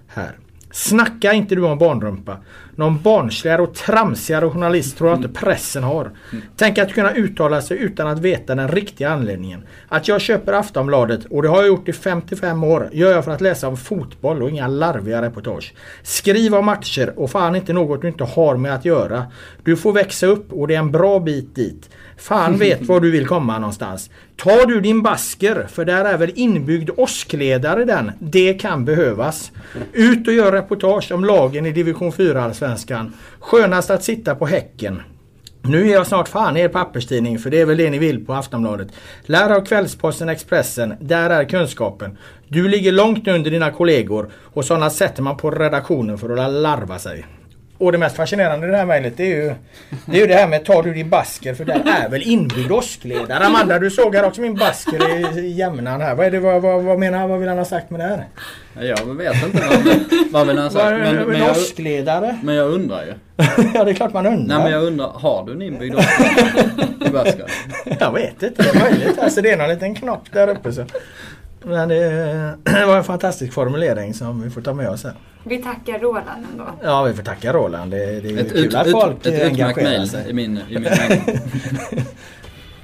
Här. 0.07 0.39
Snacka 0.73 1.33
inte 1.33 1.55
du 1.55 1.65
om 1.65 1.79
barnrumpa. 1.79 2.37
Någon 2.77 3.03
barnsligare 3.03 3.63
och 3.63 3.75
tramsigare 3.75 4.51
journalist 4.51 4.99
tror 4.99 5.11
jag 5.11 5.19
inte 5.19 5.41
pressen 5.41 5.83
har. 5.83 6.11
Tänk 6.57 6.79
att 6.79 6.93
kunna 6.93 7.15
uttala 7.15 7.63
sig 7.63 7.79
utan 7.79 8.09
att 8.09 8.19
veta 8.19 8.55
den 8.55 8.69
riktiga 8.69 9.11
anledningen. 9.11 9.67
Att 9.89 10.09
jag 10.09 10.21
köper 10.21 10.53
Aftonbladet, 10.53 11.25
och 11.25 11.43
det 11.43 11.49
har 11.49 11.57
jag 11.57 11.67
gjort 11.67 11.89
i 11.89 11.93
55 11.93 12.65
år, 12.65 12.89
gör 12.93 13.13
jag 13.13 13.25
för 13.25 13.33
att 13.33 13.41
läsa 13.41 13.69
om 13.69 13.77
fotboll 13.77 14.43
och 14.43 14.51
inga 14.51 14.69
larviga 14.69 15.23
reportage. 15.23 15.75
Skriv 16.03 16.55
om 16.55 16.65
matcher 16.65 17.13
och 17.17 17.31
fan 17.31 17.57
inte 17.57 17.73
något 17.73 18.03
du 18.03 18.09
inte 18.09 18.25
har 18.25 18.57
med 18.57 18.75
att 18.75 18.85
göra. 18.85 19.27
Du 19.63 19.77
får 19.77 19.93
växa 19.93 20.27
upp 20.27 20.53
och 20.53 20.69
det 20.69 20.75
är 20.75 20.79
en 20.79 20.91
bra 20.93 21.21
bit 21.21 21.55
dit. 21.55 21.91
Fan 22.23 22.59
vet 22.59 22.83
var 22.83 23.01
du 23.01 23.11
vill 23.11 23.27
komma 23.27 23.59
någonstans. 23.59 24.11
Tar 24.37 24.67
du 24.67 24.81
din 24.81 25.03
basker, 25.03 25.67
för 25.71 25.85
där 25.85 26.05
är 26.05 26.19
väl 26.19 26.33
inbyggd 26.35 26.91
åskledare 26.97 27.85
den. 27.85 28.13
Det 28.19 28.55
kan 28.55 28.85
behövas. 28.85 29.53
Ut 29.93 30.29
och 30.29 30.35
gör 30.35 30.53
reportage 30.53 31.13
om 31.13 31.25
lagen 31.25 31.67
i 31.67 31.73
division 31.73 32.13
4 32.13 32.45
allsvenskan. 32.45 33.13
Skönast 33.39 33.91
att 33.91 34.05
sitta 34.05 34.35
på 34.35 34.47
Häcken. 34.47 35.03
Nu 35.63 35.89
är 35.89 35.93
jag 35.93 36.07
snart 36.07 36.29
fan 36.29 36.57
er 36.57 36.69
papperstidning 36.69 37.39
för 37.39 37.51
det 37.51 37.61
är 37.61 37.67
väl 37.67 37.77
det 37.77 37.91
ni 37.91 37.99
vill 37.99 38.27
på 38.27 38.35
Aftonbladet. 38.35 38.89
Lär 39.23 39.51
av 39.51 39.65
Kvällsposten 39.65 40.29
Expressen, 40.29 40.95
där 41.01 41.31
är 41.31 41.45
kunskapen. 41.45 42.19
Du 42.49 42.69
ligger 42.69 42.93
långt 42.93 43.29
under 43.29 43.51
dina 43.51 43.71
kollegor 43.71 44.31
och 44.35 44.65
sådana 44.65 44.91
sätter 44.91 45.23
man 45.23 45.37
på 45.37 45.51
redaktionen 45.51 46.19
för 46.19 46.37
att 46.37 46.53
larva 46.53 46.99
sig. 46.99 47.27
Och 47.83 47.93
det 47.93 47.99
mest 47.99 48.17
fascinerande 48.17 48.67
i 48.67 48.71
det 48.71 48.77
här 48.77 48.87
mejlet 48.87 49.21
är 49.21 49.25
ju 49.25 49.55
det, 50.07 50.17
är 50.17 50.21
ju 50.21 50.27
det 50.27 50.35
här 50.35 50.49
med 50.49 50.65
tar 50.65 50.83
du 50.83 50.95
din 50.95 51.11
basker 51.11 51.55
för 51.55 51.65
där 51.65 51.83
är 52.05 52.09
väl 52.09 52.23
inbyggd 52.23 52.73
åskledare. 52.73 53.45
Amanda 53.45 53.79
du 53.79 53.91
såg 53.91 54.17
här 54.17 54.25
också 54.25 54.41
min 54.41 54.55
basker 54.55 55.39
i 55.39 55.49
jämnan 55.49 56.01
här. 56.01 56.15
Vad, 56.15 56.27
är 56.27 56.31
det, 56.31 56.41
vad, 56.41 56.63
vad, 56.63 56.83
vad 56.83 56.99
menar 56.99 57.19
han? 57.19 57.31
Vad 57.31 57.39
vill 57.41 57.49
han 57.49 57.59
ha 57.59 57.65
sagt 57.65 57.91
med 57.91 58.01
det 58.01 58.05
här? 58.05 58.27
Jag 58.87 59.15
vet 59.15 59.45
inte 59.45 59.63
vad, 59.69 59.97
vad 60.31 60.47
vill 60.47 60.59
han 60.59 60.65
Vad 60.65 60.73
sagt. 60.73 60.99
Men, 60.99 61.15
men, 61.15 61.35
en 61.35 61.41
jag, 61.41 61.51
åskledare? 61.51 62.39
men 62.43 62.55
jag 62.55 62.71
undrar 62.71 63.03
ju. 63.05 63.13
ja 63.75 63.85
det 63.85 63.91
är 63.91 63.95
klart 63.95 64.13
man 64.13 64.27
undrar. 64.27 64.57
Nej 64.57 64.65
men 64.65 64.73
jag 64.73 64.85
undrar, 64.85 65.07
har 65.07 65.47
du 65.47 65.53
en 65.53 65.63
inbyggd 65.63 65.95
åskledare 65.95 66.89
i 67.07 67.11
basket? 67.11 67.51
Jag 68.01 68.13
vet 68.13 68.43
inte, 68.43 68.63
det 68.63 68.79
är 68.79 68.91
möjligt. 68.91 69.19
Alltså 69.19 69.43
det 69.43 69.51
är 69.51 69.57
någon 69.57 69.69
liten 69.69 69.95
knopp 69.95 70.33
där 70.33 70.49
uppe. 70.49 70.73
Så. 70.73 70.85
Men 71.65 71.89
det, 71.89 71.99
det 72.65 72.87
var 72.87 72.97
en 72.97 73.05
fantastisk 73.05 73.53
formulering 73.53 74.15
som 74.15 74.43
vi 74.43 74.51
får 74.51 74.61
ta 74.61 74.73
med 74.75 74.89
oss 74.89 75.05
här. 75.05 75.15
Vi 75.45 75.59
tackar 75.63 75.99
Roland 75.99 76.47
ändå. 76.53 76.65
Ja, 76.83 77.03
vi 77.03 77.15
får 77.15 77.23
tacka 77.23 77.53
Roland. 77.53 77.91
Det, 77.91 78.21
det 78.21 78.29
är 78.29 78.39
Ett, 78.41 78.53
kul 78.53 78.65
ut, 78.67 78.75
att 78.75 78.87
ut, 78.87 78.93
folk 78.93 79.17
ett 79.21 79.27
utmärkt 79.27 79.45
engagerar 79.53 79.89
mejl 79.91 80.09
sig. 80.09 80.31
i 80.31 80.33
min, 80.33 80.61
i 80.71 80.79
min. 80.79 80.89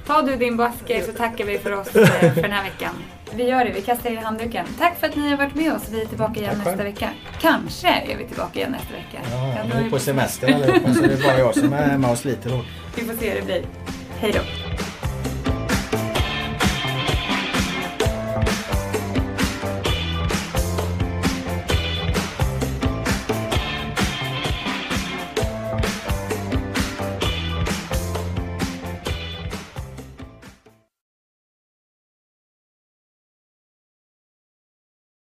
Ta 0.06 0.22
du 0.22 0.36
din 0.36 0.56
basker 0.56 1.02
så 1.02 1.12
tackar 1.12 1.44
vi 1.44 1.58
för 1.58 1.72
oss 1.80 1.96
eh, 1.96 2.32
för 2.34 2.42
den 2.42 2.52
här 2.52 2.64
veckan. 2.64 2.90
Vi 3.34 3.48
gör 3.48 3.64
det, 3.64 3.70
vi 3.74 3.80
kastar 3.82 4.10
in 4.10 4.18
handduken. 4.18 4.66
Tack 4.78 4.98
för 5.00 5.06
att 5.06 5.16
ni 5.16 5.30
har 5.30 5.36
varit 5.36 5.54
med 5.54 5.72
oss. 5.74 5.82
Vi 5.90 6.00
är 6.02 6.06
tillbaka 6.06 6.40
igen 6.40 6.50
Tack 6.54 6.58
nästa 6.58 6.70
själv. 6.76 6.84
vecka. 6.84 7.10
Kanske 7.40 7.88
är 7.88 8.16
vi 8.18 8.24
tillbaka 8.24 8.58
igen 8.58 8.72
nästa 8.72 8.92
vecka. 8.94 9.18
Ja, 9.56 9.78
vi 9.80 9.86
är 9.86 9.90
på 9.90 9.98
semester 9.98 10.54
allihopa 10.54 10.94
så 10.94 11.00
det 11.02 11.12
är 11.12 11.22
bara 11.22 11.38
jag 11.38 11.54
som 11.54 11.72
är 11.72 11.82
hemma 11.88 12.10
och 12.10 12.18
sliter 12.18 12.50
hårt. 12.50 12.64
Vi 12.96 13.04
får 13.04 13.14
se 13.14 13.30
hur 13.30 13.36
det 13.40 13.44
blir. 13.46 13.62
Hej 14.18 14.32
då. 14.32 14.67